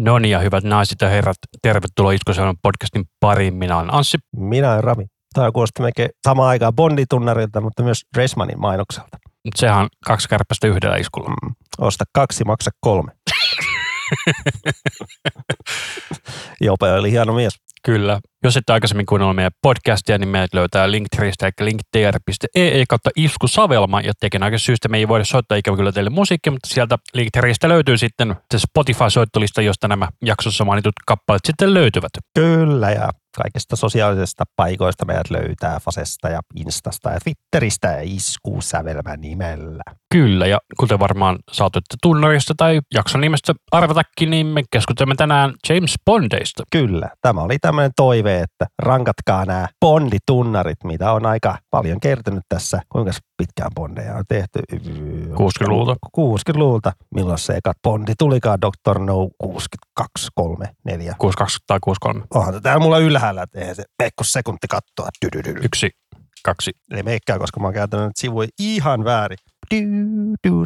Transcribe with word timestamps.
No 0.00 0.18
niin, 0.18 0.32
ja 0.32 0.38
hyvät 0.38 0.64
naiset 0.64 1.00
ja 1.00 1.08
herrat, 1.08 1.36
tervetuloa 1.62 2.12
Iskoselman 2.12 2.56
podcastin 2.62 3.04
pariin. 3.20 3.54
Minä 3.54 3.76
olen 3.76 3.94
Anssi. 3.94 4.18
Minä 4.36 4.72
olen 4.72 4.84
Rami. 4.84 5.06
Tämä 5.34 5.52
kuulostaa 5.52 5.84
melkein 5.84 6.10
samaan 6.26 6.48
aikaan 6.48 6.74
Bonditunnarilta, 6.74 7.60
mutta 7.60 7.82
myös 7.82 8.02
Resmanin 8.16 8.60
mainokselta. 8.60 9.18
Sehän 9.54 9.78
on 9.78 9.88
kaksi 10.04 10.28
kärpästä 10.28 10.66
yhdellä 10.66 10.96
iskulla. 10.96 11.28
Mm. 11.28 11.54
Osta 11.78 12.04
kaksi, 12.12 12.44
maksa 12.44 12.70
kolme. 12.80 13.12
Jope 16.60 16.92
oli 16.92 17.10
hieno 17.10 17.32
mies. 17.32 17.54
Kyllä. 17.84 18.20
Jos 18.44 18.56
ette 18.56 18.72
aikaisemmin 18.72 19.06
kuunnella 19.06 19.34
meidän 19.34 19.52
podcastia, 19.62 20.18
niin 20.18 20.28
meidät 20.28 20.54
löytää 20.54 20.90
Linktristä 20.90 21.46
eli 21.46 21.52
linktr.ee 21.60 22.84
kautta 22.88 23.10
iskusavelma. 23.16 24.00
Ja 24.00 24.12
aika 24.40 24.58
syystä 24.58 24.88
me 24.88 24.98
ei 24.98 25.08
voida 25.08 25.24
soittaa 25.24 25.58
ikävä 25.58 25.76
kyllä 25.76 25.92
teille 25.92 26.10
musiikkia, 26.10 26.52
mutta 26.52 26.68
sieltä 26.68 26.98
Linktristä 27.14 27.68
löytyy 27.68 27.98
sitten 27.98 28.36
se 28.50 28.58
Spotify-soittolista, 28.58 29.62
josta 29.62 29.88
nämä 29.88 30.08
jaksossa 30.22 30.64
mainitut 30.64 30.94
kappaleet 31.06 31.44
sitten 31.44 31.74
löytyvät. 31.74 32.10
Kyllä, 32.34 32.90
ja 32.90 33.10
kaikista 33.36 33.76
sosiaalisista 33.76 34.44
paikoista 34.56 35.04
meidät 35.04 35.30
löytää 35.30 35.80
Fasesta 35.80 36.28
ja 36.28 36.40
Instasta 36.56 37.10
ja 37.10 37.18
Twitteristä 37.24 37.88
ja 37.88 38.00
iskusävelmä 38.02 39.16
nimellä. 39.16 39.82
Kyllä, 40.14 40.46
ja 40.46 40.58
kuten 40.80 40.98
varmaan 40.98 41.38
saatoitte 41.52 41.96
tunnarista 42.02 42.54
tai 42.56 42.80
jakson 42.94 43.20
nimestä 43.20 43.54
arvatakin, 43.72 44.30
niin 44.30 44.46
me 44.46 44.62
keskustelemme 44.70 45.14
tänään 45.14 45.54
James 45.68 45.94
Bondeista. 46.04 46.62
Kyllä, 46.72 47.10
tämä 47.20 47.40
oli 47.42 47.58
tämmöinen 47.58 47.92
toive, 47.96 48.40
että 48.40 48.66
rankatkaa 48.78 49.44
nämä 49.44 49.68
Bonditunnarit, 49.80 50.84
mitä 50.84 51.12
on 51.12 51.26
aika 51.26 51.58
paljon 51.70 52.00
kertynyt 52.00 52.44
tässä. 52.48 52.82
Kuinka 52.88 53.12
pitkään 53.40 53.70
Bondeja 53.74 54.14
on 54.14 54.24
tehty? 54.28 54.58
60-luvulta. 55.28 55.96
60-luvulta. 56.16 56.92
Milloin 57.14 57.38
se 57.38 57.52
eka 57.52 57.72
Bondi 57.82 58.12
tulikaan? 58.18 58.58
Dr. 58.60 58.98
No 58.98 59.28
62, 59.38 60.28
3, 60.34 60.66
4. 60.84 61.14
62 61.18 61.58
tai 61.66 61.78
63. 61.82 62.26
Onhan 62.34 62.62
täällä 62.62 62.82
mulla 62.82 62.98
ylhäällä, 62.98 63.42
että 63.42 63.60
eihän 63.60 63.76
se 63.76 63.82
mekko 64.02 64.24
sekunti 64.24 64.66
kattoa. 64.68 65.08
Yksi, 65.62 65.90
kaksi. 66.44 66.70
Ei 66.90 67.02
meikkää, 67.02 67.38
koska 67.38 67.60
mä 67.60 67.66
oon 67.66 67.74
käytänyt 67.74 68.06
nyt 68.06 68.16
sivuja 68.16 68.48
ihan 68.58 69.04
väärin. 69.04 69.38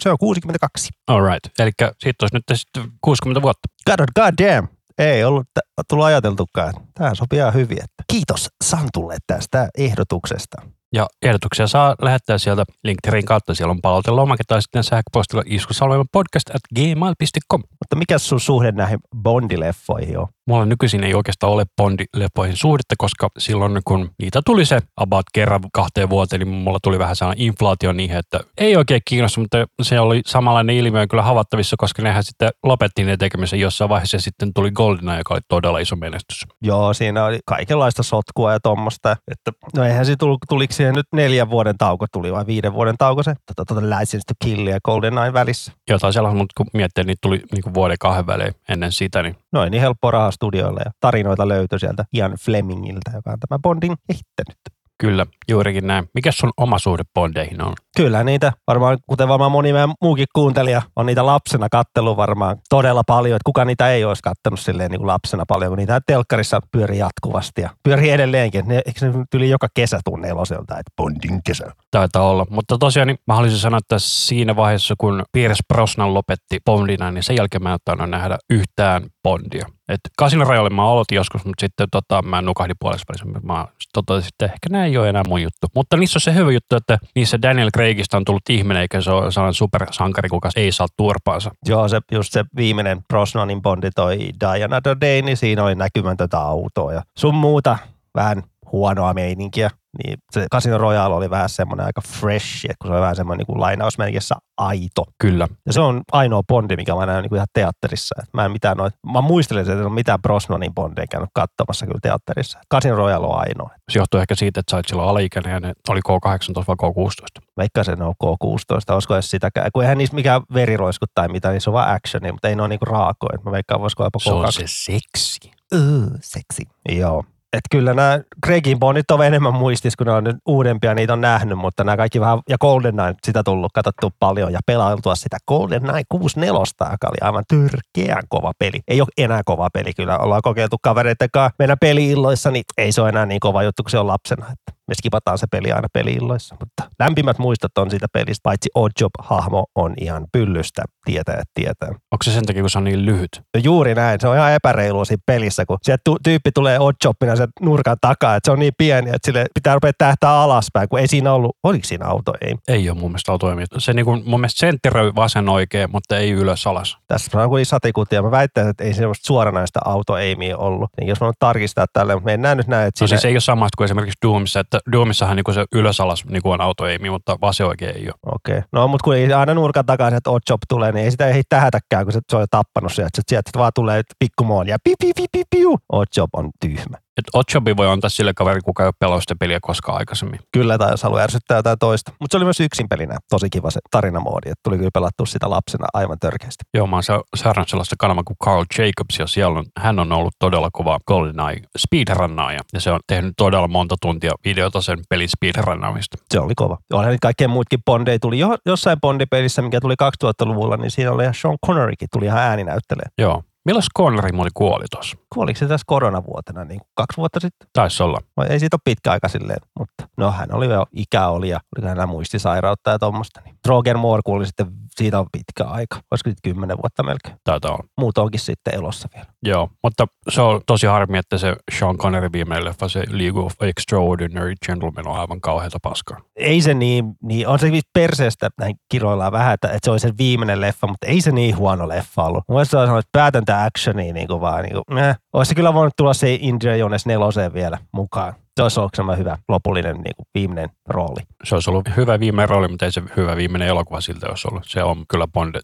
Se 0.02 0.10
on 0.10 0.18
62. 0.18 0.88
All 1.06 1.26
right. 1.26 1.58
Eli 1.58 1.70
siitä 1.98 2.24
olisi 2.24 2.36
nyt 2.36 2.44
sitten 2.54 2.92
60 3.00 3.42
vuotta. 3.42 3.68
God, 3.86 4.06
god 4.16 4.46
damn. 4.46 4.68
Ei 4.98 5.24
ollut 5.24 5.46
tullut 5.88 6.06
ajateltukaan. 6.06 6.74
Tämä 6.94 7.14
sopii 7.14 7.38
ihan 7.38 7.54
hyvin. 7.54 7.78
Että 7.78 8.04
kiitos 8.10 8.48
Santulle 8.64 9.16
tästä 9.26 9.68
ehdotuksesta. 9.78 10.62
Ja 10.94 11.06
ehdotuksia 11.22 11.66
saa 11.66 11.94
lähettää 12.02 12.38
sieltä 12.38 12.64
LinkedInin 12.84 13.24
kautta. 13.24 13.54
Siellä 13.54 13.70
on 13.70 13.80
palautelomake 13.82 14.44
tai 14.46 14.62
sitten 14.62 14.84
sähköpostilla 14.84 15.42
iskusalveimen 15.46 16.06
podcast 16.12 16.50
at 16.50 16.62
gmail.com. 16.74 17.62
Mutta 17.70 17.96
mikä 17.96 18.18
sun 18.18 18.40
suhde 18.40 18.72
näihin 18.72 18.98
Bondileffoihin 19.22 20.18
on? 20.18 20.28
Mulla 20.48 20.66
nykyisin 20.66 21.04
ei 21.04 21.14
oikeastaan 21.14 21.52
ole 21.52 21.64
Bondi-lepoihin 21.82 22.56
suhdetta, 22.56 22.94
koska 22.98 23.28
silloin 23.38 23.80
kun 23.84 24.10
niitä 24.18 24.40
tuli 24.46 24.64
se 24.64 24.80
about 24.96 25.26
kerran 25.32 25.60
kahteen 25.72 26.10
vuoteen, 26.10 26.40
niin 26.40 26.48
mulla 26.48 26.78
tuli 26.82 26.98
vähän 26.98 27.16
sellainen 27.16 27.46
inflaatio 27.46 27.92
niihin, 27.92 28.16
että 28.16 28.40
ei 28.58 28.76
oikein 28.76 29.00
kiinnosta, 29.04 29.40
mutta 29.40 29.66
se 29.82 30.00
oli 30.00 30.22
samanlainen 30.26 30.76
ilmiö 30.76 31.06
kyllä 31.06 31.22
havaittavissa, 31.22 31.76
koska 31.78 32.02
nehän 32.02 32.24
sitten 32.24 32.50
lopetti 32.62 33.04
ne 33.04 33.16
tekemisen 33.16 33.60
jossain 33.60 33.88
vaiheessa 33.88 34.16
ja 34.16 34.20
sitten 34.20 34.54
tuli 34.54 34.70
Goldeneye, 34.70 35.18
joka 35.18 35.34
oli 35.34 35.40
todella 35.48 35.78
iso 35.78 35.96
menestys. 35.96 36.46
Joo, 36.62 36.94
siinä 36.94 37.24
oli 37.24 37.38
kaikenlaista 37.46 38.02
sotkua 38.02 38.52
ja 38.52 38.60
tuommoista. 38.60 39.16
Että, 39.30 39.52
no 39.76 39.84
eihän 39.84 40.06
se 40.06 40.16
tullut, 40.16 40.38
tuliko 40.48 40.72
siihen 40.72 40.94
nyt 40.94 41.06
neljän 41.12 41.50
vuoden 41.50 41.78
tauko 41.78 42.06
tuli 42.12 42.32
vai 42.32 42.46
viiden 42.46 42.72
vuoden 42.72 42.94
tauko 42.98 43.22
se? 43.22 43.34
Tota, 43.46 43.74
tota 43.74 43.86
License 43.86 44.24
to 44.26 44.34
Kill 44.44 44.66
ja 44.66 44.78
GoldenEye 44.84 45.32
välissä. 45.32 45.72
Jotain 45.90 46.12
sellaista, 46.12 46.38
mutta 46.38 46.52
kun 46.56 46.66
miettii, 46.72 47.04
niin 47.04 47.16
tuli 47.22 47.42
niin 47.52 47.62
kuin 47.62 47.74
vuoden 47.74 47.96
kahden 48.00 48.26
välein 48.26 48.54
ennen 48.68 48.92
sitä, 48.92 49.22
niin 49.22 49.36
No 49.54 49.64
ei 49.64 49.70
niin 49.70 49.80
helppoa 49.80 50.10
rahaa 50.10 50.30
studioille 50.34 50.80
ja 50.84 50.90
tarinoita 51.00 51.48
löytyi 51.48 51.80
sieltä 51.80 52.04
Ian 52.14 52.34
Flemingiltä, 52.44 53.10
joka 53.14 53.30
on 53.30 53.38
tämä 53.48 53.58
Bondin 53.58 53.96
kehittänyt. 54.08 54.58
kyllä, 54.98 55.26
juurikin 55.48 55.86
näin. 55.86 56.08
Mikä 56.14 56.32
sun 56.32 56.50
oma 56.56 56.78
suhde 56.78 57.02
Bondeihin 57.14 57.62
on? 57.62 57.72
Kyllä 57.96 58.24
niitä, 58.24 58.52
varmaan, 58.66 58.98
kuten 59.08 59.28
varmaan 59.28 59.52
moni 59.52 59.72
meidän 59.72 59.92
muukin 60.02 60.26
kuuntelija, 60.34 60.82
on 60.96 61.06
niitä 61.06 61.26
lapsena 61.26 61.68
kattelu 61.68 62.16
varmaan 62.16 62.56
todella 62.68 63.02
paljon. 63.06 63.36
Että 63.36 63.46
kuka 63.46 63.64
niitä 63.64 63.88
ei 63.90 64.04
olisi 64.04 64.22
kattanut 64.22 64.60
silleen 64.60 64.90
niin 64.90 64.98
kuin 64.98 65.06
lapsena 65.06 65.44
paljon, 65.48 65.70
kun 65.70 65.78
niitä 65.78 66.00
telkkarissa 66.06 66.60
pyörii 66.72 66.98
jatkuvasti 66.98 67.62
ja 67.62 67.70
pyörii 67.82 68.10
edelleenkin. 68.10 68.68
Ne, 68.68 68.82
eikö 68.86 69.00
se 69.00 69.06
tuli 69.30 69.50
joka 69.50 69.68
kesä 69.74 70.00
tunne 70.04 70.28
eloselta, 70.28 70.74
että 70.74 70.92
Bondin 70.96 71.40
kesä. 71.46 71.64
Taitaa 71.90 72.28
olla. 72.28 72.46
Mutta 72.50 72.78
tosiaan 72.78 73.06
niin 73.06 73.18
mä 73.26 73.34
haluaisin 73.34 73.60
sanoa, 73.60 73.78
että 73.78 73.96
siinä 73.98 74.56
vaiheessa, 74.56 74.94
kun 74.98 75.22
Pierce 75.32 75.62
Brosnan 75.74 76.14
lopetti 76.14 76.58
Bondina, 76.64 77.10
niin 77.10 77.22
sen 77.22 77.36
jälkeen 77.36 77.62
mä 77.62 77.68
en 77.68 77.74
ottanut 77.74 78.10
nähdä 78.10 78.38
yhtään 78.50 79.02
Bondia. 79.24 79.66
Et 79.88 80.00
Casino 80.20 80.44
Royale 80.44 80.70
mä 80.70 80.90
aloitin 80.90 81.16
joskus, 81.16 81.44
mutta 81.44 81.60
sitten 81.60 81.86
tota, 81.90 82.22
mä 82.22 82.42
nukahdin 82.42 82.76
puolessa 82.80 83.04
välissä. 83.08 83.46
Mä 83.46 83.66
totesin, 83.92 84.28
että 84.28 84.44
ehkä 84.44 84.68
nämä 84.70 84.84
ei 84.84 84.98
ole 84.98 85.08
enää 85.08 85.22
mun 85.28 85.42
juttu. 85.42 85.66
Mutta 85.74 85.96
niissä 85.96 86.16
on 86.16 86.20
se 86.20 86.34
hyvä 86.34 86.52
juttu, 86.52 86.76
että 86.76 86.98
niissä 87.14 87.42
Daniel 87.42 87.70
Craigista 87.70 88.16
on 88.16 88.24
tullut 88.24 88.50
ihminen, 88.50 88.82
eikä 88.82 89.00
se 89.00 89.10
ole 89.10 89.32
sellainen 89.32 89.54
supersankari, 89.54 90.28
kuka 90.28 90.50
ei 90.56 90.72
saa 90.72 90.86
turpaansa. 90.96 91.50
Joo, 91.66 91.88
se, 91.88 92.00
just 92.12 92.32
se 92.32 92.44
viimeinen 92.56 93.00
Brosnanin 93.08 93.62
Bondi 93.62 93.90
toi 93.90 94.62
Another 94.64 94.96
Day, 95.00 95.22
niin 95.22 95.36
siinä 95.36 95.64
oli 95.64 95.74
näkymätöntä 95.74 96.38
autoa 96.38 96.92
ja 96.92 97.02
sun 97.18 97.34
muuta 97.34 97.78
vähän 98.14 98.42
huonoa 98.72 99.14
meininkiä. 99.14 99.70
Niin 100.04 100.18
se 100.32 100.46
Casino 100.52 100.78
Royale 100.78 101.14
oli 101.14 101.30
vähän 101.30 101.48
semmoinen 101.48 101.86
aika 101.86 102.00
fresh, 102.00 102.64
että 102.64 102.76
kun 102.82 102.88
se 102.88 102.92
oli 102.92 103.00
vähän 103.00 103.16
semmoinen 103.16 103.44
niin 103.48 103.60
lainausmerkissä 103.60 104.34
aito. 104.56 105.04
Kyllä. 105.18 105.48
Ja 105.66 105.72
se 105.72 105.80
on 105.80 106.02
ainoa 106.12 106.42
Bondi, 106.48 106.76
mikä 106.76 106.94
mä 106.94 107.06
näen 107.06 107.22
niin 107.22 107.28
kuin 107.28 107.36
ihan 107.36 107.46
teatterissa. 107.54 108.14
Et 108.22 108.28
mä 108.32 108.44
en 108.44 108.52
mitään 108.52 108.76
noit, 108.76 108.94
mä 109.12 109.20
muistelen, 109.20 109.60
että 109.60 109.72
en 109.72 109.86
ole 109.86 109.94
mitään 109.94 110.22
Brosnanin 110.22 110.74
Bondia 110.74 111.04
käynyt 111.10 111.30
katsomassa 111.34 111.86
kyllä 111.86 111.98
teatterissa. 112.02 112.58
Casino 112.72 112.96
Royale 112.96 113.26
on 113.26 113.38
ainoa. 113.38 113.70
Se 113.92 113.98
johtuu 113.98 114.20
ehkä 114.20 114.34
siitä, 114.34 114.60
että 114.60 114.70
sä 114.70 114.76
olit 114.76 114.88
silloin 114.88 115.08
alaikäinen 115.08 115.52
ja 115.52 115.60
ne 115.60 115.72
oli 115.88 116.00
K18 116.08 116.64
vai 116.68 116.76
K16. 116.82 117.44
Vaikka 117.56 117.84
se 117.84 117.92
on 117.92 118.14
K16, 118.24 118.94
olisiko 118.94 119.14
edes 119.14 119.30
sitäkään. 119.30 119.70
Kun 119.72 119.82
eihän 119.82 119.98
niissä 119.98 120.14
mikään 120.14 120.42
veriroiskut 120.54 121.10
tai 121.14 121.28
mitä, 121.28 121.50
niin 121.50 121.60
se 121.60 121.70
on 121.70 121.74
vaan 121.74 121.94
actionia, 121.94 122.32
mutta 122.32 122.48
ei 122.48 122.56
ne 122.56 122.62
ole 122.62 122.68
niinku 122.68 122.84
raakoja. 122.84 123.38
Mä 123.44 123.52
veikkaan, 123.52 123.80
voisiko 123.80 124.04
jopa 124.04 124.18
Se 124.18 124.32
on 124.32 124.44
K2. 124.44 124.50
se 124.50 124.64
seksi. 124.66 125.50
Uh, 125.74 126.10
seksi. 126.20 126.62
Joo. 126.88 127.24
Et 127.54 127.60
kyllä 127.70 127.94
nämä 127.94 128.20
Craigin 128.46 128.78
Bondit 128.78 129.10
on 129.10 129.26
enemmän 129.26 129.54
muistis, 129.54 129.96
kun 129.96 130.06
ne 130.06 130.12
on 130.12 130.24
nyt 130.24 130.36
uudempia, 130.46 130.94
niitä 130.94 131.12
on 131.12 131.20
nähnyt, 131.20 131.58
mutta 131.58 131.84
nämä 131.84 131.96
kaikki 131.96 132.20
vähän, 132.20 132.38
ja 132.48 132.58
GoldenEye, 132.58 133.14
sitä 133.26 133.42
tullut 133.42 133.72
katsottu 133.72 134.10
paljon 134.18 134.52
ja 134.52 134.60
pelailtua 134.66 135.14
sitä 135.14 135.36
GoldenEye 135.48 136.02
64, 136.08 136.88
joka 136.92 137.08
oli 137.08 137.18
aivan 137.20 137.44
törkeän 137.48 138.22
kova 138.28 138.52
peli. 138.58 138.80
Ei 138.88 139.00
ole 139.00 139.08
enää 139.18 139.42
kova 139.44 139.68
peli, 139.72 139.92
kyllä 139.96 140.18
ollaan 140.18 140.42
kokeiltu 140.42 140.76
kavereiden 140.82 141.28
kanssa 141.32 141.54
meidän 141.58 141.76
peliilloissa, 141.80 142.50
niin 142.50 142.64
ei 142.78 142.92
se 142.92 143.00
ole 143.00 143.08
enää 143.08 143.26
niin 143.26 143.40
kova 143.40 143.62
juttu 143.62 143.82
kuin 143.82 143.90
se 143.90 143.98
on 143.98 144.06
lapsena. 144.06 144.46
Että 144.52 144.72
me 144.88 144.94
skipataan 144.94 145.38
se 145.38 145.46
peli 145.50 145.72
aina 145.72 145.88
peliilloissa, 145.92 146.56
mutta 146.60 146.82
lämpimät 146.98 147.38
muistot 147.38 147.78
on 147.78 147.90
siitä 147.90 148.06
pelistä, 148.12 148.40
paitsi 148.42 148.70
Oddjob-hahmo 148.74 149.64
on 149.74 149.94
ihan 150.00 150.26
pyllystä, 150.32 150.82
tietää, 151.04 151.42
tietää. 151.54 151.88
Onko 151.88 152.22
se 152.24 152.32
sen 152.32 152.46
takia, 152.46 152.62
kun 152.62 152.70
se 152.70 152.78
on 152.78 152.84
niin 152.84 153.06
lyhyt? 153.06 153.42
No 153.54 153.60
juuri 153.64 153.94
näin, 153.94 154.20
se 154.20 154.28
on 154.28 154.36
ihan 154.36 154.52
epäreilua 154.52 155.04
siinä 155.04 155.22
pelissä, 155.26 155.66
kun 155.66 155.78
se 155.82 155.96
tyyppi 156.24 156.52
tulee 156.52 156.78
oddjobbina 156.80 157.36
sen 157.36 157.48
nurkan 157.60 157.96
takaa, 158.00 158.36
että 158.36 158.48
se 158.48 158.52
on 158.52 158.58
niin 158.58 158.72
pieni, 158.78 159.08
että 159.10 159.26
sille 159.26 159.46
pitää 159.54 159.74
rupea 159.74 159.92
tähtää 159.98 160.30
alaspäin, 160.30 160.88
kun 160.88 160.98
ei 160.98 161.08
siinä 161.08 161.32
ollut, 161.32 161.56
oliko 161.62 161.84
siinä 161.84 162.06
auto, 162.06 162.32
ei. 162.40 162.54
Ei 162.68 162.90
ole 162.90 162.98
mun 162.98 163.10
mielestä 163.10 163.32
autoimia. 163.32 163.66
Se 163.78 163.92
niin 163.92 164.04
kuin, 164.04 164.22
mun 164.26 164.40
mielestä 164.40 164.58
sentteröi 164.58 165.12
vasen 165.14 165.48
oikein, 165.48 165.90
mutta 165.92 166.18
ei 166.18 166.30
ylös 166.30 166.66
alas. 166.66 166.98
Tässä 167.08 167.42
on 167.42 167.48
kuin 167.48 167.66
satikutia, 167.66 168.22
mä 168.22 168.30
väittäisin, 168.30 168.70
että 168.70 168.84
ei 168.84 168.94
semmoista 168.94 169.26
suoranaista 169.26 169.80
auto-aimia 169.84 170.58
ollut. 170.58 170.90
Niin 171.00 171.08
jos 171.08 171.20
mä 171.20 171.26
nyt 171.26 171.36
tarkistaa 171.38 171.86
tälle, 171.92 172.14
mutta 172.14 172.26
me 172.26 172.34
en 172.34 172.42
nähnyt 172.42 172.66
näin, 172.66 172.88
että 172.88 173.04
No 173.04 173.08
siinä... 173.08 173.20
siis 173.20 173.24
ei 173.24 173.34
ole 173.34 173.40
samasta 173.40 173.76
kuin 173.76 173.84
esimerkiksi 173.84 174.18
Doomissa, 174.26 174.60
että 174.60 174.73
Doomissahan 174.92 175.36
niin 175.36 175.44
kuin 175.44 175.54
se 175.54 175.64
ylös 175.72 176.00
alas 176.00 176.24
niin 176.24 176.42
kuin 176.42 176.52
on 176.52 176.60
autoimi, 176.60 177.10
mutta 177.10 177.38
vasen 177.40 177.66
oikein 177.66 177.96
ei 177.96 178.06
ole. 178.06 178.34
Okei. 178.34 178.62
No, 178.72 178.88
mutta 178.88 179.04
kun 179.04 179.16
ei 179.16 179.32
aina 179.32 179.54
nurkan 179.54 179.86
takaisin, 179.86 180.16
että 180.16 180.30
Oddjob 180.30 180.60
tulee, 180.68 180.92
niin 180.92 181.04
ei 181.04 181.10
sitä 181.10 181.28
ei 181.28 181.42
tähätäkään, 181.48 182.04
kun 182.04 182.12
se, 182.12 182.20
se 182.30 182.36
on 182.36 182.42
jo 182.42 182.46
tappanut 182.50 182.92
sieltä. 182.92 183.22
Sieltä, 183.28 183.50
vaan 183.56 183.72
tulee 183.74 184.02
pikkumoon 184.18 184.68
ja 184.68 184.76
piu, 184.84 184.94
piu, 185.00 185.12
piu, 185.16 185.26
piu, 185.32 185.44
piu. 185.50 185.78
Oddjob 185.92 186.30
on 186.32 186.50
tyhmä. 186.60 187.03
Et 187.18 187.24
Oddjobi 187.32 187.76
voi 187.76 187.88
antaa 187.88 188.10
sille 188.10 188.34
kaveri, 188.34 188.60
kuka 188.60 188.82
ei 188.82 188.86
ole 188.86 188.94
pelannut 188.98 189.22
sitä 189.22 189.36
peliä 189.38 189.58
koskaan 189.62 189.98
aikaisemmin. 189.98 190.40
Kyllä, 190.52 190.78
tai 190.78 190.90
jos 190.90 191.02
haluaa 191.02 191.22
ärsyttää 191.22 191.56
jotain 191.56 191.78
toista. 191.78 192.12
Mutta 192.20 192.34
se 192.34 192.36
oli 192.36 192.44
myös 192.44 192.60
yksin 192.60 192.88
pelinä 192.88 193.16
tosi 193.30 193.50
kiva 193.50 193.70
se 193.70 193.80
tarinamoodi, 193.90 194.50
että 194.50 194.60
tuli 194.62 194.76
kyllä 194.76 194.90
pelattua 194.94 195.26
sitä 195.26 195.50
lapsena 195.50 195.86
aivan 195.94 196.18
törkeästi. 196.18 196.64
Joo, 196.74 196.86
mä 196.86 196.96
oon 196.96 197.02
se- 197.02 197.20
seurannut 197.36 197.68
sellaista 197.68 197.96
kanavaa 197.98 198.24
kuin 198.24 198.36
Carl 198.44 198.64
Jacobs, 198.78 199.18
ja 199.18 199.26
siellä 199.26 199.58
on, 199.58 199.64
hän 199.78 199.98
on 199.98 200.12
ollut 200.12 200.34
todella 200.38 200.68
kova 200.72 200.98
GoldenEye 201.06 201.60
speedrunnaaja, 201.78 202.60
ja 202.72 202.80
se 202.80 202.90
on 202.90 203.00
tehnyt 203.06 203.34
todella 203.36 203.68
monta 203.68 203.96
tuntia 204.02 204.32
videota 204.44 204.80
sen 204.80 204.98
pelin 205.08 205.28
speedrunnaamista. 205.28 206.16
Se 206.30 206.40
oli 206.40 206.54
kova. 206.56 206.78
Onhan 206.92 207.12
nyt 207.12 207.20
kaikkien 207.20 207.50
muutkin 207.50 207.82
Bondeja 207.84 208.18
tuli 208.18 208.38
jo, 208.38 208.56
jossain 208.66 209.00
Bondipelissä, 209.00 209.62
mikä 209.62 209.80
tuli 209.80 209.94
2000-luvulla, 210.24 210.76
niin 210.76 210.90
siinä 210.90 211.12
oli 211.12 211.22
ihan 211.22 211.34
Sean 211.34 211.56
Connerykin 211.66 212.08
tuli 212.12 212.24
ihan 212.24 212.38
ääninäyttelee. 212.38 213.06
Joo, 213.18 213.42
Milloin 213.64 213.84
Connery 213.98 214.32
muoli 214.32 214.50
kuoli 214.54 214.84
tuossa? 214.90 215.16
Kuoliko 215.34 215.58
se 215.58 215.66
tässä 215.68 215.84
koronavuotena, 215.86 216.64
niin 216.64 216.80
kuin 216.80 216.88
kaksi 216.94 217.16
vuotta 217.16 217.40
sitten? 217.40 217.68
Taisi 217.72 218.02
olla. 218.02 218.18
Vai 218.36 218.46
ei 218.46 218.60
siitä 218.60 218.76
ole 218.76 218.80
pitkä 218.84 219.12
aika 219.12 219.28
silleen, 219.28 219.58
mutta 219.78 220.08
no 220.16 220.30
hän 220.30 220.54
oli 220.54 220.66
jo 220.66 220.86
ikä 220.92 221.28
oli 221.28 221.48
ja 221.48 221.60
oliko 221.76 221.88
hänellä 221.88 222.06
muistisairautta 222.06 222.90
ja 222.90 222.98
tuommoista. 222.98 223.40
Niin. 223.44 223.56
Roger 223.68 223.96
Moore 223.96 224.22
kuoli 224.24 224.46
sitten, 224.46 224.66
siitä 224.90 225.18
on 225.18 225.26
pitkä 225.32 225.64
aika, 225.64 225.96
olisiko 226.10 226.30
sitten 226.30 226.52
kymmenen 226.52 226.76
vuotta 226.76 227.02
melkein. 227.02 227.36
Taitaa 227.44 227.70
olla. 227.70 227.84
Muut 227.98 228.18
onkin 228.18 228.40
sitten 228.40 228.74
elossa 228.74 229.08
vielä. 229.14 229.26
Joo, 229.42 229.70
mutta 229.82 230.06
se 230.28 230.40
on 230.40 230.60
tosi 230.66 230.86
harmi, 230.86 231.18
että 231.18 231.38
se 231.38 231.56
Sean 231.78 231.98
Connery 231.98 232.32
viimeinen 232.32 232.64
leffa, 232.64 232.88
se 232.88 233.04
League 233.08 233.42
of 233.42 233.52
Extraordinary 233.62 234.54
Gentlemen 234.66 235.08
on 235.08 235.20
aivan 235.20 235.40
kauheata 235.40 235.78
paskaa. 235.82 236.20
Ei 236.36 236.60
se 236.60 236.74
niin, 236.74 237.04
niin 237.22 237.48
on 237.48 237.58
se 237.58 237.70
perseestä, 237.92 238.50
näin 238.58 238.76
kiroillaan 238.90 239.32
vähän, 239.32 239.54
että, 239.54 239.68
että 239.68 239.80
se 239.82 239.90
oli 239.90 240.00
sen 240.00 240.18
viimeinen 240.18 240.60
leffa, 240.60 240.86
mutta 240.86 241.06
ei 241.06 241.20
se 241.20 241.32
niin 241.32 241.56
huono 241.56 241.88
leffa 241.88 242.22
ollut. 242.22 242.44
Mun 242.48 242.66
se 242.66 242.76
on 242.76 242.86
sanonut, 242.86 243.04
että 243.04 243.18
päätäntä 243.18 243.53
actionia 243.62 244.12
niin 244.12 244.28
kuin 244.28 244.40
vaan, 244.40 244.62
niin 244.62 244.74
kuin, 244.74 244.98
eh. 244.98 245.16
Olisi 245.32 245.54
kyllä 245.54 245.74
voinut 245.74 245.94
tulla 245.96 246.14
se 246.14 246.38
Indiana 246.40 246.76
Jones 246.76 247.06
neloseen 247.06 247.54
vielä 247.54 247.78
mukaan. 247.92 248.34
Se 248.56 248.62
olisi 248.62 248.80
ollut 248.80 248.94
semmoinen 248.94 249.18
hyvä 249.18 249.38
lopullinen 249.48 249.96
niin 249.96 250.16
kuin 250.16 250.26
viimeinen 250.34 250.70
rooli. 250.88 251.22
Se 251.44 251.54
olisi 251.54 251.70
ollut 251.70 251.88
hyvä 251.96 252.20
viimeinen 252.20 252.48
rooli, 252.48 252.68
mutta 252.68 252.84
ei 252.84 252.92
se 252.92 253.02
hyvä 253.16 253.36
viimeinen 253.36 253.68
elokuva 253.68 254.00
siltä 254.00 254.26
olisi 254.28 254.48
ollut. 254.50 254.62
Se 254.66 254.82
on 254.82 255.04
kyllä 255.08 255.26
Bond, 255.26 255.54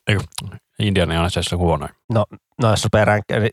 Indiana 0.81 1.15
Jonesessa 1.15 1.57
huonoin. 1.57 1.91
No, 2.13 2.25
no 2.63 2.71
jos, 2.71 2.87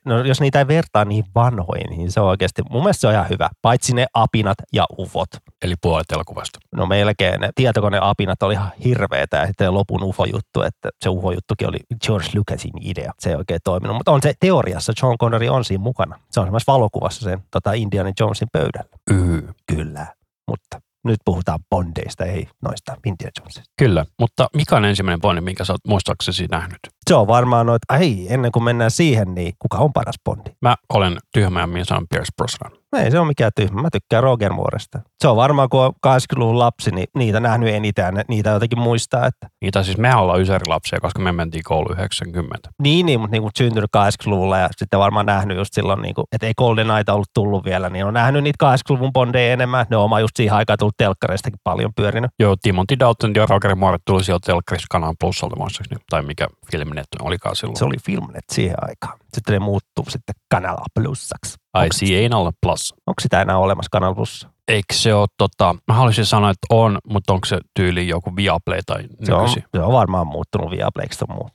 no, 0.06 0.26
jos 0.26 0.42
niitä 0.42 0.60
ei 0.60 0.68
vertaa 0.68 1.06
niin 1.06 1.26
vanhoihin, 1.36 1.90
niin 1.90 2.12
se 2.12 2.20
on 2.20 2.28
oikeasti, 2.28 2.62
mun 2.70 2.82
mielestä 2.84 3.02
se 3.02 3.08
on 3.08 3.14
ihan 3.14 3.30
hyvä. 3.30 3.50
Paitsi 3.62 3.94
ne 3.94 4.06
apinat 4.14 4.58
ja 4.74 4.86
ufot. 4.98 5.30
Eli 5.62 5.74
puolet 5.82 6.12
elokuvasta. 6.12 6.60
No 6.76 6.86
melkein. 6.86 7.42
Ne 7.42 7.50
tietokoneapinat 7.56 8.44
oli 8.44 8.54
ihan 8.54 8.72
hirveetä 8.84 9.38
ja 9.38 9.48
sitten 9.48 9.74
lopun 9.74 10.04
ufo-juttu, 10.04 10.62
että 10.62 10.90
se 11.02 11.10
ufo-juttukin 11.10 11.70
oli 11.70 11.80
George 12.06 12.28
Lucasin 12.36 12.72
idea. 12.82 13.12
Se 13.20 13.30
ei 13.30 13.36
oikein 13.36 13.60
toiminut, 13.64 13.98
mutta 13.98 14.12
on 14.12 14.22
se 14.22 14.34
teoriassa, 14.40 14.94
John 15.02 15.18
Connery 15.18 15.48
on 15.48 15.66
siinä 15.66 15.84
mukana. 15.84 16.20
Se 16.32 16.40
on 16.40 16.46
semmoisessa 16.46 16.74
valokuvassa 16.74 17.22
sen 17.22 17.40
tota 17.52 17.74
Indiana 17.74 18.12
Jonesin 18.20 18.48
pöydällä. 18.52 18.98
Yy. 19.12 19.54
Kyllä, 19.76 20.08
mutta 20.48 20.87
nyt 21.08 21.20
puhutaan 21.26 21.60
Bondeista, 21.70 22.26
ei 22.26 22.48
noista 22.62 22.96
Indiana 23.06 23.32
Jonesista. 23.40 23.72
Kyllä, 23.78 24.06
mutta 24.20 24.48
mikä 24.56 24.76
on 24.76 24.86
ensimmäinen 24.86 25.22
Bondi, 25.22 25.42
minkä 25.42 25.66
sä 25.66 25.74
oot 25.74 25.88
muistaaksesi 25.88 26.48
nähnyt? 26.52 26.80
Se 27.10 27.16
on 27.16 27.28
varmaan 27.28 27.66
noit, 27.66 27.82
ei, 28.00 28.28
ennen 28.30 28.52
kuin 28.52 28.64
mennään 28.64 28.92
siihen, 28.92 29.36
niin 29.36 29.54
kuka 29.60 29.78
on 29.78 29.94
paras 29.94 30.16
Bondi? 30.26 30.50
Mä 30.62 30.76
olen 30.94 31.18
tyhmä 31.34 31.60
ja 31.60 31.68
minä 31.68 31.86
sanon 31.86 32.08
Pierce 32.10 32.32
Brosnan. 32.38 32.72
Ei 32.96 33.12
se 33.12 33.20
ole 33.20 33.28
mikään 33.28 33.52
tyhmä. 33.56 33.82
Mä 33.82 33.90
tykkään 33.92 34.24
Roger 34.24 34.54
Mooresta. 34.54 35.00
Se 35.20 35.28
on 35.28 35.36
varmaan, 35.36 35.70
kun 35.70 35.82
on 35.82 35.94
80-luvun 36.08 36.60
lapsi, 36.60 36.92
niin 36.92 37.08
niitä 37.18 37.40
nähnyt 37.40 37.74
eniten 37.74 38.24
niitä 38.28 38.50
jotenkin 38.50 38.80
muistaa. 38.80 39.26
Että... 39.26 39.48
Niitä 39.62 39.84
siis 39.84 39.98
me 39.98 40.16
ollaan 40.16 40.42
ysärilapsia, 40.42 41.00
koska 41.00 41.20
me 41.20 41.32
mentiin 41.32 41.64
koulu 41.64 41.94
90. 41.94 42.70
Niin, 42.82 43.06
niin 43.06 43.20
mutta 43.20 43.32
niin 43.32 43.42
kuin 43.42 43.52
syntynyt 43.58 43.90
80-luvulla 43.98 44.58
ja 44.58 44.70
sitten 44.78 45.00
varmaan 45.00 45.26
nähnyt 45.26 45.58
just 45.58 45.74
silloin, 45.74 46.02
niin 46.02 46.16
kuin, 46.16 46.26
että 46.32 46.48
ei 46.48 46.54
Golden 46.58 46.92
Aita 46.92 47.14
ollut 47.14 47.30
tullut 47.34 47.66
vielä, 47.66 47.90
niin 47.90 48.06
on 48.06 48.14
nähnyt 48.14 48.44
niitä 48.44 48.76
80-luvun 48.76 49.14
bondeja 49.14 49.54
enemmän. 49.54 49.86
Ne 49.90 49.98
on 49.98 50.04
oma 50.04 50.20
just 50.20 50.36
siihen 50.36 50.56
aikaan 50.56 50.78
tullut 50.80 50.98
telkkareistakin 50.98 51.60
paljon 51.64 51.92
pyörinyt. 51.96 52.32
Joo, 52.40 52.56
Timothy 52.62 53.00
Dalton 53.00 53.32
ja 53.36 53.46
Roger 53.46 53.76
Moore 53.76 53.98
tuli 54.06 54.24
sieltä 54.24 54.46
telkkarista 54.46 54.88
kanaan 54.90 55.16
plussalta 55.20 55.56
muistaakseni, 55.56 56.02
tai 56.10 56.22
mikä 56.22 56.48
filminet 56.72 57.08
olikaan 57.22 57.56
silloin. 57.56 57.78
Se 57.78 57.86
oli 57.86 57.98
Filmnet 58.06 58.46
siihen 58.52 58.78
aikaan. 58.82 59.20
Sitten 59.38 59.54
ne 59.54 59.60
muuttuu 59.60 60.06
sitten 60.10 60.36
Kanala 60.52 60.86
Plussaksi. 60.94 61.56
Ai 61.74 61.90
Anal 62.26 62.52
Plus. 62.62 62.94
Onko 63.08 63.22
sitä 63.22 63.42
enää 63.42 63.58
olemassa 63.58 63.90
Kanal 63.92 64.16
Plus? 64.16 64.48
Eikö 64.68 64.94
se 64.94 65.14
ole, 65.14 65.28
tota, 65.38 65.76
mä 65.88 65.94
haluaisin 65.94 66.26
sanoa, 66.26 66.50
että 66.50 66.68
on, 66.70 66.98
mutta 67.10 67.34
onko 67.34 67.46
se 67.46 67.60
tyyli 67.74 68.08
joku 68.08 68.36
Viaplay 68.36 68.80
tai 68.86 69.04
se 69.24 69.34
on, 69.34 69.50
se 69.50 69.64
on 69.82 69.94
varmaan 69.94 70.28
muuttunut 70.28 70.72
Viaplayksi 70.72 71.20
tai 71.20 71.36
muu. 71.36 71.50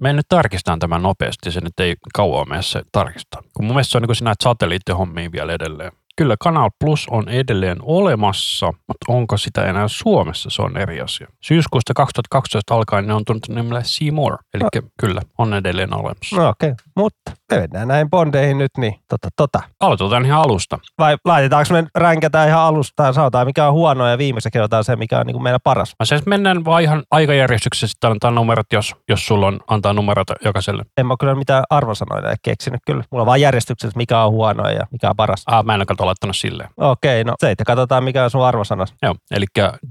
Me 0.00 0.12
nyt 0.12 0.26
tarkistan 0.28 0.78
tämän 0.78 1.02
nopeasti, 1.02 1.50
se 1.50 1.60
nyt 1.60 1.80
ei 1.80 1.94
kauan 2.14 2.48
mene 2.48 2.62
se 2.62 2.82
tarkistaa. 2.92 3.42
Kun 3.54 3.64
mun 3.64 3.74
mielestä 3.74 3.92
se 3.92 3.98
on 3.98 4.02
niin 4.02 4.08
kuin 4.08 4.16
sinä 4.16 4.34
satelliittihommiin 4.42 5.32
vielä 5.32 5.52
edelleen. 5.52 5.92
Kyllä 6.16 6.36
Kanal 6.40 6.70
Plus 6.80 7.06
on 7.10 7.28
edelleen 7.28 7.78
olemassa, 7.82 8.66
mutta 8.66 9.06
onko 9.08 9.36
sitä 9.36 9.64
enää 9.64 9.88
Suomessa, 9.88 10.50
se 10.50 10.62
on 10.62 10.76
eri 10.76 11.00
asia. 11.00 11.26
Syyskuusta 11.42 11.94
2012 11.94 12.74
alkaen 12.74 13.06
ne 13.06 13.14
on 13.14 13.24
tullut 13.24 13.48
nimellä 13.48 13.82
Seymour, 13.82 14.36
eli 14.54 14.62
no. 14.62 14.88
kyllä, 15.00 15.22
on 15.38 15.54
edelleen 15.54 15.94
olemassa. 15.94 16.36
No 16.36 16.48
okei, 16.48 16.70
okay. 16.70 16.84
mutta 16.96 17.32
mennään 17.60 17.88
näin 17.88 18.10
bondeihin 18.10 18.58
nyt, 18.58 18.70
niin 18.78 18.94
tota, 19.08 19.28
tota. 19.36 19.60
Aloitetaan 19.80 20.26
ihan 20.26 20.42
alusta. 20.42 20.78
Vai 20.98 21.16
laitetaanko 21.24 21.72
me 21.72 21.84
ränkätään 21.94 22.48
ihan 22.48 22.60
alusta 22.60 23.02
ja 23.02 23.12
sanotaan 23.12 23.46
mikä 23.46 23.66
on 23.66 23.72
huono 23.72 24.08
ja 24.08 24.18
viimeksi 24.18 24.50
kerrotaan 24.50 24.84
se, 24.84 24.96
mikä 24.96 25.18
on 25.18 25.26
niin 25.26 25.34
kuin 25.34 25.42
meidän 25.42 25.60
paras? 25.64 25.94
Mä 25.98 26.04
siis 26.04 26.26
mennään 26.26 26.64
vaan 26.64 26.82
ihan 26.82 27.02
aikajärjestyksessä 27.10 27.86
sitten 27.86 28.10
antaa 28.10 28.30
numerot, 28.30 28.66
jos, 28.72 28.94
jos 29.08 29.26
sulla 29.26 29.46
on 29.46 29.60
antaa 29.66 29.92
numerot 29.92 30.26
jokaiselle. 30.44 30.82
En 30.96 31.06
mä 31.06 31.14
kyllä 31.20 31.34
mitään 31.34 31.64
arvosanoita 31.70 32.34
keksinyt 32.42 32.80
kyllä. 32.86 33.04
Mulla 33.10 33.22
on 33.22 33.26
vaan 33.26 33.40
järjestyksessä, 33.40 33.96
mikä 33.96 34.24
on 34.24 34.32
huono 34.32 34.68
ja 34.68 34.86
mikä 34.92 35.10
on 35.10 35.16
paras. 35.16 35.42
Ah, 35.46 35.64
mä 35.64 35.74
en 35.74 35.80
ole 35.80 36.06
laittanut 36.06 36.36
silleen. 36.36 36.68
Okei, 36.76 37.20
okay, 37.20 37.30
no 37.30 37.34
se, 37.38 37.50
että 37.50 37.64
katsotaan 37.64 38.04
mikä 38.04 38.24
on 38.24 38.30
sun 38.30 38.44
arvosanas. 38.44 38.94
Joo, 39.02 39.14
eli 39.30 39.44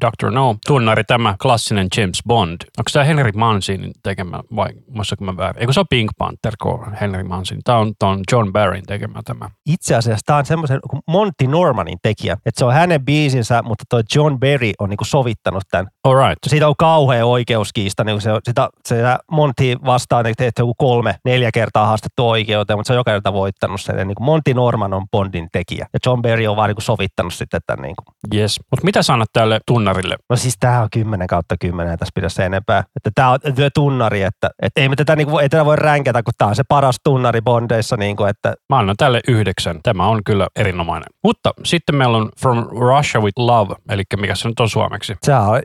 Dr. 0.06 0.32
No, 0.32 0.56
tunnari 0.68 1.04
tämä 1.04 1.36
klassinen 1.42 1.88
James 1.98 2.20
Bond. 2.28 2.62
Onko 2.78 2.90
tämä 2.94 3.06
Henry 3.06 3.32
Mancinin 3.36 3.92
tekemä 4.04 4.40
vai 4.56 4.70
muistako 4.88 5.26
mä 5.26 5.38
väärin? 5.38 5.62
Eikö 5.62 5.74
se 5.74 5.80
ole 5.80 5.88
Pink 5.90 6.12
Panther, 6.18 6.54
kun 6.62 6.94
Henry 7.02 7.24
Mancini? 7.24 7.51
Tämä 7.64 7.78
on, 7.78 7.94
tämä 8.00 8.12
on 8.12 8.20
John 8.32 8.52
Barryn 8.52 8.84
tekemä 8.88 9.20
tämä. 9.26 9.50
Itse 9.66 9.96
asiassa 9.96 10.24
tämä 10.26 10.40
on 10.40 10.46
semmoisen 10.46 10.80
Monty 11.08 11.48
Normanin 11.48 11.98
tekijä, 12.02 12.34
että 12.34 12.60
se 12.60 12.66
on 12.66 12.74
hänen 12.74 13.06
biisinsä, 13.06 13.62
mutta 13.62 13.84
tuo 13.90 14.02
John 14.16 14.40
Barry 14.40 14.72
on 14.80 14.90
niinku 14.90 15.06
sovittanut 15.06 15.64
tämän. 15.72 15.88
All 16.04 16.28
right. 16.28 16.40
Siitä 16.48 16.68
on 16.68 16.76
kauhea 16.78 17.26
oikeuskiista, 17.26 18.04
niin 18.04 18.22
se, 18.22 18.30
sitä, 18.44 18.70
se 18.88 18.96
Monty 19.32 19.64
vastaan, 19.86 20.26
että 20.26 20.52
joku 20.60 20.74
kolme, 20.78 21.16
neljä 21.26 21.50
kertaa 21.54 21.86
haastettu 21.86 22.30
oikeuteen, 22.30 22.80
mutta 22.80 22.88
se 22.88 22.94
on 22.94 22.98
joka 22.98 23.12
kerta 23.12 23.34
voittanut 23.34 23.82
sen. 23.82 24.08
Niin 24.08 24.16
Monty 24.20 24.54
Norman 24.54 24.94
on 24.94 25.10
Bondin 25.12 25.48
tekijä 25.52 25.88
ja 25.94 26.00
John 26.06 26.22
Barry 26.22 26.48
on 26.48 26.56
vaan 26.56 26.70
niin 26.70 26.82
sovittanut 26.82 27.34
sitten 27.34 27.62
tämän. 27.68 27.82
Niin 27.82 27.96
kuin. 27.96 28.40
Yes. 28.42 28.60
Mutta 28.72 28.86
mitä 28.86 29.04
sanot 29.04 29.30
tälle 29.34 29.60
tunnarille? 29.68 30.16
No 30.30 30.36
siis 30.36 30.56
tämä 30.60 30.82
on 30.82 30.88
10 30.92 31.28
kautta 31.28 31.56
10 31.60 32.00
tässä 32.00 32.12
pitäisi 32.16 32.44
enempää. 32.44 32.84
Että 32.96 33.10
tämä 33.16 33.32
on 33.32 33.40
the 33.56 33.70
tunnari, 33.74 34.22
että, 34.22 34.50
että 34.62 34.82
ei 34.82 34.90
me 34.90 34.96
tätä, 34.96 35.16
niin 35.16 35.28
kuin, 35.28 35.44
ei 35.44 35.50
tätä 35.50 35.66
voi 35.66 35.76
ränkätä, 35.76 36.24
kun 36.24 36.34
tämä 36.38 36.50
on 36.50 36.56
se 36.56 36.64
paras 36.68 36.96
tunnari 37.04 37.41
Bondeissa. 37.42 37.98
Niin 37.98 38.16
kuin, 38.16 38.30
että... 38.30 38.54
Mä 38.70 38.78
annan 38.78 38.96
tälle 38.98 39.20
yhdeksän. 39.28 39.80
Tämä 39.84 40.08
on 40.08 40.22
kyllä 40.26 40.48
erinomainen. 40.56 41.08
Mutta 41.24 41.54
sitten 41.66 41.96
meillä 41.96 42.18
on 42.18 42.30
From 42.42 42.68
Russia 42.80 43.22
with 43.22 43.40
Love, 43.40 43.76
eli 43.90 44.04
mikä 44.20 44.36
se 44.36 44.48
nyt 44.48 44.60
on 44.60 44.70
suomeksi? 44.70 45.16
Se 45.24 45.36
on, 45.36 45.56
äh, 45.56 45.62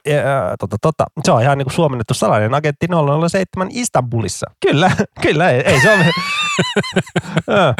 tota, 0.59 0.77
tota, 0.83 1.05
se 1.25 1.33
on 1.33 1.43
ihan 1.43 1.59
niin 1.59 1.67
kuin 1.67 1.75
suomennettu 1.75 2.15
salainen 2.15 2.55
agentti 2.55 2.87
007 3.31 3.69
Istanbulissa. 3.71 4.47
Kyllä, 4.67 4.91
kyllä, 5.23 5.51
ei, 5.51 5.61
ei 5.61 5.81
se 5.81 5.93
ole. 5.93 6.07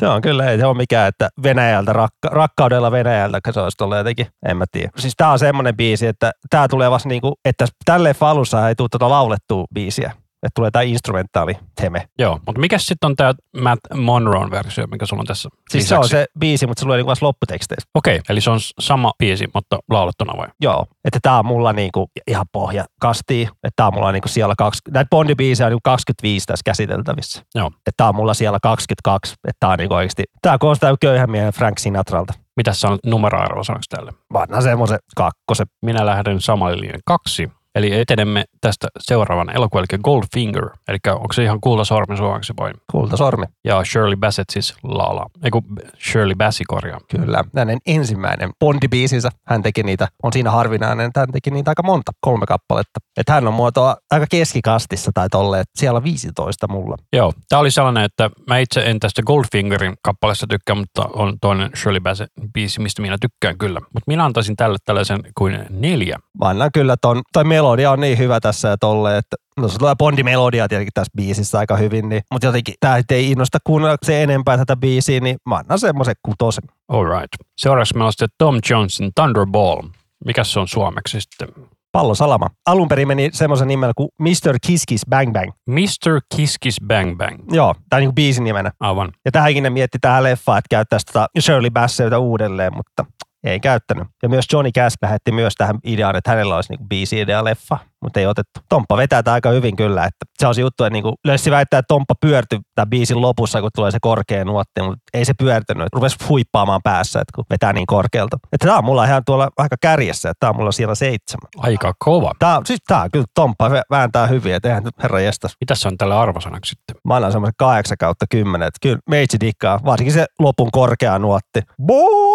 Se 0.00 0.08
on 0.08 0.22
kyllä, 0.22 0.50
ei 0.50 0.58
se 0.58 0.66
ole 0.66 0.76
mikään, 0.76 1.08
että 1.08 1.28
Venäjältä, 1.42 1.92
rakka, 1.92 2.28
rakkaudella 2.28 2.92
Venäjältä, 2.92 3.40
se 3.50 3.60
olisi 3.60 3.76
tullut 3.76 3.96
jotenkin, 3.96 4.26
en 4.48 4.56
mä 4.56 4.64
tiedä. 4.72 4.90
Siis 4.96 5.14
tää 5.16 5.30
on 5.30 5.38
semmoinen 5.38 5.76
biisi, 5.76 6.06
että 6.06 6.32
tää 6.50 6.68
tulee 6.68 6.90
vasta 6.90 7.08
niinku, 7.08 7.34
että 7.44 7.66
tälle 7.84 8.14
alussa 8.20 8.68
ei 8.68 8.74
tule 8.74 8.88
tuota 8.88 9.08
laulettua 9.08 9.64
biisiä 9.74 10.12
että 10.42 10.54
tulee 10.54 10.70
tämä 10.70 10.82
instrumentaali 10.82 11.56
teme. 11.80 12.08
Joo, 12.18 12.40
mutta 12.46 12.60
mikä 12.60 12.78
sitten 12.78 13.06
on 13.06 13.16
tämä 13.16 13.34
Matt 13.60 13.80
Monroe 13.94 14.50
versio, 14.50 14.86
mikä 14.86 15.06
sulla 15.06 15.20
on 15.20 15.26
tässä 15.26 15.48
Siis 15.70 15.84
lisäksi? 15.84 15.88
se 15.88 15.96
on 15.96 16.08
se 16.08 16.26
biisi, 16.38 16.66
mutta 16.66 16.80
se 16.80 16.84
tulee 16.84 16.98
niinku 16.98 17.10
vasta 17.10 17.26
lopputeksteissä. 17.26 17.88
Okei, 17.94 18.16
okay, 18.16 18.22
eli 18.28 18.40
se 18.40 18.50
on 18.50 18.58
sama 18.78 19.12
biisi, 19.18 19.48
mutta 19.54 19.78
laulettuna 19.90 20.32
vai? 20.36 20.48
Joo, 20.60 20.86
että 21.04 21.18
tämä 21.22 21.38
on 21.38 21.46
mulla 21.46 21.72
niinku 21.72 22.10
ihan 22.26 22.46
pohja 22.52 22.84
kastii, 23.00 23.42
että 23.42 23.72
tämä 23.76 23.86
on 23.86 23.94
mulla 23.94 24.12
niinku 24.12 24.28
siellä 24.28 24.54
kaksi, 24.58 24.80
näitä 24.90 25.08
Bondi-biisejä 25.10 25.66
on 25.66 25.70
niinku 25.70 25.80
25 25.84 26.46
tässä 26.46 26.62
käsiteltävissä. 26.64 27.42
Joo. 27.54 27.66
Että 27.66 27.92
tämä 27.96 28.08
on 28.08 28.16
mulla 28.16 28.34
siellä 28.34 28.58
22, 28.62 29.34
että 29.34 29.56
tämä 29.60 29.72
on 29.72 29.78
niinku 29.78 29.94
oikeasti, 29.94 30.24
tämä 30.42 30.58
koostaa 30.58 30.96
köyhän 31.00 31.30
miehen 31.30 31.52
Frank 31.52 31.78
Sinatralta. 31.78 32.32
Mitä 32.56 32.72
sä 32.72 32.88
on 32.88 32.98
numeroarvo 33.06 33.64
sanoksi 33.64 33.90
tälle? 33.90 34.12
Mä 34.32 34.38
annan 34.38 34.62
semmoisen 34.62 34.98
kakkosen. 35.16 35.66
Minä 35.82 36.06
lähden 36.06 36.40
samalle 36.40 36.98
kaksi. 37.04 37.50
Eli 37.74 38.00
etenemme 38.00 38.44
tästä 38.60 38.88
seuraavan 38.98 39.56
elokuvan, 39.56 39.84
eli 39.90 39.98
Goldfinger. 39.98 40.70
Eli 40.88 40.98
onko 41.06 41.32
se 41.32 41.44
ihan 41.44 41.60
kultasormi 41.60 42.16
suomeksi 42.16 42.52
vai? 42.60 42.72
Kultasormi. 42.92 43.44
Ja 43.64 43.84
Shirley 43.84 44.16
Bassett 44.16 44.50
siis 44.50 44.74
laulaa. 44.82 45.26
Eiku 45.44 45.64
Shirley 46.10 46.34
Bassi 46.34 46.64
korjaa. 46.64 47.00
Kyllä. 47.10 47.44
Hänen 47.56 47.78
ensimmäinen 47.86 48.50
Bondi-biisinsä. 48.64 49.30
Hän 49.46 49.62
teki 49.62 49.82
niitä, 49.82 50.08
on 50.22 50.32
siinä 50.32 50.50
harvinainen, 50.50 51.06
että 51.06 51.20
hän 51.20 51.32
teki 51.32 51.50
niitä 51.50 51.70
aika 51.70 51.82
monta, 51.82 52.12
kolme 52.20 52.46
kappaletta. 52.46 53.00
Että 53.16 53.32
hän 53.32 53.48
on 53.48 53.54
muotoa 53.54 53.96
aika 54.10 54.26
keskikastissa 54.30 55.10
tai 55.14 55.28
tolleet. 55.28 55.66
Siellä 55.74 56.04
15 56.04 56.68
mulla. 56.68 56.96
Joo. 57.12 57.32
Tämä 57.48 57.60
oli 57.60 57.70
sellainen, 57.70 58.04
että 58.04 58.30
mä 58.48 58.58
itse 58.58 58.80
en 58.80 59.00
tästä 59.00 59.22
Goldfingerin 59.22 59.94
kappaleesta 60.02 60.46
tykkää, 60.46 60.76
mutta 60.76 61.08
on 61.12 61.36
toinen 61.40 61.70
Shirley 61.76 62.00
Bassett 62.00 62.32
biisi, 62.54 62.80
mistä 62.80 63.02
minä 63.02 63.16
tykkään 63.20 63.58
kyllä. 63.58 63.80
Mutta 63.80 64.04
minä 64.06 64.24
antaisin 64.24 64.56
tälle 64.56 64.78
tällaisen 64.84 65.20
kuin 65.38 65.66
neljä. 65.70 66.18
Mä 66.40 66.48
annan 66.48 66.70
kyllä 66.74 66.96
ton, 67.00 67.22
toi 67.32 67.44
melodia 67.62 67.90
on 67.90 68.00
niin 68.00 68.18
hyvä 68.18 68.40
tässä 68.40 68.68
ja 68.68 68.76
tolle, 68.76 69.18
että 69.18 69.36
No 69.60 69.68
se 69.68 69.78
tulee 69.78 69.94
Bondi-melodia 69.98 70.68
tietenkin 70.68 70.92
tässä 70.94 71.12
biisissä 71.16 71.58
aika 71.58 71.76
hyvin, 71.76 72.08
niin, 72.08 72.22
mutta 72.32 72.46
jotenkin 72.46 72.74
tämä 72.80 73.00
ei 73.10 73.30
innosta 73.30 73.58
kuunnella 73.64 73.96
se 74.02 74.22
enempää 74.22 74.56
tätä 74.56 74.76
biisiä, 74.76 75.20
niin 75.20 75.36
mä 75.48 75.56
annan 75.56 75.78
semmoisen 75.78 76.14
kutosen. 76.22 76.64
All 76.88 77.04
right. 77.04 77.28
Seuraavaksi 77.56 77.94
meillä 77.94 78.06
on 78.06 78.12
sitten 78.12 78.28
Tom 78.38 78.60
Johnson 78.70 79.10
Thunderball. 79.14 79.82
Mikä 80.24 80.44
se 80.44 80.60
on 80.60 80.68
suomeksi 80.68 81.20
sitten? 81.20 81.48
Pallo 81.92 82.14
Salama. 82.14 82.46
Alun 82.66 82.88
perin 82.88 83.08
meni 83.08 83.30
semmoisen 83.32 83.68
nimellä 83.68 83.92
kuin 83.96 84.08
Mr. 84.18 84.58
Kiss 84.66 84.84
Kiss 84.88 85.04
Bang 85.10 85.32
Bang. 85.32 85.50
Mr. 85.66 86.20
Kiss 86.36 86.56
Kiss 86.60 86.80
Bang 86.86 87.16
Bang. 87.16 87.38
Joo, 87.50 87.74
tämä 87.90 88.00
niin 88.00 88.14
biisin 88.14 88.44
nimenä. 88.44 88.70
Aivan. 88.80 89.12
Ja 89.24 89.32
tähänkin 89.32 89.62
ne 89.62 89.70
mietti 89.70 89.98
tähän 90.00 90.22
leffaan, 90.22 90.58
että 90.58 90.68
käyttäisi 90.70 91.06
tota 91.06 91.26
Shirley 91.40 91.70
Basseyta 91.70 92.18
uudelleen, 92.18 92.72
mutta 92.76 93.04
ei 93.44 93.60
käyttänyt. 93.60 94.08
Ja 94.22 94.28
myös 94.28 94.46
Johnny 94.52 94.70
Cash 94.72 94.96
lähetti 95.02 95.32
myös 95.32 95.54
tähän 95.54 95.78
ideaan, 95.84 96.16
että 96.16 96.30
hänellä 96.30 96.56
olisi 96.56 96.72
niinku 96.72 96.86
biisi-idea 96.88 97.44
leffa, 97.44 97.78
mutta 98.02 98.20
ei 98.20 98.26
otettu. 98.26 98.60
Tomppa 98.68 98.96
vetää 98.96 99.22
tämä 99.22 99.34
aika 99.34 99.50
hyvin 99.50 99.76
kyllä, 99.76 100.04
että 100.04 100.24
se 100.38 100.46
on 100.46 100.54
se 100.54 100.60
juttu, 100.60 100.84
että 100.84 100.92
niinku, 100.92 101.14
Lössi 101.24 101.50
väittää, 101.50 101.78
että 101.78 101.88
Tomppa 101.88 102.14
pyörtyi 102.20 102.58
tämän 102.74 102.90
biisin 102.90 103.20
lopussa, 103.20 103.60
kun 103.60 103.70
tulee 103.74 103.90
se 103.90 103.98
korkea 104.00 104.44
nuotti, 104.44 104.82
mutta 104.82 105.02
ei 105.14 105.24
se 105.24 105.34
pyörtynyt. 105.38 105.88
Rupesi 105.92 106.16
huippaamaan 106.28 106.80
päässä, 106.84 107.20
että 107.20 107.32
kun 107.34 107.44
vetää 107.50 107.72
niin 107.72 107.86
korkealta. 107.86 108.38
Että 108.52 108.66
tämä 108.66 108.78
on 108.78 108.84
mulla 108.84 109.04
ihan 109.04 109.22
tuolla 109.26 109.48
aika 109.56 109.76
kärjessä, 109.80 110.30
että 110.30 110.40
tämä 110.40 110.50
on 110.50 110.56
mulla 110.56 110.72
siellä 110.72 110.94
seitsemän. 110.94 111.48
Aika 111.56 111.92
kova. 111.98 112.32
Tämä, 112.38 112.60
siis 112.64 112.80
tämä 112.86 113.08
kyllä 113.12 113.26
Tomppa 113.34 113.70
vääntää 113.90 114.26
hyvin, 114.26 114.54
että 114.54 114.68
eihän 114.68 114.84
herra 115.02 115.20
jestas. 115.20 115.56
Mitä 115.60 115.74
se 115.74 115.88
on 115.88 115.98
tällä 115.98 116.20
arvosanaksi 116.20 116.68
sitten? 116.68 116.96
Mä 117.04 117.16
annan 117.16 117.32
semmoisen 117.32 117.54
8 117.56 117.96
kautta 117.98 118.26
10, 118.30 118.68
että 118.68 118.78
kyllä 118.82 118.98
meitsi 119.10 119.40
dikkaa, 119.40 119.80
varsinkin 119.84 120.14
se 120.14 120.26
lopun 120.38 120.68
korkea 120.72 121.18
nuotti. 121.18 121.60
Boo! 121.86 122.31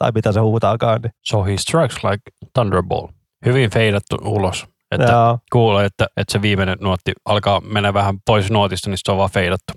Tai 0.00 0.12
mitä 0.14 0.32
se 0.32 0.40
huutaakaan. 0.40 1.00
Niin. 1.02 1.12
So 1.24 1.44
he 1.44 1.56
strikes 1.56 2.04
like 2.04 2.22
Thunderball. 2.54 3.08
Hyvin 3.46 3.70
feidattu 3.70 4.16
ulos. 4.24 4.66
Että 4.90 5.12
Joo. 5.12 5.38
kuulee, 5.52 5.86
että, 5.86 6.06
että 6.16 6.32
se 6.32 6.42
viimeinen 6.42 6.78
nuotti 6.80 7.12
alkaa 7.24 7.60
mennä 7.60 7.94
vähän 7.94 8.14
pois 8.26 8.50
nuotista, 8.50 8.90
niin 8.90 8.98
se 8.98 9.12
on 9.12 9.18
vaan 9.18 9.30
feidattu. 9.30 9.72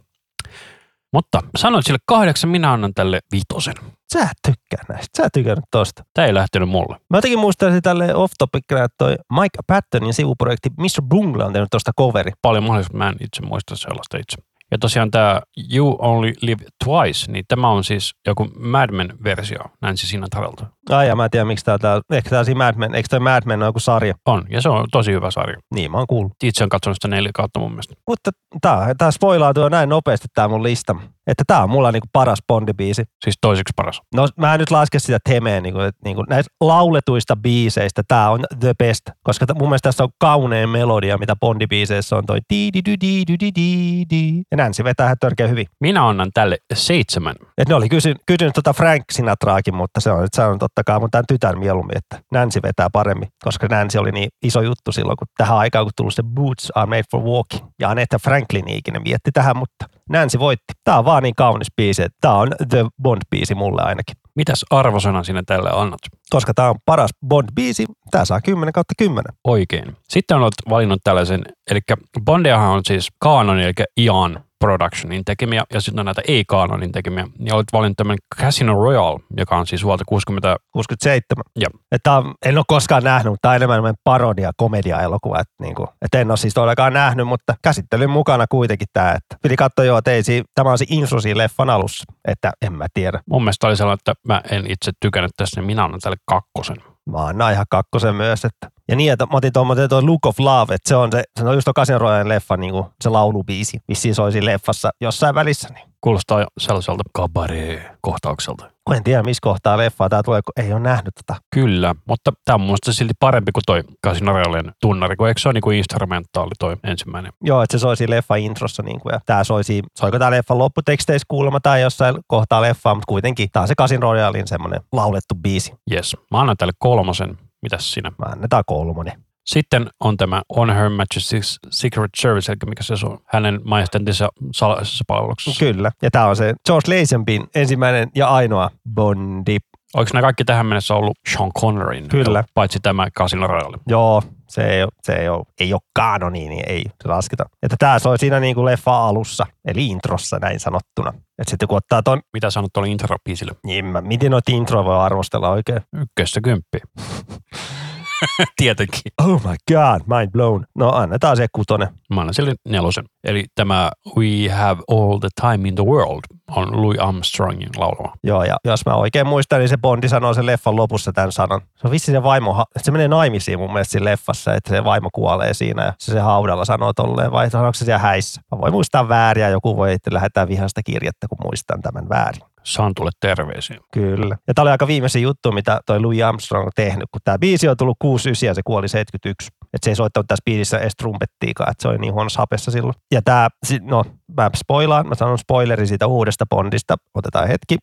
Mutta 1.13 1.39
sanoit 1.55 1.85
sille 1.85 1.99
kahdeksan, 2.05 2.49
minä 2.49 2.73
annan 2.73 2.93
tälle 2.93 3.19
vitosen. 3.31 3.73
Sä 4.13 4.21
et 4.21 4.37
tykkää 4.47 4.83
näistä. 4.89 5.07
Sä 5.17 5.25
et 5.25 5.33
tykännyt 5.33 5.65
tosta. 5.71 6.03
Tämä 6.13 6.25
ei 6.25 6.33
lähtenyt 6.33 6.69
mulle. 6.69 6.97
Mä 7.09 7.17
jotenkin 7.17 7.39
muistaisin 7.39 7.81
tälle 7.81 8.15
off 8.15 8.33
topic 8.37 8.63
että 8.71 8.95
toi 8.97 9.15
Mike 9.31 9.59
Pattonin 9.67 10.13
sivuprojekti 10.13 10.69
Mr. 10.77 11.01
Bungle 11.09 11.43
on 11.45 11.53
tehnyt 11.53 11.69
tosta 11.71 11.91
coveri. 11.97 12.31
Paljon 12.41 12.63
mahdollista, 12.63 12.97
mä 12.97 13.09
en 13.09 13.15
itse 13.19 13.41
muista 13.41 13.75
sellaista 13.75 14.17
itse. 14.17 14.37
Ja 14.73 14.77
tosiaan 14.79 15.11
tämä 15.11 15.41
You 15.73 15.97
Only 15.99 16.33
Live 16.41 16.65
Twice, 16.85 17.31
niin 17.31 17.45
tämä 17.47 17.69
on 17.69 17.83
siis 17.83 18.11
joku 18.27 18.47
Mad 18.59 18.91
Men-versio 18.91 19.59
Nancy 19.81 20.07
Sinatralta. 20.07 20.65
Ai 20.89 21.07
ja 21.07 21.15
mä 21.15 21.25
en 21.25 21.31
tiedä, 21.31 21.45
miksi 21.45 21.65
tää, 21.65 21.77
tää 21.77 22.01
ehkä 22.11 22.29
tää 22.29 22.43
siinä 22.43 22.65
Mad 22.65 22.75
Men, 22.77 22.95
eikö 22.95 23.07
toi 23.09 23.19
Mad 23.19 23.43
Men 23.45 23.59
ole 23.59 23.69
joku 23.69 23.79
sarja? 23.79 24.13
On, 24.25 24.43
ja 24.49 24.61
se 24.61 24.69
on 24.69 24.85
tosi 24.91 25.11
hyvä 25.11 25.31
sarja. 25.31 25.57
Niin, 25.75 25.91
mä 25.91 25.97
oon 25.97 26.07
kuullut. 26.07 26.31
Itse 26.43 26.63
on 26.63 26.69
katsonut 26.69 26.95
sitä 26.95 27.07
neljä 27.07 27.31
kautta 27.33 27.59
mun 27.59 27.71
mielestä. 27.71 27.95
Mutta 28.07 28.31
tää, 28.61 28.95
tää 28.97 29.11
spoilautuu 29.11 29.69
näin 29.69 29.89
nopeasti 29.89 30.27
tää 30.33 30.47
mun 30.47 30.63
lista. 30.63 30.95
Että 31.27 31.43
tää 31.47 31.63
on 31.63 31.69
mulla 31.69 31.91
niinku 31.91 32.07
paras 32.13 32.39
Bondi-biisi. 32.53 33.03
Siis 33.23 33.35
toiseksi 33.41 33.73
paras. 33.75 34.01
No 34.15 34.27
mä 34.37 34.53
en 34.53 34.59
nyt 34.59 34.71
laske 34.71 34.99
sitä 34.99 35.17
temeen, 35.29 35.63
niinku, 35.63 35.79
että 35.79 36.01
niinku, 36.05 36.23
näistä 36.29 36.55
lauletuista 36.61 37.35
biiseistä 37.35 38.01
tää 38.07 38.29
on 38.29 38.45
the 38.59 38.73
best. 38.79 39.01
Koska 39.23 39.45
t- 39.45 39.57
mun 39.59 39.69
mielestä 39.69 39.87
tässä 39.87 40.03
on 40.03 40.09
kaunein 40.19 40.69
melodia, 40.69 41.17
mitä 41.17 41.35
Bondi-biiseissä 41.45 42.15
on 42.15 42.25
toi 42.25 42.39
di 42.53 42.69
di 42.73 42.81
di 42.85 42.97
di 43.01 43.23
di 43.39 43.51
di 43.55 44.05
di 44.09 44.41
Ja 44.51 44.57
Nancy 44.57 44.83
vetää 44.83 45.05
ihan 45.05 45.17
törkeä 45.19 45.47
hyvin. 45.47 45.65
Minä 45.79 46.07
annan 46.07 46.29
tälle 46.33 46.57
seitsemän. 46.73 47.35
Et 47.57 47.69
ne 47.69 47.75
oli 47.75 47.89
kysynyt, 47.89 48.17
kysynyt 48.27 48.53
tota 48.53 48.73
Frank 48.73 49.03
Sinatraakin, 49.11 49.75
mutta 49.75 49.99
se 49.99 50.11
on, 50.11 50.27
se 50.35 50.43
on 50.43 50.59
tota 50.59 50.72
ottakaa 50.73 50.99
mun 50.99 51.11
tämän 51.11 51.25
tytän 51.27 51.59
mieluummin, 51.59 51.97
että 51.97 52.19
Nancy 52.31 52.59
vetää 52.63 52.87
paremmin, 52.93 53.27
koska 53.43 53.67
Nancy 53.67 53.97
oli 53.97 54.11
niin 54.11 54.29
iso 54.43 54.61
juttu 54.61 54.91
silloin, 54.91 55.17
kun 55.17 55.27
tähän 55.37 55.57
aikaan 55.57 55.85
kun 55.85 55.91
tullut 55.95 56.13
se 56.13 56.23
Boots 56.23 56.71
are 56.75 56.89
made 56.89 57.03
for 57.11 57.21
walking. 57.21 57.69
Ja 57.79 57.89
Anetta 57.89 58.19
Franklin 58.19 58.69
ikinä 58.69 58.99
mietti 58.99 59.31
tähän, 59.33 59.57
mutta 59.57 59.85
Nancy 60.09 60.39
voitti. 60.39 60.73
Tää 60.83 60.99
on 60.99 61.05
vaan 61.05 61.23
niin 61.23 61.35
kaunis 61.35 61.67
biisi, 61.77 62.03
että 62.03 62.17
tää 62.21 62.33
on 62.33 62.51
The 62.69 62.85
Bond-biisi 63.03 63.55
mulle 63.55 63.81
ainakin. 63.81 64.15
Mitäs 64.35 64.65
arvosana 64.69 65.23
sinä 65.23 65.43
tälle 65.45 65.69
annat? 65.73 65.99
Koska 66.29 66.53
tää 66.53 66.69
on 66.69 66.75
paras 66.85 67.11
Bond-biisi, 67.25 67.85
tää 68.11 68.25
saa 68.25 68.41
10 68.41 68.73
kautta 68.73 68.93
10. 68.97 69.23
Oikein. 69.43 69.97
Sitten 70.09 70.37
olet 70.37 70.53
valinnut 70.69 71.01
tällaisen, 71.03 71.41
eli 71.71 71.79
Bondiahan 72.25 72.69
on 72.69 72.81
siis 72.87 73.07
Canon, 73.23 73.59
eli 73.59 73.73
Ian 73.97 74.39
Productionin 74.63 75.25
tekemiä, 75.25 75.63
ja 75.73 75.81
sitten 75.81 75.99
on 75.99 76.05
näitä 76.05 76.21
ei-Canonin 76.27 76.91
tekemiä. 76.91 77.27
Ja 77.39 77.55
olet 77.55 77.73
valinnut 77.73 77.97
tämän 77.97 78.17
Casino 78.41 78.73
Royale, 78.73 79.19
joka 79.37 79.57
on 79.57 79.67
siis 79.67 79.83
vuodelta 79.83 80.03
60, 80.07 80.57
67. 80.71 81.43
ja 81.59 81.67
Että 81.91 82.21
en 82.45 82.57
ole 82.57 82.65
koskaan 82.67 83.03
nähnyt, 83.03 83.31
mutta 83.31 83.41
tämä 83.41 83.51
on 83.51 83.55
enemmän 83.55 83.95
parodia, 84.03 84.51
komedia-elokuva. 84.57 85.39
Että, 85.39 85.53
niin 85.61 85.75
kuin, 85.75 85.87
että 86.01 86.19
en 86.19 86.31
ole 86.31 86.37
siis 86.37 86.53
todellakaan 86.53 86.93
nähnyt, 86.93 87.27
mutta 87.27 87.55
käsittelyn 87.63 88.09
mukana 88.09 88.45
kuitenkin 88.49 88.87
tämä. 88.93 89.11
Että 89.11 89.37
piti 89.41 89.55
katsoa 89.55 89.85
jo, 89.85 89.97
että 89.97 90.11
ei, 90.11 90.23
si- 90.23 90.43
tämä 90.55 90.71
on 90.71 90.77
se 90.77 90.85
siinä 91.21 91.37
leffan 91.37 91.69
alussa. 91.69 92.03
Että 92.27 92.51
en 92.61 92.73
mä 92.73 92.85
tiedä. 92.93 93.19
mun 93.29 93.43
mielestä 93.43 93.67
oli 93.67 93.77
sellainen, 93.77 93.99
että 93.99 94.13
mä 94.27 94.41
en 94.51 94.71
itse 94.71 94.91
tykännyt 94.99 95.31
tästä, 95.37 95.59
niin 95.59 95.65
minä 95.65 95.83
annan 95.83 95.99
tälle 95.99 96.17
kakkosen. 96.25 96.92
Mä 97.09 97.25
annan 97.25 97.53
ihan 97.53 97.65
kakkosen 97.69 98.15
myös. 98.15 98.45
Että. 98.45 98.69
Ja 98.87 98.95
niin, 98.95 99.13
että 99.13 99.25
mä 99.25 99.37
otin 99.37 99.53
tuon, 99.53 99.67
tuo 99.89 100.05
Look 100.05 100.25
of 100.25 100.39
Love, 100.39 100.75
että 100.75 100.89
se 100.89 100.95
on, 100.95 101.11
se, 101.11 101.23
se 101.39 101.45
on 101.45 101.55
just 101.55 101.65
tuon 101.65 102.01
Royalen 102.01 102.29
leffa, 102.29 102.57
niin 102.57 102.71
kuin 102.71 102.85
se 103.01 103.09
laulubiisi, 103.09 103.79
missä 103.87 104.13
soi 104.13 104.31
siinä 104.31 104.45
leffassa 104.45 104.91
jossain 105.01 105.35
välissä. 105.35 105.69
Niin. 105.73 105.89
Kuulostaa 106.01 106.47
sellaiselta 106.57 107.03
kabaree-kohtaukselta. 107.13 108.72
Kun 108.85 108.95
en 108.95 109.03
tiedä, 109.03 109.23
missä 109.23 109.41
kohtaa 109.41 109.77
leffaa 109.77 110.09
tämä 110.09 110.23
tulee, 110.23 110.41
kun 110.41 110.65
ei 110.65 110.73
ole 110.73 110.79
nähnyt 110.79 111.13
tätä. 111.15 111.39
Kyllä, 111.53 111.95
mutta 112.07 112.31
tämä 112.45 112.55
on 112.55 112.61
mun 112.61 112.67
mielestä 112.67 112.93
silti 112.93 113.13
parempi 113.19 113.51
kuin 113.51 113.63
toi 113.65 113.83
Casino 114.05 114.33
Royalen 114.33 114.71
tunnari, 114.81 115.15
kun 115.15 115.27
eikö 115.27 115.41
se 115.41 115.47
ole 115.47 115.53
niin 115.53 115.61
kuin 115.61 115.77
instrumentaali 115.77 116.51
toi 116.59 116.77
ensimmäinen. 116.83 117.33
Joo, 117.41 117.61
että 117.63 117.77
se 117.77 117.81
soi 117.81 117.97
siinä 117.97 118.15
leffa 118.15 118.35
introssa, 118.35 118.83
niin 118.83 118.99
kuin, 118.99 119.13
ja 119.13 119.19
tämä 119.25 119.43
soi 119.43 119.63
siinä, 119.63 119.87
soiko 119.97 120.19
tämä 120.19 120.31
leffan 120.31 120.57
lopputeksteissä 120.57 121.25
kuulemma 121.27 121.59
tai 121.59 121.81
jossain 121.81 122.15
kohtaa 122.27 122.61
leffaa, 122.61 122.95
mutta 122.95 123.09
kuitenkin 123.09 123.49
tämä 123.51 123.61
on 123.61 123.67
se 123.67 123.75
Casino 123.75 124.13
Royalin 124.13 124.47
semmoinen 124.47 124.81
laulettu 124.91 125.35
biisi. 125.35 125.73
Yes, 125.91 126.17
mä 126.31 126.39
annan 126.39 126.57
tälle 126.57 126.73
kolmosen. 126.79 127.37
Mitäs 127.61 127.93
sinä? 127.93 128.11
Mä 128.17 128.25
annetaan 128.25 128.63
kolmonen. 128.65 129.23
Sitten 129.45 129.89
on 129.99 130.17
tämä 130.17 130.41
On 130.49 130.69
Her 130.69 130.89
Majesty's 130.89 131.57
Secret 131.69 132.11
Service, 132.17 132.51
eli 132.51 132.57
mikä 132.69 132.83
se 132.83 132.93
on 133.05 133.19
hänen 133.25 133.61
majestantinsa 133.63 134.29
salaisessa 134.53 135.03
palveluksessa. 135.07 135.65
Kyllä. 135.65 135.91
Ja 136.01 136.11
tämä 136.11 136.25
on 136.25 136.35
se 136.35 136.53
George 136.65 136.99
Lazenbyn 136.99 137.47
ensimmäinen 137.55 138.09
ja 138.15 138.27
ainoa 138.27 138.69
Bondi. 138.93 139.57
Oliko 139.93 140.09
nämä 140.13 140.21
kaikki 140.21 140.43
tähän 140.45 140.65
mennessä 140.65 140.93
ollut 140.93 141.17
Sean 141.29 141.51
Connerin? 141.61 142.07
Kyllä. 142.07 142.43
Paitsi 142.53 142.79
tämä 142.79 143.07
Casino 143.11 143.47
Royale. 143.47 143.77
Joo, 143.87 144.23
se 144.49 144.63
ei 144.63 144.87
se 145.03 145.13
ei 145.13 145.29
ole, 145.29 145.43
ei 145.59 145.73
ole 145.73 145.81
kanoni, 145.93 146.49
niin 146.49 146.63
ei 146.67 146.83
se 147.03 147.07
lasketa. 147.07 147.45
Että 147.63 147.75
tämä 147.79 147.99
soi 147.99 148.19
siinä 148.19 148.39
niin 148.39 148.55
kuin 148.55 148.65
leffa 148.65 149.07
alussa, 149.07 149.45
eli 149.65 149.87
introssa 149.87 150.39
näin 150.39 150.59
sanottuna. 150.59 151.09
Että 151.09 151.49
sitten 151.49 151.67
kun 151.67 151.77
ottaa 151.77 152.03
ton, 152.03 152.21
Mitä 152.33 152.49
sanot 152.49 152.73
tuolle 152.73 152.89
intro-biisille? 152.89 153.55
niin 153.65 153.85
mä, 153.85 154.01
miten 154.01 154.31
noita 154.31 154.51
introja 154.51 154.85
voi 154.85 154.97
arvostella 154.97 155.49
oikein? 155.49 155.81
Ykköstä 155.93 156.41
kymppi. 156.41 156.79
Tietenkin. 158.57 159.01
Oh 159.21 159.41
my 159.43 159.55
god, 159.73 160.01
mind 160.17 160.31
blown. 160.31 160.65
No 160.75 160.89
annetaan 160.89 161.37
se 161.37 161.47
kutonen. 161.51 161.87
Mä 162.13 162.21
annan 162.21 162.33
sille 162.33 162.53
nelosen. 162.69 163.03
Eli 163.23 163.45
tämä 163.55 163.91
We 164.17 164.49
Have 164.49 164.81
All 164.91 165.19
the 165.19 165.29
Time 165.41 165.67
in 165.67 165.75
the 165.75 165.85
World 165.85 166.21
on 166.51 166.81
Louis 166.81 166.99
Armstrongin 166.99 167.69
laulama. 167.77 168.13
Joo, 168.23 168.43
ja 168.43 168.57
jos 168.65 168.85
mä 168.85 168.95
oikein 168.95 169.27
muistan, 169.27 169.59
niin 169.59 169.69
se 169.69 169.77
Bondi 169.77 170.09
sanoo 170.09 170.33
sen 170.33 170.45
leffan 170.45 170.75
lopussa 170.75 171.13
tämän 171.13 171.31
sanan. 171.31 171.61
Se 171.75 171.87
on 171.87 171.91
vissi 171.91 172.11
se 172.11 172.23
vaimo, 172.23 172.65
se 172.77 172.91
menee 172.91 173.07
naimisiin 173.07 173.59
mun 173.59 173.73
mielestä 173.73 173.91
siinä 173.91 174.05
leffassa, 174.05 174.53
että 174.53 174.69
se 174.69 174.83
vaimo 174.83 175.09
kuolee 175.13 175.53
siinä 175.53 175.85
ja 175.85 175.93
se, 175.99 176.11
se 176.11 176.19
haudalla 176.19 176.65
sanoo 176.65 176.93
tolleen, 176.93 177.31
vai 177.31 177.49
sanoiko 177.49 177.73
se 177.73 177.85
siellä 177.85 177.99
häissä? 177.99 178.41
Mä 178.51 178.61
voin 178.61 178.73
muistaa 178.73 179.09
vääriä, 179.09 179.49
joku 179.49 179.77
voi 179.77 179.93
että 179.93 180.13
lähettää 180.13 180.47
vihasta 180.47 180.83
kirjettä, 180.83 181.27
kun 181.27 181.37
muistan 181.43 181.81
tämän 181.81 182.09
väärin. 182.09 182.52
Saan 182.63 182.91
tulle 182.95 183.11
terveisiä. 183.19 183.77
Kyllä. 183.93 184.37
Ja 184.47 184.53
tämä 184.53 184.63
oli 184.63 184.71
aika 184.71 184.87
viimeisin 184.87 185.21
juttu, 185.21 185.51
mitä 185.51 185.79
toi 185.85 185.99
Louis 185.99 186.23
Armstrong 186.23 186.65
on 186.65 186.71
tehnyt, 186.75 187.09
kun 187.11 187.21
tämä 187.23 187.39
biisi 187.39 187.67
on 187.67 187.77
tullut 187.77 187.97
69 187.99 188.47
ja 188.47 188.53
se 188.53 188.61
kuoli 188.65 188.87
71. 188.87 189.49
Että 189.61 189.85
se 189.85 189.91
ei 189.91 189.95
soittanut 189.95 190.27
tässä 190.27 190.43
biisissä 190.45 190.79
edes 190.79 190.95
trumpettiikaan, 190.95 191.71
että 191.71 191.81
se 191.81 191.87
oli 191.87 191.97
niin 191.97 192.13
huonossa 192.13 192.41
hapessa 192.41 192.71
silloin. 192.71 192.95
Ja 193.11 193.21
tämä, 193.21 193.47
no 193.81 194.03
mä 194.37 194.49
spoilaan, 194.55 195.07
mä 195.07 195.15
sanon 195.15 195.37
spoileri 195.37 195.87
siitä 195.87 196.07
uudesta 196.07 196.45
Bondista. 196.49 196.95
Otetaan 197.15 197.47
hetki. 197.47 197.77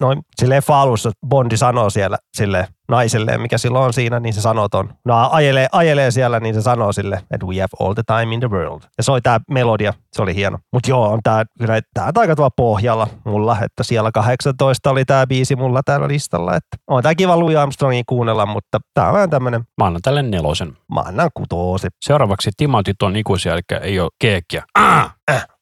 Noin, 0.00 0.22
se 0.36 0.48
leffa 0.48 0.80
alussa 0.80 1.10
Bondi 1.28 1.56
sanoo 1.56 1.90
siellä 1.90 2.16
sille 2.36 2.68
naiselleen, 2.88 3.40
mikä 3.40 3.58
silloin 3.58 3.84
on 3.84 3.92
siinä, 3.92 4.20
niin 4.20 4.34
se 4.34 4.40
sanoo 4.40 4.68
ton. 4.68 4.94
No 5.04 5.28
ajelee, 5.32 5.66
ajelee 5.72 6.10
siellä, 6.10 6.40
niin 6.40 6.54
se 6.54 6.62
sanoo 6.62 6.92
sille, 6.92 7.16
että 7.30 7.46
we 7.46 7.54
have 7.54 7.86
all 7.86 7.94
the 7.94 8.02
time 8.06 8.34
in 8.34 8.40
the 8.40 8.50
world. 8.50 8.80
Ja 8.98 9.02
soi 9.04 9.20
tää 9.22 9.40
melodia, 9.50 9.92
se 10.12 10.22
oli 10.22 10.34
hieno. 10.34 10.58
Mutta 10.72 10.90
joo, 10.90 11.08
on 11.12 11.18
tää, 11.22 11.44
kyllä 11.58 11.80
tää 11.94 12.04
on 12.06 12.12
aika 12.16 12.36
tuolla 12.36 12.50
pohjalla 12.56 13.06
mulla, 13.24 13.56
että 13.62 13.82
siellä 13.82 14.12
18 14.12 14.90
oli 14.90 15.04
tää 15.04 15.26
biisi 15.26 15.56
mulla 15.56 15.80
täällä 15.84 16.08
listalla. 16.08 16.56
Että 16.56 16.76
on 16.86 17.02
tää 17.02 17.14
kiva 17.14 17.38
Louis 17.40 17.56
Armstrongin 17.56 18.04
kuunnella, 18.08 18.46
mutta 18.46 18.78
tää 18.94 19.06
on 19.08 19.14
vähän 19.14 19.30
tämmönen, 19.30 19.60
Mä 19.80 19.86
annan 19.86 20.02
tälle 20.02 20.22
nelosen. 20.22 20.76
mä 20.94 21.00
annan 21.00 21.30
kutoosi. 21.34 21.88
Seuraavaksi 22.04 22.50
Timothy 22.56 22.92
on 23.02 23.16
ikuisia, 23.16 23.52
eli 23.52 23.62
ei 23.80 24.00
ole 24.00 24.10
keekkiä. 24.20 24.62
Ah! 24.78 25.16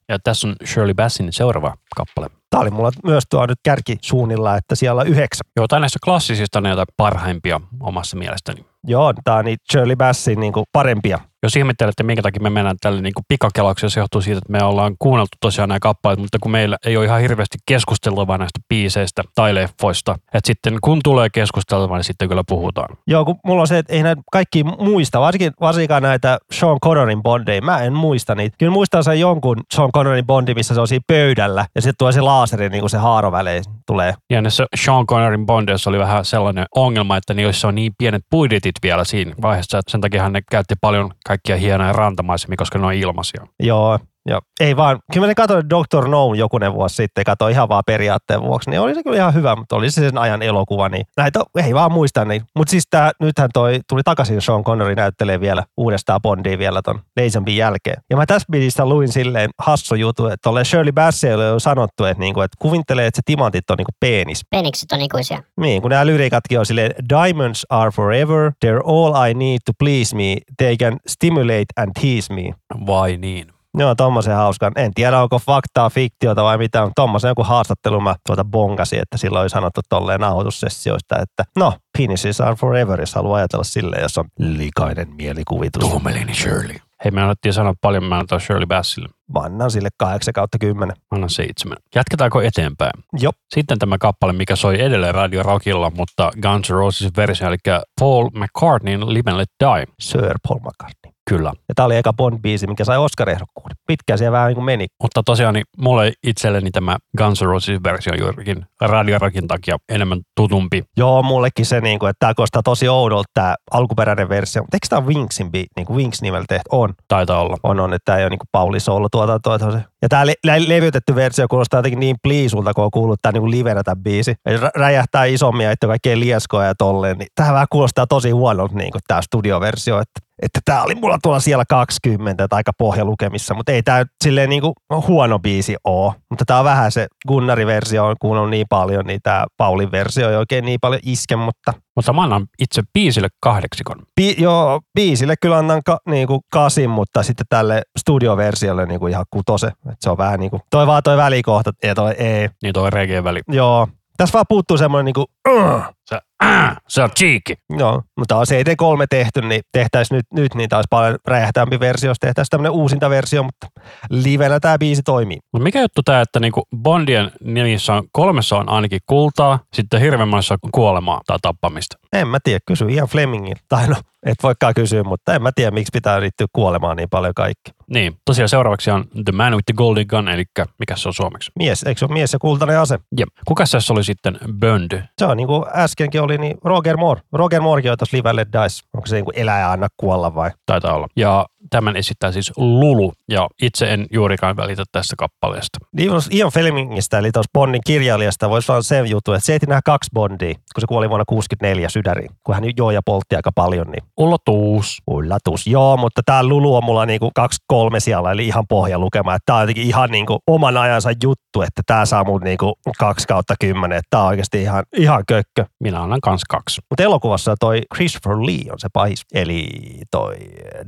Ja 0.09 0.19
tässä 0.25 0.49
on 0.49 0.57
Shirley 0.67 0.95
Bassin 0.95 1.33
seuraava 1.33 1.75
kappale. 1.97 2.31
Tämä 2.51 2.61
oli 2.61 2.71
mulla 2.71 2.91
myös 3.05 3.25
tuo 3.31 3.47
nyt 3.47 3.59
kärki 3.65 3.97
suunnilla, 4.03 4.57
että 4.57 4.75
siellä 4.75 5.01
on 5.01 5.07
yhdeksän. 5.07 5.47
Joo, 5.57 5.69
tai 5.69 5.81
näistä 5.81 5.99
klassisista 6.05 6.61
näitä 6.61 6.85
parhaimpia 6.97 7.61
omassa 7.81 8.17
mielestäni. 8.17 8.67
Joo, 8.87 9.15
tämä 9.25 9.37
on 9.37 9.45
niitä 9.45 9.65
Shirley 9.73 9.97
Bassin 9.97 10.41
niin 10.41 10.53
parempia. 10.73 11.19
Jos 11.45 11.57
ihmettelette, 11.57 12.03
minkä 12.03 12.23
takia 12.23 12.43
me 12.43 12.51
mennään 12.51 12.77
tälle 12.81 13.01
niin 13.01 13.13
pikakelauksia, 13.29 13.89
se 13.89 14.01
johtuu 14.01 14.21
siitä, 14.21 14.39
että 14.39 14.53
me 14.53 14.65
ollaan 14.65 14.97
kuunneltu 14.99 15.37
tosiaan 15.41 15.69
nämä 15.69 15.79
kappaleet, 15.81 16.21
mutta 16.21 16.39
kun 16.39 16.51
meillä 16.51 16.77
ei 16.87 16.97
ole 16.97 17.05
ihan 17.05 17.21
hirveästi 17.21 17.59
keskusteltavaa 17.67 18.39
näistä 18.39 18.61
biiseistä 18.69 19.23
tai 19.35 19.55
leffoista, 19.55 20.15
että 20.15 20.47
sitten 20.47 20.79
kun 20.81 21.01
tulee 21.05 21.29
keskusteltavaa, 21.31 21.99
niin 21.99 22.05
sitten 22.05 22.29
kyllä 22.29 22.45
puhutaan. 22.49 22.97
Joo, 23.07 23.25
kun 23.25 23.37
mulla 23.45 23.61
on 23.61 23.67
se, 23.67 23.79
että 23.79 23.93
ei 23.93 24.03
näitä 24.03 24.23
kaikki 24.33 24.65
muista, 24.65 25.21
varsinkin, 25.21 25.53
varsinkaan 25.61 26.03
näitä 26.03 26.39
Sean 26.53 26.81
Connerin 26.81 27.23
bondeja, 27.23 27.63
mä 27.63 27.79
en 27.79 27.93
muista 27.93 28.35
niitä. 28.35 28.57
Kyllä 28.59 28.73
muistan 28.73 29.05
sen 29.05 29.21
jonkun 29.21 29.57
Sean 29.75 29.93
Connerin 29.93 30.27
bondi, 30.27 30.55
missä 30.55 30.75
se 30.75 30.81
on 30.81 30.89
siinä 30.89 31.05
pöydällä 31.07 31.67
ja 31.75 31.83
sitten 31.83 31.99
tulee 31.99 32.13
se 32.13 32.21
laaseri, 32.21 32.69
niin 32.69 32.81
kuin 32.81 32.91
se 32.91 32.99
haaro 32.99 33.33
välein 33.33 33.65
tulee. 33.87 34.15
Ja 34.31 34.43
näissä 34.43 34.67
Sean 34.77 35.07
Connerin 35.07 35.47
bondeissa 35.47 35.91
oli 35.91 35.99
vähän 35.99 36.25
sellainen 36.25 36.67
ongelma, 36.75 37.17
että 37.17 37.35
niissä 37.35 37.69
on 37.69 37.75
niin 37.75 37.93
pienet 37.99 38.23
budjetit 38.31 38.75
vielä 38.83 39.05
siinä 39.05 39.35
vaiheessa, 39.43 39.79
että 39.79 39.93
sen 39.93 40.01
takia 40.01 40.29
ne 40.29 40.43
käytti 40.51 40.75
paljon 40.81 41.11
kaikkia 41.35 41.57
hienoja 41.57 41.93
rantamaisemia, 41.93 42.57
koska 42.57 42.79
ne 42.79 42.87
on 42.87 42.95
ilmaisia. 42.95 43.47
Joo, 43.61 43.99
Joo, 44.29 44.41
ei 44.61 44.77
vaan. 44.77 44.99
Kyllä 45.13 45.27
mä 45.27 45.35
katsoin 45.35 45.71
Dr. 45.71 46.09
No 46.09 46.35
jokunen 46.35 46.75
vuosi 46.75 46.95
sitten, 46.95 47.25
katsoin 47.25 47.53
ihan 47.53 47.69
vaan 47.69 47.83
periaatteen 47.87 48.43
vuoksi, 48.43 48.71
niin 48.71 48.81
oli 48.81 48.95
se 48.95 49.03
kyllä 49.03 49.17
ihan 49.17 49.35
hyvä, 49.35 49.57
mutta 49.57 49.77
oli 49.77 49.91
se 49.91 50.01
sen 50.01 50.19
ajan 50.19 50.43
elokuva, 50.43 50.89
niin 50.89 51.07
näitä 51.17 51.41
ei 51.65 51.75
vaan 51.75 51.93
muista 51.93 52.25
niin. 52.25 52.43
Mutta 52.57 52.71
siis 52.71 52.85
tää, 52.91 53.13
nythän 53.21 53.51
toi 53.55 53.81
tuli 53.89 54.03
takaisin 54.05 54.43
Sean 54.43 54.65
Connery 54.65 54.95
näyttelee 54.95 55.41
vielä 55.41 55.65
uudestaan 55.77 56.23
Bondia 56.23 56.59
vielä 56.59 56.83
ton 56.83 57.01
Lazenbyn 57.21 57.57
jälkeen. 57.57 58.03
Ja 58.11 58.17
mä 58.17 58.27
tässä 58.27 58.47
biisistä 58.53 58.87
luin 58.87 59.13
silleen 59.13 59.51
hassu 59.59 59.95
jutu, 59.95 60.27
että 60.27 60.43
tolle 60.43 60.65
Shirley 60.65 60.93
Bassey 60.93 61.35
on 61.53 61.61
sanottu, 61.61 62.05
että, 62.05 62.21
niinku, 62.21 62.41
että 62.41 62.57
kuvittelee, 62.59 63.07
että 63.07 63.19
se 63.19 63.23
timantit 63.25 63.71
on 63.71 63.77
niinku 63.77 63.93
penis. 64.01 64.47
Penikset 64.51 64.93
on 64.93 65.01
ikuisia. 65.01 65.43
Niin, 65.61 65.83
kun 65.83 65.91
nämä 65.91 66.07
lyrikatkin 66.07 66.59
on 66.59 66.67
silleen, 66.67 66.95
diamonds 67.09 67.67
are 67.71 67.91
forever, 67.91 68.53
they're 68.67 68.83
all 68.87 69.29
I 69.29 69.35
need 69.35 69.59
to 69.67 69.73
please 69.79 70.17
me, 70.17 70.37
they 70.59 70.77
can 70.77 70.97
stimulate 71.07 71.67
and 71.77 71.91
tease 72.01 72.35
me. 72.35 72.55
Vai 72.87 73.17
niin? 73.17 73.54
Joo, 73.79 73.95
tommosen 73.95 74.37
hauskan. 74.37 74.73
En 74.77 74.95
tiedä, 74.95 75.23
onko 75.23 75.39
faktaa, 75.39 75.91
fiktiota 75.91 76.45
vai 76.45 76.59
mitä, 76.59 76.81
mutta 76.81 77.03
tommosen 77.03 77.29
joku 77.29 77.43
haastattelu 77.43 78.01
mä 78.01 78.15
tuota 78.27 78.45
bongasin, 78.45 79.01
että 79.01 79.17
silloin 79.19 79.43
oli 79.43 79.51
sanottu 79.51 79.81
tolleen 79.89 80.21
nauhoitussessioista, 80.21 81.19
että 81.23 81.45
no, 81.57 81.73
penises 81.99 82.41
are 82.41 82.55
forever, 82.55 83.01
jos 83.01 83.15
haluaa 83.15 83.37
ajatella 83.37 83.65
silleen, 83.65 84.03
jos 84.03 84.19
on 84.19 84.25
likainen 84.39 85.15
mielikuvitus. 85.15 85.89
Tuomelini 85.89 86.35
Shirley. 86.35 86.77
Hei, 87.05 87.11
me 87.11 87.23
annettiin 87.23 87.53
sanoa 87.55 87.75
paljon, 87.81 88.05
mä 88.05 88.19
annan 88.19 88.41
Shirley 88.41 88.67
Bassille. 88.67 89.09
Mä 89.35 89.41
annan 89.41 89.71
sille 89.71 89.89
8 89.97 90.35
kautta 90.35 90.59
10. 90.59 90.89
Mä 90.89 90.95
annan 91.11 91.31
seitsemän. 91.31 91.77
Jatketaanko 91.95 92.41
eteenpäin? 92.41 92.93
Joo. 93.13 93.33
Sitten 93.55 93.79
tämä 93.79 93.99
kappale, 93.99 94.33
mikä 94.33 94.57
soi 94.57 94.81
edelleen 94.83 95.15
Radio 95.15 95.43
Rockilla, 95.43 95.93
mutta 95.97 96.31
Guns 96.43 96.71
N' 96.71 96.75
Roses 96.75 97.17
versio, 97.17 97.49
eli 97.49 97.57
Paul 98.01 98.31
McCartneyn 98.31 99.15
Live 99.15 99.31
and 99.31 99.39
Let 99.39 99.51
Die. 99.61 99.87
Sir 100.01 100.35
Paul 100.49 100.59
McCartney. 100.59 101.14
Kyllä. 101.31 101.53
Ja 101.69 101.75
tää 101.75 101.85
oli 101.87 101.97
eka 101.97 102.13
Bond-biisi, 102.13 102.67
mikä 102.67 102.85
sai 102.85 102.99
Oscar-ehdokkuuden. 102.99 103.77
Pitkään 103.87 104.19
siellä 104.19 104.33
vähän 104.33 104.49
niin 104.49 104.55
kuin 104.55 104.65
meni. 104.65 104.87
Mutta 105.03 105.23
tosiaan 105.23 105.55
niin 105.55 105.65
mulle 105.79 106.13
itselleni 106.27 106.71
tämä 106.71 106.97
Guns 107.19 107.43
N' 107.43 107.47
Roses 107.47 107.83
versio 107.85 108.15
juurikin 108.15 108.67
Radio 108.81 109.19
Rockin 109.19 109.49
takia 109.49 109.77
enemmän 109.89 110.21
tutumpi. 110.37 110.85
Joo, 110.97 111.23
mullekin 111.23 111.67
se, 111.67 111.81
niin 111.81 111.99
kuin, 111.99 112.11
että 112.11 112.19
tämä 112.21 112.35
kostaa 112.35 112.63
tosi 112.63 112.89
oudolta 112.89 113.31
tämä 113.35 113.55
alkuperäinen 113.71 114.29
versio. 114.29 114.63
Mutta 114.63 114.77
eikö 114.77 114.87
tämä 114.89 115.07
Wingsin, 115.07 115.47
bi- 115.47 115.67
niin 115.77 115.87
kuin 115.87 115.97
Wings 115.97 116.23
nimellä 116.23 116.45
tehty? 116.49 116.69
On. 116.73 116.95
Taitaa 117.09 117.41
olla. 117.41 117.57
On, 117.63 117.81
on, 117.81 117.95
että 117.95 118.05
tämä 118.05 118.19
ei 118.19 118.25
ole 118.25 118.31
niin 118.31 118.39
kuin 118.39 118.49
Pauli 118.53 118.81
Soolo 118.81 119.09
tuotantoa. 119.09 119.59
se. 119.59 119.79
Ja 120.03 120.09
tämä 120.09 120.27
le- 120.27 120.35
le- 120.45 120.69
levytetty 120.69 121.15
versio 121.15 121.47
kuulostaa 121.49 121.79
jotenkin 121.79 122.01
niin 122.01 122.17
pliisulta, 122.23 122.75
kun 122.75 122.85
on 122.85 122.91
kuullut 122.91 123.19
tämä 123.23 123.33
niin 123.33 123.51
livenä 123.51 123.83
tämä 123.83 123.97
biisi. 123.97 124.35
Ja 124.47 124.61
rä- 124.61 124.71
räjähtää 124.77 125.25
isommin 125.25 125.65
ja 125.65 125.71
että 125.71 125.87
kaikkea 125.87 126.19
lieskoja 126.21 126.67
ja 126.67 126.75
tolleen. 126.75 127.19
Niin 127.19 127.29
tämä 127.35 127.53
vähän 127.53 127.67
kuulostaa 127.71 128.07
tosi 128.07 128.31
huonolta 128.31 128.75
niin 128.75 128.93
kuin 128.93 129.03
tämä 129.07 129.23
studioversio. 129.23 130.01
Että 130.01 130.21
että 130.43 130.61
tämä 130.65 130.83
oli 130.83 130.95
mulla 130.95 131.19
tuolla 131.23 131.41
siellä 131.41 131.65
20 131.69 132.49
tai 132.49 132.57
aika 132.57 132.73
pohjalukemissa, 132.79 133.55
mutta 133.55 133.73
ei 133.73 133.83
tämä 133.83 134.05
silleen 134.25 134.49
niinku 134.49 134.73
huono 135.07 135.39
biisi 135.39 135.77
oo. 135.85 136.15
Mutta 136.31 136.45
tämä 136.45 136.59
on 136.59 136.65
vähän 136.65 136.93
se 136.93 137.07
Gunnarin 137.29 137.67
versio 137.67 138.07
on 138.07 138.17
kuunnellut 138.21 138.51
niin 138.51 138.67
paljon, 138.69 139.07
niin 139.07 139.21
tämä 139.23 139.47
Paulin 139.57 139.93
versio 139.93 140.31
ei 140.31 140.37
oikein 140.37 140.65
niin 140.65 140.79
paljon 140.81 141.01
iske, 141.05 141.37
mutta 141.37 141.73
Mutta 141.97 142.13
mä 142.13 142.23
annan 142.23 142.47
itse 142.59 142.83
biisille 142.95 143.29
kahdeksikon. 143.41 144.03
Bi- 144.21 144.43
joo, 144.43 144.81
biisille 144.95 145.35
kyllä 145.41 145.59
annan 145.59 145.83
ka- 145.85 146.01
niinku 146.09 146.41
kasin, 146.53 146.91
mutta 146.91 147.23
sitten 147.23 147.47
tälle 147.49 147.83
studioversiolle 147.99 148.87
niinku 148.87 149.07
ihan 149.07 149.25
kutose. 149.31 149.67
Et 149.67 149.97
se 150.01 150.11
on 150.11 150.19
vähän 150.19 150.41
niinku, 150.41 150.61
toi 150.71 150.87
vaan 150.87 151.03
toi 151.03 151.17
välikohta 151.17 151.71
ja 151.83 151.95
toi 151.95 152.13
ei. 152.13 152.49
Niin 152.63 152.73
toi 152.73 152.91
reggae 152.91 153.25
väli. 153.25 153.41
Joo, 153.49 153.89
tässä 154.17 154.33
vaan 154.33 154.45
puuttuu 154.49 154.79
semmoinen 154.79 155.05
niinku, 155.05 155.25
uh, 155.49 155.83
Se, 156.07 156.19
äh, 156.45 156.77
se 156.89 157.03
on 157.03 157.11
cheeky. 157.19 157.55
Joo, 157.79 158.03
mutta 158.19 158.37
on 158.37 158.47
CD3 158.49 159.07
tehty, 159.11 159.41
niin 159.41 159.63
tehtäisiin 159.73 160.17
nyt, 160.17 160.27
nyt 160.35 160.55
niin 160.55 160.69
taas 160.69 160.85
paljon 160.91 161.19
räjähtäämpi 161.27 161.81
versio, 161.81 162.11
jos 162.11 162.19
tehtäisiin 162.21 162.51
tämmöinen 162.51 162.73
uusinta 162.73 163.11
versio, 163.11 163.43
mutta 163.43 163.67
livenä 164.11 164.61
tämä 164.61 164.79
biisi 164.79 165.03
toimii. 165.03 165.39
Mutta 165.53 165.65
mikä 165.65 165.81
juttu 165.81 166.03
tämä, 166.03 166.21
että 166.21 166.41
niinku 166.41 166.63
Bondien 166.77 167.31
nimissä 167.45 167.95
on 167.95 168.05
kolmessa 168.13 168.57
on 168.57 168.69
ainakin 168.69 169.01
kultaa, 169.07 169.59
sitten 169.73 170.01
hirveän 170.01 170.29
monessa 170.29 170.55
on 170.63 170.71
kuolemaa 170.73 171.21
tai 171.27 171.39
tappamista. 171.43 171.97
En 172.13 172.29
mä 172.29 172.39
tiedä, 172.45 172.61
kysy 172.67 172.87
ihan 172.89 173.09
Flemingin. 173.09 173.57
Tai 173.69 173.89
no, 173.89 173.97
et 174.27 174.43
voikaan 174.43 174.75
kysyä, 174.75 175.03
mutta 175.05 175.35
en 175.35 175.43
mä 175.43 175.51
tiedä, 175.55 175.71
miksi 175.71 175.91
pitää 175.93 176.21
liittyä 176.21 176.47
kuolemaan 176.53 176.97
niin 176.97 177.09
paljon 177.11 177.35
kaikki. 177.35 177.71
Niin, 177.91 178.17
tosiaan 178.25 178.49
seuraavaksi 178.49 178.91
on 178.91 179.05
The 179.25 179.33
Man 179.33 179.53
with 179.53 179.65
the 179.67 179.75
Golden 179.77 180.07
Gun, 180.09 180.29
eli 180.29 180.45
mikä 180.79 180.97
se 180.97 181.09
on 181.09 181.15
suomeksi? 181.15 181.53
Mies, 181.59 181.83
eikö 181.83 181.99
se 181.99 182.05
ole 182.05 182.13
mies 182.13 182.33
ja 182.33 182.39
kultainen 182.39 182.79
ase? 182.79 182.99
Ja 183.17 183.27
kuka 183.45 183.65
tässä 183.71 183.93
oli 183.93 184.05
sitten 184.05 184.39
Bond? 184.59 185.03
Se 185.19 185.25
on 185.25 185.37
niin 185.37 185.47
kuin 185.47 185.65
äskenkin 185.95 186.23
oli, 186.23 186.39
niin 186.39 186.57
Roger 186.65 186.97
Moore. 186.97 187.21
Roger 187.33 187.61
Moorekin 187.61 187.91
on 187.91 187.99
tuossa 187.99 188.17
Live 188.17 188.29
and 188.31 188.37
Let 188.37 188.49
Dice. 188.49 188.83
Onko 188.95 189.07
se 189.07 189.15
niin 189.17 189.25
kuin 189.25 189.39
elää 189.39 189.61
ja 189.61 189.73
anna 189.73 189.89
kuolla 189.97 190.35
vai? 190.35 190.51
Taitaa 190.67 190.95
olla. 190.95 191.07
Ja 191.17 191.47
tämän 191.71 191.97
esittää 191.97 192.33
siis 192.33 192.53
Lulu, 192.57 193.13
ja 193.29 193.49
itse 193.63 193.93
en 193.93 194.07
juurikaan 194.13 194.57
välitä 194.57 194.83
tästä 194.93 195.15
kappaleesta. 195.19 195.79
Niin 195.93 196.11
Ian 196.31 196.51
Flemingistä, 196.51 197.19
eli 197.19 197.33
tuossa 197.33 197.51
Bondin 197.53 197.81
kirjailijasta, 197.87 198.51
voisi 198.51 198.73
olla 198.73 198.83
se 198.83 199.01
juttu, 199.01 199.33
että 199.33 199.47
se 199.47 199.55
ehti 199.55 199.67
nämä 199.67 199.81
kaksi 199.85 200.11
Bondia, 200.15 200.55
kun 200.55 200.81
se 200.81 200.87
kuoli 200.89 201.09
vuonna 201.09 201.25
64 201.25 201.89
sydäriin. 201.89 202.31
Kun 202.47 202.55
hän 202.55 202.65
joo 202.77 202.91
ja 202.91 203.01
poltti 203.05 203.37
aika 203.37 203.51
paljon, 203.55 203.87
niin 203.87 204.03
Ulottuus. 204.17 205.03
Ullatus, 205.11 205.67
joo, 205.67 205.97
mutta 205.97 206.23
tämä 206.27 206.45
Lulu 206.45 206.77
on 206.77 206.85
mulla 206.85 207.07
niinku 207.07 207.31
kaksi 207.35 207.59
kolme 207.67 208.01
siellä, 208.01 208.33
eli 208.33 208.47
ihan 208.47 208.65
pohjalukema. 208.69 209.37
Tämä 209.47 209.57
on 209.57 209.63
jotenkin 209.63 209.87
ihan 209.87 210.11
niinku 210.11 210.39
oman 210.47 210.77
ajansa 210.77 211.11
juttu, 211.23 211.63
että 211.63 211.83
tämä 211.87 212.07
saa 212.07 212.25
mut 212.25 212.43
niinku 212.43 212.73
kaksi 212.99 213.27
kautta 213.27 213.55
kymmenen. 213.61 214.03
Tämä 214.11 214.23
on 214.23 214.29
oikeasti 214.29 214.63
ihan, 214.63 214.85
ihan 214.97 215.23
kökkö. 215.29 215.67
Minä 215.85 216.03
annan 216.03 216.21
kans 216.21 216.43
kaksi. 216.49 216.81
Mutta 216.91 217.03
elokuvassa 217.03 217.55
toi 217.61 217.81
Christopher 217.95 218.37
Lee 218.37 218.73
on 218.73 218.79
se 218.79 218.89
pahis. 218.93 219.23
Eli 219.35 219.69
toi 220.11 220.35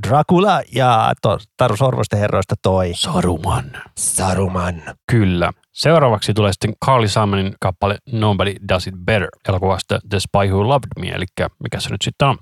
Dracula 0.07 0.63
ja 0.73 1.13
to, 1.23 1.39
Taru 1.57 1.77
Sorvosten 1.77 2.19
herroista 2.19 2.55
toi 2.63 2.93
Saruman. 2.95 3.71
Saruman. 3.99 4.83
Kyllä. 5.11 5.53
Seuraavaksi 5.77 6.35
tulee 6.35 6.53
sitten 6.53 6.75
Carly 6.85 7.09
Simonin 7.09 7.55
kappale 7.61 7.99
Nobody 8.13 8.55
Does 8.69 8.87
It 8.87 8.95
Better 9.05 9.29
elokuvasta 9.49 9.99
The 10.09 10.21
Spy 10.21 10.51
Who 10.51 10.69
Loved 10.69 10.89
Me, 11.01 11.09
eli 11.09 11.25
mikä 11.63 11.81
se 11.81 11.91
nyt 11.91 12.03
sitten 12.03 12.29
on? 12.29 12.37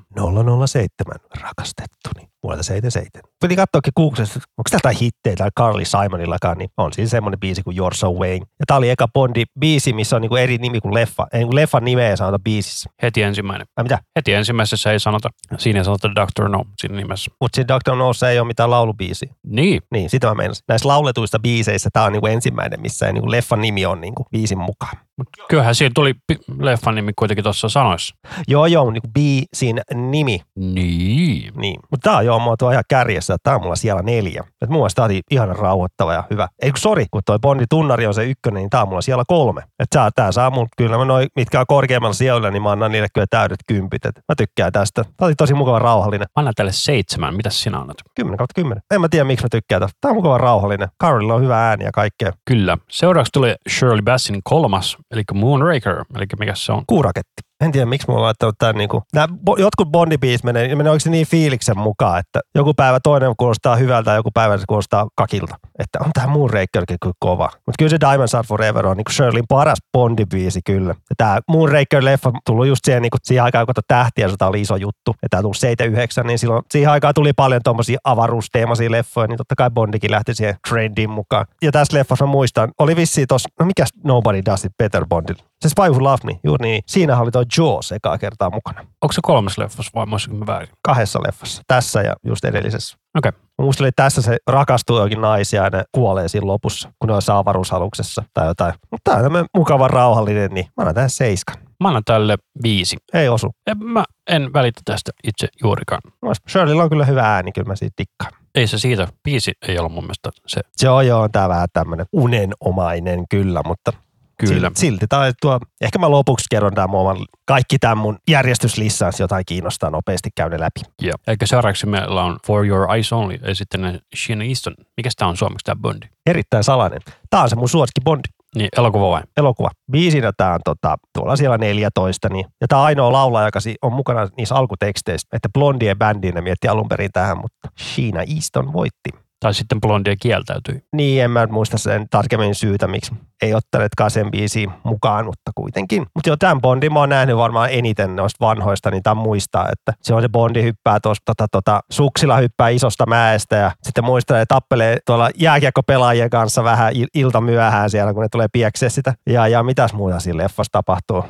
007, 0.66 1.16
rakastettuni, 1.40 2.28
vuodelta 2.42 2.62
77. 2.62 3.30
Piti 3.40 3.56
katsoakin 3.56 3.92
Googlesta, 3.96 4.40
onko 4.58 4.68
tätä 4.70 4.90
hittejä 5.00 5.36
täällä 5.36 5.50
Carly 5.58 5.84
Simonillakaan, 5.84 6.58
niin 6.58 6.70
on 6.76 6.92
siinä 6.92 7.08
semmoinen 7.08 7.40
biisi 7.40 7.62
kuin 7.62 7.76
You're 7.76 7.94
So 7.94 8.12
Wayne. 8.12 8.46
Ja 8.58 8.64
tää 8.66 8.76
oli 8.76 8.90
eka 8.90 9.08
Bondi 9.14 9.44
biisi, 9.60 9.92
missä 9.92 10.16
on 10.16 10.22
niinku 10.22 10.36
eri 10.36 10.58
nimi 10.58 10.80
kuin 10.80 10.94
leffa. 10.94 11.26
Ei 11.32 11.38
niinku 11.38 11.54
leffan 11.54 11.84
nimeä 11.84 12.10
ei 12.10 12.16
sanota 12.16 12.38
biisissä. 12.38 12.90
Heti 13.02 13.22
ensimmäinen. 13.22 13.66
Ai 13.76 13.82
mitä? 13.82 13.98
Heti 14.16 14.32
ensimmäisessä 14.32 14.92
ei 14.92 15.00
sanota. 15.00 15.28
Siinä 15.58 15.80
ei 15.80 15.84
sanota 15.84 16.10
Dr. 16.10 16.48
No 16.48 16.64
siinä 16.80 16.96
nimessä. 16.96 17.30
Mutta 17.40 17.56
siinä 17.56 17.74
Dr. 17.74 17.96
Nossa 17.96 18.30
ei 18.30 18.38
ole 18.38 18.46
mitään 18.46 18.70
laulubiisi. 18.70 19.30
Niin, 19.46 19.82
Niin, 19.90 20.10
sitä 20.10 20.26
mä 20.26 20.34
meinasin. 20.34 20.64
Näissä 20.68 20.88
lauletuista 20.88 21.38
biiseissä 21.38 21.90
tämä 21.92 22.06
on 22.06 22.12
niinku 22.12 22.26
ensimmäinen, 22.26 22.80
missä 22.80 23.06
ei 23.06 23.12
niinku 23.12 23.23
leffan 23.30 23.60
nimi 23.60 23.86
on 23.86 24.00
niinku 24.00 24.26
biisin 24.30 24.58
mukaan. 24.58 24.96
Mutta 25.18 25.44
kyllähän 25.48 25.74
siinä 25.74 25.92
tuli 25.94 26.14
leffan 26.58 26.94
nimi 26.94 27.12
kuitenkin 27.18 27.44
tuossa 27.44 27.68
sanoissa. 27.68 28.16
Joo, 28.48 28.66
joo, 28.66 28.90
niinku 28.90 29.08
biisin 29.14 29.80
nimi. 29.94 30.40
Niin. 30.56 31.52
Niin. 31.56 31.80
Mutta 31.90 32.10
tää 32.10 32.18
on 32.18 32.26
joo, 32.26 32.38
mua 32.38 32.56
tuo 32.56 32.70
ihan 32.70 32.84
kärjessä, 32.88 33.34
että 33.34 33.50
tää 33.50 33.54
on 33.54 33.62
mulla 33.62 33.76
siellä 33.76 34.02
neljä. 34.02 34.44
Et 34.62 34.68
mun 34.68 34.78
mielestä 34.80 34.96
tää 34.96 35.04
oli 35.04 35.20
ihan 35.30 35.56
rauhoittava 35.56 36.12
ja 36.12 36.24
hyvä. 36.30 36.48
Ei 36.62 36.70
kun 36.70 36.78
sori, 36.78 37.06
kun 37.10 37.22
toi 37.26 37.38
Bondi 37.38 37.64
tunnari 37.70 38.06
on 38.06 38.14
se 38.14 38.24
ykkönen, 38.24 38.60
niin 38.60 38.70
tää 38.70 38.82
on 38.82 38.88
mulla 38.88 39.00
siellä 39.02 39.24
kolme. 39.26 39.62
Et 39.78 39.90
tää, 39.90 40.10
tää 40.14 40.32
saa 40.32 40.50
mun, 40.50 40.68
kyllä 40.76 40.98
mä 40.98 41.04
noi, 41.04 41.26
mitkä 41.36 41.60
on 41.60 41.66
korkeammalla 41.68 42.14
sijoilla, 42.14 42.50
niin 42.50 42.62
mä 42.62 42.70
annan 42.70 42.92
niille 42.92 43.08
kyllä 43.14 43.26
täydet 43.30 43.58
kympit. 43.68 44.06
Et 44.06 44.16
mä 44.16 44.34
tykkään 44.36 44.72
tästä. 44.72 45.04
Tää 45.04 45.26
oli 45.26 45.34
tosi 45.34 45.54
mukava 45.54 45.78
rauhallinen. 45.78 46.26
Mä 46.36 46.40
annan 46.40 46.54
tälle 46.56 46.72
seitsemän. 46.72 47.36
Mitäs 47.36 47.62
sinä 47.62 47.78
annat? 47.78 47.96
10 48.16 48.38
kautta 48.38 48.54
10. 48.54 48.82
En 48.94 49.00
mä 49.00 49.08
tiedä, 49.08 49.24
miksi 49.24 49.44
mä 49.44 49.48
tykkään 49.50 49.82
tästä. 49.82 49.98
Tää 50.00 50.10
on 50.10 50.16
mukava 50.16 50.38
rauhallinen. 50.38 50.88
Carlilla 51.02 51.34
on 51.34 51.42
hyvä 51.42 51.68
ääni 51.68 51.84
ja 51.84 51.92
kaikkea. 51.92 52.32
Kyllä. 52.44 52.78
Seuraavaksi 52.90 53.32
tulee 53.32 53.56
Shirley 53.70 54.02
Bassin 54.02 54.40
kolmas, 54.44 54.96
eli 55.14 55.22
Moonraker, 55.34 56.04
eli 56.16 56.26
mikä 56.38 56.54
se 56.54 56.72
on? 56.72 56.82
Kuuraketti. 56.86 57.42
En 57.64 57.72
tiedä, 57.72 57.86
miksi 57.86 58.08
mulla 58.08 58.20
on 58.20 58.24
laittanut 58.24 58.54
tämän 58.58 58.74
niin 58.76 58.88
kuin, 58.88 59.02
nämä, 59.14 59.28
jotkut 59.58 59.88
Bondi-biisit 59.88 60.44
menee, 60.44 60.74
menee 60.74 60.90
oikeasti 60.90 61.10
niin 61.10 61.26
fiiliksen 61.26 61.78
mukaan, 61.78 62.18
että 62.18 62.40
joku 62.54 62.74
päivä 62.74 62.98
toinen 63.02 63.34
kuulostaa 63.36 63.76
hyvältä 63.76 64.10
ja 64.10 64.16
joku 64.16 64.30
päivä 64.34 64.58
se 64.58 64.64
kuulostaa 64.68 65.08
kakilta. 65.16 65.56
Että 65.78 65.98
on 66.04 66.10
tämä 66.14 66.26
Moonrakerkin 66.26 66.96
kyllä 67.02 67.14
kova. 67.18 67.50
Mutta 67.54 67.74
kyllä 67.78 67.90
se 67.90 68.00
Diamonds 68.00 68.34
Are 68.34 68.46
Forever 68.46 68.86
on 68.86 68.96
niin 68.96 69.04
kuin 69.04 69.14
Shirleyn 69.14 69.44
paras 69.48 69.78
Bondi-biisi 69.98 70.60
kyllä. 70.66 70.94
Ja 71.10 71.14
tämä 71.16 71.38
Moonraker-leffa 71.50 72.32
tullut 72.46 72.66
just 72.66 72.84
siihen, 72.84 73.02
niin 73.02 73.10
kuin 73.10 73.20
siihen 73.24 73.44
aikaan, 73.44 73.66
kun 73.66 73.74
tähtiä 73.88 74.28
sota 74.28 74.46
oli 74.46 74.60
iso 74.60 74.76
juttu. 74.76 75.14
Ja 75.22 75.28
tämä 75.30 75.42
tuli 75.42 75.54
79, 75.54 76.26
niin 76.26 76.38
silloin 76.38 76.62
siihen 76.70 76.90
aikaan 76.90 77.14
tuli 77.14 77.32
paljon 77.32 77.60
tuommoisia 77.64 77.98
avaruusteemaisia 78.04 78.90
leffoja, 78.90 79.26
niin 79.26 79.38
totta 79.38 79.54
kai 79.56 79.70
Bondikin 79.70 80.10
lähti 80.10 80.34
siihen 80.34 80.56
trendiin 80.68 81.10
mukaan. 81.10 81.46
Ja 81.62 81.72
tässä 81.72 81.98
leffassa 81.98 82.26
mä 82.26 82.32
muistan, 82.32 82.70
oli 82.78 82.96
vissi 82.96 83.26
tuossa, 83.26 83.48
no 83.60 83.66
mikä 83.66 83.84
Nobody 84.04 84.42
Does 84.46 84.64
It 84.64 84.72
Better 84.78 85.06
Bondilla. 85.06 85.44
Se 85.64 85.68
Spy 85.68 85.88
Who 85.90 86.02
Loved 86.04 86.24
Me, 86.24 86.40
juuri 86.44 86.62
niin. 86.62 86.82
Siinä 86.86 87.18
oli 87.18 87.30
tuo 87.30 87.44
Jaws 87.58 87.92
ekaa 87.92 88.18
kertaa 88.18 88.50
mukana. 88.50 88.80
Onko 88.80 89.12
se 89.12 89.20
kolmas 89.22 89.58
leffassa 89.58 89.90
vai 89.94 90.06
muistatko 90.06 90.38
mä 90.38 90.46
väärin? 90.46 90.68
Kahdessa 90.82 91.20
leffassa. 91.26 91.62
Tässä 91.66 92.02
ja 92.02 92.14
just 92.26 92.44
edellisessä. 92.44 92.96
Okei. 93.18 93.32
Mä 93.32 93.62
muistelin, 93.62 93.88
että 93.88 94.02
tässä 94.02 94.22
se 94.22 94.36
rakastuu 94.46 94.98
jokin 94.98 95.20
naisia 95.20 95.64
ja 95.64 95.70
ne 95.70 95.84
kuolee 95.92 96.28
siinä 96.28 96.46
lopussa, 96.46 96.92
kun 96.98 97.08
ne 97.08 97.14
on 97.14 97.20
avaruusaluksessa 97.36 98.22
tai 98.34 98.46
jotain. 98.46 98.74
Mutta 98.90 99.10
tää 99.10 99.16
on 99.16 99.22
tämmöinen 99.22 99.46
mukava 99.56 99.88
rauhallinen, 99.88 100.50
niin 100.50 100.66
mä 100.66 100.72
annan 100.78 100.94
tähän 100.94 101.10
seiskan. 101.10 101.56
Mä 101.80 101.88
annan 101.88 102.02
tälle 102.04 102.36
viisi. 102.62 102.96
Ei 103.14 103.28
osu. 103.28 103.50
En, 103.66 103.84
mä 103.84 104.04
en 104.30 104.52
välitä 104.52 104.80
tästä 104.84 105.10
itse 105.24 105.48
juurikaan. 105.62 106.00
Shirleyllä 106.48 106.82
on 106.82 106.90
kyllä 106.90 107.04
hyvä 107.04 107.34
ääni, 107.34 107.52
kyllä 107.52 107.68
mä 107.68 107.76
siitä 107.76 107.94
tikkaan. 107.96 108.32
Ei 108.54 108.66
se 108.66 108.78
siitä. 108.78 109.08
Biisi 109.22 109.52
ei 109.68 109.78
ollut 109.78 109.92
mun 109.92 110.04
mielestä 110.04 110.30
se. 110.46 110.60
Se 110.76 110.88
on 110.88 111.06
joo, 111.06 111.28
tää 111.28 111.48
vähän 111.48 111.68
tämmönen 111.72 112.06
unenomainen 112.12 113.24
kyllä, 113.30 113.60
mutta 113.66 113.92
Kyllä. 114.38 114.70
Silti, 114.74 115.06
tuo, 115.40 115.60
ehkä 115.80 115.98
mä 115.98 116.10
lopuksi 116.10 116.46
kerron 116.50 116.74
tämän 116.74 116.90
mun, 116.90 117.26
kaikki 117.46 117.78
tämän 117.78 117.98
mun 117.98 118.18
järjestyslissaan, 118.30 119.08
jos 119.08 119.20
jotain 119.20 119.44
kiinnostaa 119.46 119.90
nopeasti 119.90 120.30
käydä 120.34 120.60
läpi. 120.60 120.80
Joo. 121.02 121.14
Eikä 121.26 121.46
seuraavaksi 121.46 121.86
meillä 121.86 122.22
on 122.22 122.38
For 122.46 122.66
Your 122.66 122.90
Eyes 122.94 123.12
Only 123.12 123.34
ja 123.34 123.54
sitten 123.54 124.00
Sheena 124.16 124.44
Easton. 124.44 124.74
Mikä 124.96 125.10
tämä 125.16 125.28
on 125.28 125.36
suomeksi 125.36 125.64
tämä 125.64 125.80
Bondi? 125.82 126.06
Erittäin 126.26 126.64
salainen. 126.64 127.00
Tää 127.30 127.42
on 127.42 127.50
se 127.50 127.56
mun 127.56 127.68
suosikki 127.68 128.00
Bondi. 128.04 128.28
Niin, 128.54 128.68
elokuva 128.78 129.10
vai? 129.10 129.22
Elokuva. 129.36 129.70
Biisinä 129.92 130.32
tää 130.36 130.54
on 130.54 130.60
tota, 130.64 130.96
tuolla 131.12 131.36
siellä 131.36 131.58
14. 131.58 132.28
Niin, 132.28 132.46
ja 132.60 132.76
on 132.78 132.84
ainoa 132.84 133.12
laulaja, 133.12 133.48
joka 133.48 133.58
on 133.82 133.92
mukana 133.92 134.28
niissä 134.36 134.54
alkuteksteissä. 134.54 135.28
Että 135.32 135.48
Blondien 135.48 135.98
bändiin 135.98 136.34
ne 136.34 136.40
mietti 136.40 136.68
alun 136.68 136.88
perin 136.88 137.10
tähän, 137.12 137.38
mutta 137.38 137.68
Sheena 137.80 138.22
Easton 138.22 138.72
voitti. 138.72 139.23
Tai 139.44 139.54
sitten 139.54 139.80
Blondia 139.80 140.16
kieltäytyi. 140.20 140.82
Niin, 140.92 141.22
en 141.22 141.30
mä 141.30 141.46
muista 141.46 141.78
sen 141.78 142.06
tarkemmin 142.10 142.54
syytä, 142.54 142.86
miksi 142.86 143.14
ei 143.42 143.54
ottaneetkaan 143.54 144.10
sen 144.10 144.30
biisiin 144.30 144.70
mukaan, 144.84 145.24
mutta 145.24 145.50
kuitenkin. 145.54 146.06
Mutta 146.14 146.30
jo 146.30 146.36
tämän 146.36 146.60
Bondin 146.60 146.92
mä 146.92 146.98
oon 146.98 147.08
nähnyt 147.08 147.36
varmaan 147.36 147.68
eniten 147.72 148.16
noista 148.16 148.46
vanhoista, 148.46 148.90
niin 148.90 149.02
tämän 149.02 149.24
muistaa, 149.24 149.68
että 149.72 149.92
se 150.02 150.14
on 150.14 150.22
se 150.22 150.28
Bondi 150.28 150.62
hyppää 150.62 151.00
tuosta 151.00 151.22
tota, 151.26 151.46
tota, 151.52 151.80
suksilla 151.90 152.36
hyppää 152.36 152.68
isosta 152.68 153.06
mäestä 153.06 153.56
ja 153.56 153.70
sitten 153.82 154.04
muistaa, 154.04 154.40
että 154.40 154.54
tappelee 154.54 154.98
tuolla 155.06 155.30
jääkiekkopelaajien 155.34 156.30
kanssa 156.30 156.64
vähän 156.64 156.92
il- 156.92 157.10
ilta 157.14 157.40
myöhään 157.40 157.90
siellä, 157.90 158.14
kun 158.14 158.22
ne 158.22 158.28
tulee 158.28 158.48
piekseä 158.52 158.88
sitä. 158.88 159.14
Ja, 159.30 159.48
ja 159.48 159.62
mitäs 159.62 159.92
muuta 159.92 160.20
siinä 160.20 160.42
leffassa 160.42 160.72
tapahtuu? 160.72 161.24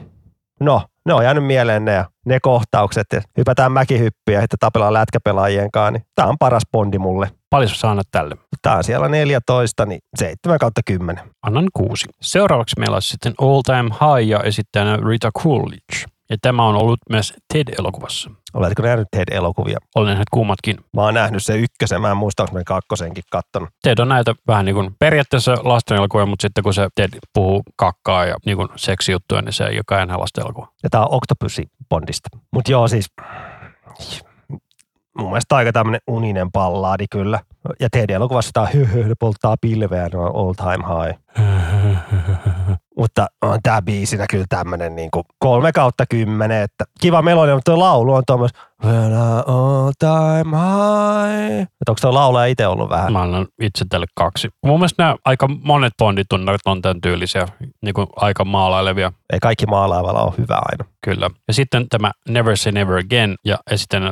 No, 0.61 0.83
ne 1.07 1.15
on 1.15 1.25
jäänyt 1.25 1.45
mieleen 1.45 1.85
ne, 1.85 2.05
ne 2.27 2.41
kohtaukset. 2.41 3.07
Ja 3.13 3.21
hypätään 3.39 3.73
mäkihyppiä 3.73 4.35
ja 4.35 4.41
sitten 4.41 4.59
tapellaan 4.59 4.93
lätkäpelaajien 4.93 5.71
kanssa. 5.71 5.91
Niin 5.91 6.07
tämä 6.15 6.29
on 6.29 6.39
paras 6.39 6.63
Bondi 6.73 6.99
mulle. 6.99 7.31
Paljon 7.51 7.71
sä 7.71 7.91
annat 7.91 8.07
tälle? 8.11 8.37
Tämä 8.63 8.77
on 8.77 8.85
siellä 8.85 9.09
14, 9.09 9.87
niin 9.87 10.01
7 10.19 10.59
kautta 10.59 10.81
10. 10.87 11.25
Annan 11.43 11.67
kuusi. 11.73 12.07
Seuraavaksi 12.21 12.79
meillä 12.79 12.97
on 12.97 13.03
sitten 13.03 13.35
All 13.41 13.63
Time 13.63 13.91
High 13.91 14.29
ja 14.29 14.41
esittäjänä 14.41 14.99
Rita 15.09 15.31
Coolidge. 15.43 16.14
Ja 16.31 16.37
tämä 16.43 16.67
on 16.67 16.77
ollut 16.77 17.01
myös 17.11 17.35
Ted-elokuvassa. 17.53 18.31
Oletko 18.55 18.83
nähnyt 18.83 19.09
Ted-elokuvia? 19.17 19.79
Olen 19.95 20.09
nähnyt 20.09 20.31
kummatkin. 20.31 20.77
Mä 20.93 21.03
oon 21.03 21.15
nähnyt 21.15 21.43
se 21.43 21.57
ykkösen, 21.57 22.01
mä 22.01 22.11
en 22.11 22.17
muista, 22.17 22.43
onko 22.43 22.61
kakkosenkin 22.67 23.25
kattonut. 23.31 23.69
Ted 23.83 23.99
on 23.99 24.09
näitä 24.09 24.35
vähän 24.47 24.65
niin 24.65 24.75
kuin 24.75 24.91
periaatteessa 24.99 25.57
lasten 25.63 25.97
elokuvia, 25.97 26.27
mutta 26.27 26.43
sitten 26.43 26.65
kun 26.65 26.75
se 26.75 26.89
Ted 26.95 27.11
puhuu 27.35 27.63
kakkaa 27.77 28.25
ja 28.25 28.37
niin 28.47 28.57
kuin 28.57 28.69
seksijuttuja, 28.77 29.43
niin 29.43 29.53
se 29.53 29.65
ei 29.65 29.77
olekaan 29.77 30.03
enää 30.03 30.19
lasten 30.19 30.45
elokuva. 30.45 30.69
Ja 30.83 30.91
tää 30.91 31.01
on 31.01 31.15
Octopussy 31.15 31.63
Bondista. 31.89 32.29
Mutta 32.53 32.71
joo 32.73 32.89
siis, 32.89 33.07
mun 35.19 35.29
mielestä 35.29 35.57
aika 35.57 35.73
tämmönen 35.73 36.01
uninen 36.07 36.53
pallaadi 36.53 37.05
kyllä. 37.11 37.41
Ja 37.81 37.89
Ted-elokuvassa 37.91 38.51
tää 38.53 38.69
ne 39.09 39.15
polttaa 39.21 39.57
pilveä, 39.61 40.09
ne 40.09 40.19
on 40.19 40.37
all 40.37 40.53
time 40.53 40.85
high. 40.89 41.21
Mutta 42.97 43.27
on 43.43 43.59
tää 43.63 43.83
biisinä 43.83 44.25
kyllä 44.31 44.45
tämmönen 44.49 44.97
niinku 44.97 45.23
kolme 45.39 45.73
kautta 45.73 46.05
kymmenen, 46.07 46.63
että 46.63 46.85
kiva 47.01 47.23
melodia, 47.23 47.55
mutta 47.55 47.73
tuo 47.73 47.81
laulu 47.81 48.15
on 48.15 48.23
tuommois 48.27 48.53
When 48.85 49.13
I 49.13 49.43
all 49.47 49.93
time 49.99 50.57
high. 50.57 51.63
Että 51.63 51.89
onko 51.89 51.99
tuo 52.01 52.15
laulaja 52.15 52.47
itse 52.47 52.67
ollut 52.67 52.91
vähän? 52.91 53.13
Mä 53.13 53.23
annan 53.23 53.47
itse 53.63 53.85
tälle 53.89 54.07
kaksi. 54.15 54.49
Mun 54.67 54.79
mielestä 54.79 55.03
nämä 55.03 55.17
aika 55.25 55.49
monet 55.49 55.93
Bondit 55.99 56.27
on 56.67 56.83
tämän 56.83 57.01
tyylisiä, 57.01 57.49
niin 57.83 57.95
kuin 57.95 58.07
aika 58.17 58.45
maalailevia. 58.45 59.13
Ei 59.33 59.41
kaikki 59.41 59.67
maalaavalla 59.67 60.23
ole 60.23 60.33
hyvä 60.39 60.55
aina. 60.55 60.85
Kyllä. 61.05 61.31
Ja 61.49 61.55
sitten 61.55 61.89
tämä 61.89 62.11
Never 62.29 62.57
Say 62.57 62.73
Never 62.73 62.99
Again 62.99 63.35
ja 63.45 63.59
sitten 63.75 64.03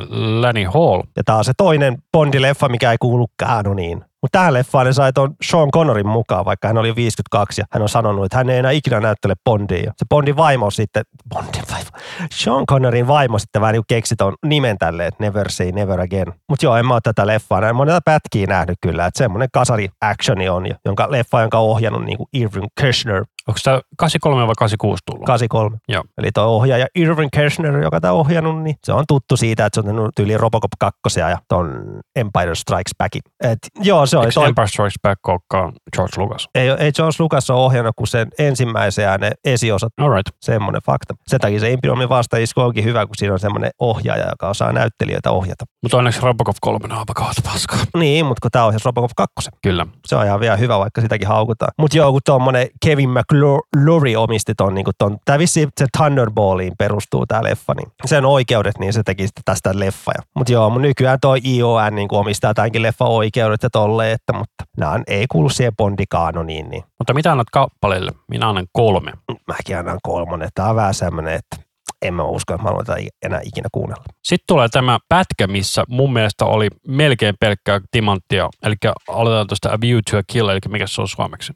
Lanny 0.41 0.63
Hall. 0.63 1.01
Ja 1.17 1.23
tää 1.25 1.35
on 1.35 1.45
se 1.45 1.51
toinen 1.57 1.97
Bondi-leffa, 2.17 2.69
mikä 2.69 2.91
ei 2.91 2.97
kuulu 2.99 3.27
kanoniin. 3.37 4.05
Mutta 4.23 4.39
tähän 4.39 4.53
leffaan 4.53 4.85
ne 4.85 4.93
sai 4.93 5.13
tuon 5.13 5.35
Sean 5.43 5.71
Connorin 5.71 6.07
mukaan, 6.07 6.45
vaikka 6.45 6.67
hän 6.67 6.77
oli 6.77 6.95
52 6.95 7.61
ja 7.61 7.65
hän 7.71 7.81
on 7.81 7.89
sanonut, 7.89 8.25
että 8.25 8.37
hän 8.37 8.49
ei 8.49 8.57
enää 8.57 8.71
ikinä 8.71 8.99
näyttele 8.99 9.33
Bondia. 9.45 9.93
Se 9.97 10.05
Bondin 10.09 10.37
vaimo 10.37 10.71
sitten, 10.71 11.03
Bondin 11.29 11.63
vaimo, 11.71 11.89
Sean 12.33 12.65
Connorin 12.65 13.07
vaimo 13.07 13.39
sitten 13.39 13.61
vähän 13.61 13.73
niin 13.73 13.83
keksi 13.87 14.15
ton 14.15 14.35
nimen 14.45 14.77
tälle, 14.77 15.07
että 15.07 15.23
Never 15.23 15.51
Say 15.51 15.71
Never 15.71 16.01
Again. 16.01 16.33
Mutta 16.49 16.65
joo, 16.65 16.77
en 16.77 16.85
mä 16.85 16.93
ole 16.93 17.01
tätä 17.03 17.27
leffaa 17.27 17.61
näin 17.61 17.75
monella 17.75 17.99
pätkiä 18.05 18.47
nähnyt 18.47 18.77
kyllä, 18.81 19.05
että 19.05 19.17
semmoinen 19.17 19.49
kasari 19.53 19.89
actioni 20.01 20.49
on, 20.49 20.65
jonka 20.85 21.11
leffa, 21.11 21.41
jonka 21.41 21.59
on 21.59 21.69
ohjannut 21.69 22.05
niin 22.05 22.17
kuin 22.17 22.27
Irving 22.33 22.67
Kirchner. 22.81 23.25
Onko 23.47 23.59
tämä 23.63 23.81
83 23.97 24.47
vai 24.47 24.53
86 24.57 25.03
tullut? 25.05 25.25
83. 25.25 25.77
Joo. 25.87 26.03
Eli 26.17 26.31
tuo 26.33 26.43
ohjaaja 26.43 26.87
Irving 26.95 27.29
Kirchner, 27.33 27.77
joka 27.77 28.01
tämä 28.01 28.13
on 28.13 28.19
ohjannut, 28.19 28.63
niin 28.63 28.75
se 28.83 28.93
on 28.93 29.03
tuttu 29.07 29.37
siitä, 29.37 29.65
että 29.65 29.81
se 29.81 29.87
on 29.87 29.95
tehnyt 29.95 30.11
tyyli 30.15 30.37
Robocop 30.37 30.71
2 30.79 31.19
ja 31.19 31.37
ton 31.47 31.83
Empire 32.15 32.55
Strikes 32.55 32.91
Back. 32.97 33.15
Et, 33.43 33.59
joo, 33.81 34.05
se 34.05 34.17
oli 34.17 34.25
Eikö 34.25 34.33
toi, 34.33 34.47
Empire 34.47 34.67
Strikes 34.67 34.93
Back 35.03 35.27
olekaan 35.27 35.73
George 35.95 36.21
Lucas? 36.21 36.47
ei, 36.55 36.69
ei 36.69 36.91
George 36.91 37.15
Lucas 37.19 37.49
ole 37.49 37.59
ohjannut 37.59 37.95
kuin 37.95 38.07
sen 38.07 38.27
ensimmäisen 38.39 39.03
ja 39.05 39.17
ne 39.17 39.31
esiosat, 39.45 39.93
All 40.01 40.09
right. 40.13 40.35
semmoinen 40.41 40.81
fakta. 40.85 41.13
Sen 41.27 41.39
takia 41.39 41.59
se 41.59 41.71
Imperiumin 41.71 42.09
vastaisku 42.09 42.61
onkin 42.61 42.83
hyvä, 42.83 43.05
kun 43.05 43.15
siinä 43.15 43.33
on 43.33 43.39
semmoinen 43.39 43.71
ohjaaja, 43.79 44.29
joka 44.29 44.49
osaa 44.49 44.71
näyttelijöitä 44.73 45.31
ohjata. 45.31 45.65
Mutta 45.83 45.97
onneksi 45.97 46.21
Robocop 46.21 46.55
3 46.61 46.79
on 46.83 46.91
aika 46.91 47.31
paskaa. 47.43 47.79
Niin, 47.97 48.25
mutta 48.25 48.41
kun 48.41 48.51
tämä 48.51 48.65
ohjasi 48.65 48.85
Robocop 48.85 49.11
2. 49.17 49.49
Kyllä. 49.63 49.87
Se 50.07 50.15
on 50.15 50.25
ihan 50.25 50.39
vielä 50.39 50.57
hyvä, 50.57 50.79
vaikka 50.79 51.01
sitäkin 51.01 51.27
haukutaan. 51.27 51.71
Mutta 51.79 51.97
joo, 51.97 52.11
kun 52.11 52.21
tuommoinen 52.25 52.67
Kevin 52.85 53.09
McLaury 53.33 54.15
omisti 54.15 54.53
ton, 54.57 54.75
niin 54.75 54.85
ton 54.97 55.17
tämä 55.25 55.39
vissi 55.39 55.69
se 55.77 55.85
Thunderballiin 55.97 56.73
perustuu 56.77 57.25
tämä 57.25 57.43
leffa, 57.43 57.73
niin 57.73 57.91
sen 58.05 58.25
oikeudet, 58.25 58.79
niin 58.79 58.93
se 58.93 59.03
teki 59.03 59.27
sitten 59.27 59.43
tästä 59.45 59.71
leffa. 59.73 60.11
Mutta 60.35 60.53
joo, 60.53 60.69
mun 60.69 60.81
nykyään 60.81 61.19
toi 61.21 61.39
ION 61.45 61.95
niin 61.95 62.07
omistaa 62.11 62.53
tämänkin 62.53 62.81
leffa 62.81 63.05
oikeudet 63.05 63.63
ja 63.63 63.69
tolleen, 63.69 64.11
että, 64.11 64.33
mutta 64.33 64.63
nämä 64.77 64.99
ei 65.07 65.25
kuulu 65.31 65.49
siihen 65.49 65.75
Bondikaanoniin, 65.75 66.69
niin 66.69 66.83
Mutta 66.99 67.13
mitä 67.13 67.31
annat 67.31 67.49
kappaleelle? 67.51 68.11
Minä 68.27 68.49
annan 68.49 68.67
kolme. 68.71 69.11
mäkin 69.47 69.77
annan 69.77 69.99
kolmonen. 70.03 70.49
Tämä 70.55 70.69
on 70.69 70.75
vähän 70.75 70.93
semmoinen, 70.93 71.33
että 71.33 71.62
en 72.03 72.13
mä 72.13 72.23
usko, 72.23 72.53
että 72.53 72.63
mä 72.63 72.69
haluan 72.69 72.85
tätä 72.85 72.99
enää 73.25 73.39
ikinä 73.43 73.67
kuunnella. 73.71 74.03
Sitten 74.23 74.45
tulee 74.47 74.69
tämä 74.69 74.99
pätkä, 75.09 75.47
missä 75.47 75.83
mun 75.87 76.13
mielestä 76.13 76.45
oli 76.45 76.67
melkein 76.87 77.35
pelkkää 77.39 77.81
timanttia. 77.91 78.49
Eli 78.63 78.75
aloitetaan 79.07 79.47
tuosta 79.47 79.69
A 79.69 79.81
View 79.81 79.99
to 80.11 80.17
a 80.17 80.21
Kill, 80.27 80.49
eli 80.49 80.59
mikä 80.69 80.87
se 80.87 81.01
on 81.01 81.07
suomeksi. 81.07 81.53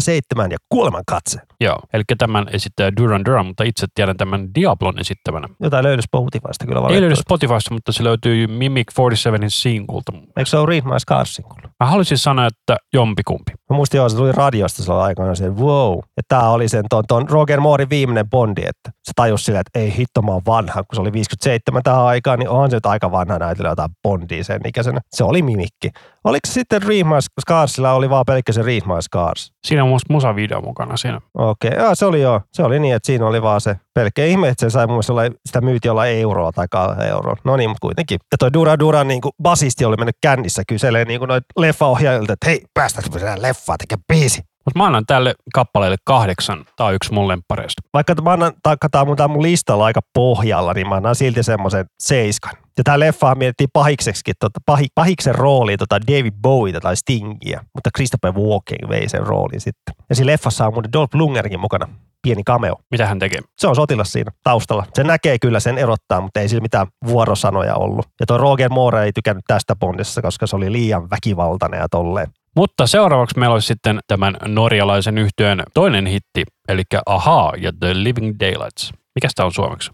007 0.00 0.50
ja 0.50 0.56
kuoleman 0.68 1.02
katse. 1.06 1.38
Joo. 1.60 1.78
Eli 1.92 2.02
tämän 2.18 2.46
esittää 2.52 2.90
Duran 3.00 3.24
Duran, 3.24 3.46
mutta 3.46 3.64
itse 3.64 3.86
tiedän 3.94 4.16
tämän 4.16 4.48
Diablon 4.54 5.00
esittävänä. 5.00 5.48
Jotain 5.60 5.84
löydy 5.84 6.02
Spotifysta 6.02 6.66
kyllä 6.66 6.88
Ei 6.90 7.00
löydy 7.00 7.16
Spotifysta, 7.16 7.74
mutta 7.74 7.92
se 7.92 8.04
löytyy 8.04 8.46
Mimic 8.46 8.86
47 8.98 9.50
singulta. 9.50 10.12
Eikö 10.36 10.50
se 10.50 10.56
ole 10.56 10.66
Read 10.66 10.84
My 10.84 11.00
Scarsin 11.00 11.44
kuulu? 11.44 11.68
Mä 11.84 11.90
haluaisin 11.90 12.18
sanoa, 12.18 12.46
että 12.46 12.76
jompikumpi. 12.92 13.52
Mä 13.70 13.76
muistin 13.76 13.98
joo, 13.98 14.08
se 14.08 14.16
tuli 14.16 14.32
radiosta 14.32 14.82
silloin 14.82 15.04
aikana 15.04 15.34
se, 15.34 15.50
wow. 15.50 15.98
Ja 16.16 16.22
tää 16.28 16.50
oli 16.50 16.68
sen 16.68 16.84
ton, 16.90 17.04
ton 17.08 17.28
Roger 17.28 17.60
Moorin 17.60 17.90
viimeinen 17.90 18.30
Bondi, 18.30 18.62
että 18.62 18.90
se 19.04 19.12
tajusi 19.16 19.44
silleen, 19.44 19.60
että 19.66 19.78
ei 19.78 19.96
hitto 19.96 20.22
mä 20.22 20.32
oon 20.32 20.42
vanha, 20.46 20.82
kun 20.82 20.94
se 20.94 21.00
oli 21.00 21.12
57 21.12 21.82
tähän 21.82 22.02
aikaan, 22.02 22.38
niin 22.38 22.48
onhan 22.48 22.70
se 22.70 22.76
nyt 22.76 22.86
aika 22.86 23.10
vanha 23.10 23.38
näytellä 23.38 23.68
jotain 23.70 23.90
Bondia 24.02 24.44
sen 24.44 24.60
ikäisenä. 24.66 25.00
Se 25.10 25.24
oli 25.24 25.42
mimikki. 25.42 25.90
Oliko 26.24 26.40
se 26.46 26.52
sitten 26.52 26.82
My 26.86 27.40
Scarsilla 27.40 27.92
oli 27.92 28.10
vaan 28.10 28.24
pelkkä 28.26 28.52
se 28.52 28.62
My 28.62 29.02
Scars? 29.02 29.52
Siinä 29.66 29.84
on 29.84 29.98
musavideo 30.10 30.60
mukana 30.60 30.96
siinä. 30.96 31.20
Okei, 31.34 31.70
okay. 31.70 31.94
se 31.94 32.06
oli 32.06 32.22
joo. 32.22 32.40
Se 32.52 32.62
oli 32.62 32.80
niin, 32.80 32.94
että 32.94 33.06
siinä 33.06 33.26
oli 33.26 33.42
vaan 33.42 33.60
se 33.60 33.76
pelkkä 33.94 34.24
ihme, 34.24 34.48
että 34.48 34.66
se 34.66 34.70
sai 34.70 34.86
mun 34.86 35.02
sitä 35.46 35.60
myyti 35.60 35.88
olla 35.88 36.06
euroa 36.06 36.52
tai 36.52 36.66
euroa. 37.08 37.36
No 37.44 37.56
niin, 37.56 37.70
mutta 37.70 37.80
kuitenkin. 37.80 38.18
Ja 38.32 38.38
toi 38.38 38.52
Dura 38.52 38.78
Dura 38.78 39.04
niin 39.04 39.20
kuin 39.20 39.32
basisti 39.42 39.84
oli 39.84 39.96
mennyt 39.96 40.16
kännissä 40.22 40.62
kyselee 40.68 41.04
niin 41.04 41.18
kuin 41.18 41.28
noit 41.28 41.44
leffaohjaajilta, 41.66 42.32
että 42.32 42.46
hei, 42.46 42.62
päästäänkö 42.74 43.10
me 43.14 43.20
tähän 43.20 43.42
leffaan 43.42 43.78
tekemään 43.78 44.04
biisi? 44.12 44.42
Mutta 44.64 44.78
mä 44.78 44.86
annan 44.86 45.06
tälle 45.06 45.34
kappaleelle 45.54 45.96
kahdeksan. 46.04 46.64
On 46.80 46.94
yksi 46.94 47.12
mun 47.12 47.28
lemppareista. 47.28 47.82
Vaikka 47.94 48.14
mä 48.14 48.32
annan, 48.32 48.52
taikka 48.62 48.88
tää 48.88 49.00
on 49.00 49.06
mun, 49.06 49.16
tää 49.16 49.28
mun 49.28 49.42
listalla 49.42 49.84
aika 49.84 50.00
pohjalla, 50.14 50.72
niin 50.72 50.88
mä 50.88 50.94
annan 50.94 51.14
silti 51.14 51.42
semmoisen 51.42 51.86
seiskan. 51.98 52.52
Ja 52.78 52.84
tää 52.84 52.98
leffa 52.98 53.34
mietittiin 53.34 53.70
pahikseksikin, 53.72 54.34
tota, 54.40 54.60
pahi, 54.66 54.86
pahiksen 54.94 55.34
rooliin 55.34 55.78
tota 55.78 56.00
David 56.06 56.34
Bowie 56.42 56.80
tai 56.80 56.96
Stingiä, 56.96 57.64
mutta 57.74 57.90
Christopher 57.96 58.32
Walken 58.32 58.88
vei 58.88 59.08
sen 59.08 59.26
roolin 59.26 59.60
sitten. 59.60 59.94
Ja 60.08 60.14
siinä 60.14 60.32
leffassa 60.32 60.66
on 60.66 60.72
muuten 60.72 60.92
Dolph 60.92 61.14
Lundgrenkin 61.14 61.60
mukana, 61.60 61.88
pieni 62.26 62.42
cameo. 62.44 62.76
Mitä 62.90 63.06
hän 63.06 63.18
tekee? 63.18 63.40
Se 63.58 63.68
on 63.68 63.76
sotilas 63.76 64.12
siinä 64.12 64.30
taustalla. 64.42 64.84
Se 64.94 65.04
näkee 65.04 65.38
kyllä 65.38 65.60
sen 65.60 65.78
erottaa, 65.78 66.20
mutta 66.20 66.40
ei 66.40 66.48
sillä 66.48 66.60
mitään 66.60 66.86
vuorosanoja 67.06 67.74
ollut. 67.74 68.06
Ja 68.20 68.26
tuo 68.26 68.38
Roger 68.38 68.70
Moore 68.70 69.04
ei 69.04 69.12
tykännyt 69.12 69.44
tästä 69.46 69.76
Bondissa, 69.76 70.22
koska 70.22 70.46
se 70.46 70.56
oli 70.56 70.72
liian 70.72 71.10
väkivaltainen 71.10 71.80
ja 71.80 71.88
tolleen. 71.90 72.26
Mutta 72.56 72.86
seuraavaksi 72.86 73.38
meillä 73.38 73.54
olisi 73.54 73.66
sitten 73.66 74.00
tämän 74.06 74.36
norjalaisen 74.46 75.18
yhtyön 75.18 75.62
toinen 75.74 76.06
hitti, 76.06 76.44
eli 76.68 76.82
Aha 77.06 77.52
ja 77.58 77.72
The 77.80 77.94
Living 77.94 78.36
Daylights. 78.40 78.92
Mikä 79.14 79.28
tämä 79.34 79.46
on 79.46 79.52
suomeksi? 79.52 79.90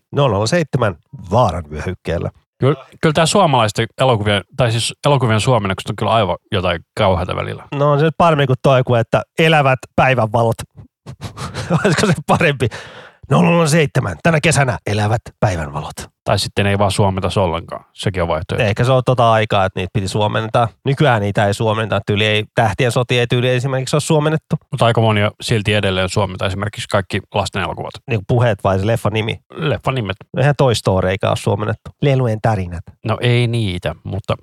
007 0.46 0.96
vaaran 1.30 1.64
vyöhykkeellä. 1.70 2.30
Kyllä, 2.60 2.84
kyllä 3.02 3.12
tämä 3.12 3.26
suomalaisten 3.26 3.86
elokuvien, 4.00 4.42
tai 4.56 4.70
siis 4.70 4.94
elokuvien 5.06 5.40
suomennokset 5.40 5.90
on 5.90 5.96
kyllä 5.96 6.12
aivan 6.12 6.36
jotain 6.52 6.80
kauheata 6.98 7.36
välillä. 7.36 7.64
No 7.74 7.92
on 7.92 8.00
se 8.00 8.10
paremmin 8.18 8.46
kuin 8.46 8.56
toi, 8.62 8.82
kuin 8.84 9.00
että 9.00 9.22
elävät 9.38 9.78
päivänvalot. 9.96 10.56
Olisiko 11.84 12.06
se 12.06 12.12
parempi? 12.26 12.68
007, 13.66 14.16
tänä 14.22 14.40
kesänä 14.40 14.78
elävät 14.86 15.20
päivänvalot. 15.40 15.94
Tai 16.24 16.38
sitten 16.38 16.66
ei 16.66 16.78
vaan 16.78 16.90
suomenta 16.90 17.28
ollenkaan. 17.40 17.84
Sekin 17.92 18.22
on 18.22 18.28
vaihtoehto. 18.28 18.64
Eikä 18.64 18.84
se 18.84 18.92
ole 18.92 19.02
tota 19.06 19.32
aikaa, 19.32 19.64
että 19.64 19.80
niitä 19.80 19.90
piti 19.92 20.08
suomentaa. 20.08 20.68
Nykyään 20.84 21.22
niitä 21.22 21.46
ei 21.46 21.54
suomenneta. 21.54 22.00
Tyyli 22.06 22.26
ei, 22.26 22.44
tähtien 22.54 22.92
soti 22.92 23.18
ei 23.18 23.26
tyyli 23.26 23.48
esimerkiksi 23.48 23.96
ole 23.96 24.00
suomennettu. 24.00 24.56
Mutta 24.70 24.86
aika 24.86 25.00
moni 25.00 25.20
silti 25.40 25.74
edelleen 25.74 26.08
suomenta 26.08 26.46
esimerkiksi 26.46 26.88
kaikki 26.88 27.20
lasten 27.34 27.62
elokuvat. 27.62 27.90
Niin 28.08 28.18
kuin 28.18 28.24
puheet 28.28 28.64
vai 28.64 28.78
se 28.78 28.86
leffan 28.86 29.12
nimi. 29.12 29.40
Leffan 29.54 29.94
nimet. 29.94 30.16
Eihän 30.36 30.54
Toy 30.58 30.74
Story 30.74 31.08
eikä 31.08 31.28
ole 31.28 31.36
suomennettu. 31.36 31.90
Lelujen 32.02 32.38
tarinat. 32.42 32.82
No 33.04 33.18
ei 33.20 33.46
niitä, 33.46 33.94
mutta 34.04 34.34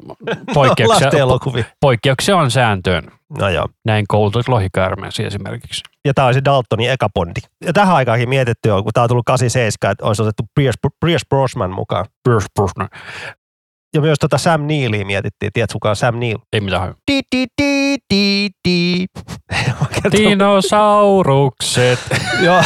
poikkeuksia, 0.54 1.10
elokuvia. 1.20 1.64
poikkeuksia 1.82 2.38
on 2.38 2.52
sääntöön. 2.52 3.12
No 3.40 3.50
joo. 3.50 3.68
Näin 3.86 4.06
koulutut 4.08 4.48
lohikäärmeesi 4.48 5.24
esimerkiksi. 5.26 5.84
Ja 6.06 6.14
tämä 6.14 6.26
olisi 6.26 6.46
Daltonin 6.46 6.92
eka 6.92 7.10
Bondi. 7.14 7.40
Ja 7.66 7.74
tähän 7.74 7.96
aikaankin 7.96 8.30
mietitty 8.30 8.70
on, 8.70 8.84
kun 8.84 8.94
tämä 8.94 9.04
on 9.04 9.10
tullut 9.10 9.26
87, 9.26 9.92
että 9.92 10.06
olisi 10.06 10.22
otettu 10.22 10.44
Pierce, 10.56 10.80
Pierce 11.06 11.26
Brosnan 11.30 11.72
mukaan. 11.72 12.06
Bruce 12.24 12.48
Brosnan. 12.56 12.90
Ja 13.94 14.02
myös 14.02 14.20
tota 14.20 14.38
Sam 14.38 14.62
Neillia 14.68 15.06
mietittiin. 15.06 15.52
Tiedätkö, 15.54 15.74
kuka 15.74 15.90
on 15.90 15.96
Sam 15.96 16.20
Neill? 16.20 16.38
Ei 16.54 16.62
mitään 16.62 16.82
hajua. 16.82 16.96
Di, 17.12 17.22
di, 17.36 17.46
di, 17.62 17.96
di, 18.14 18.50
di. 18.68 19.06
Dinosaurukset. 20.18 22.00
Joo, 22.46 22.62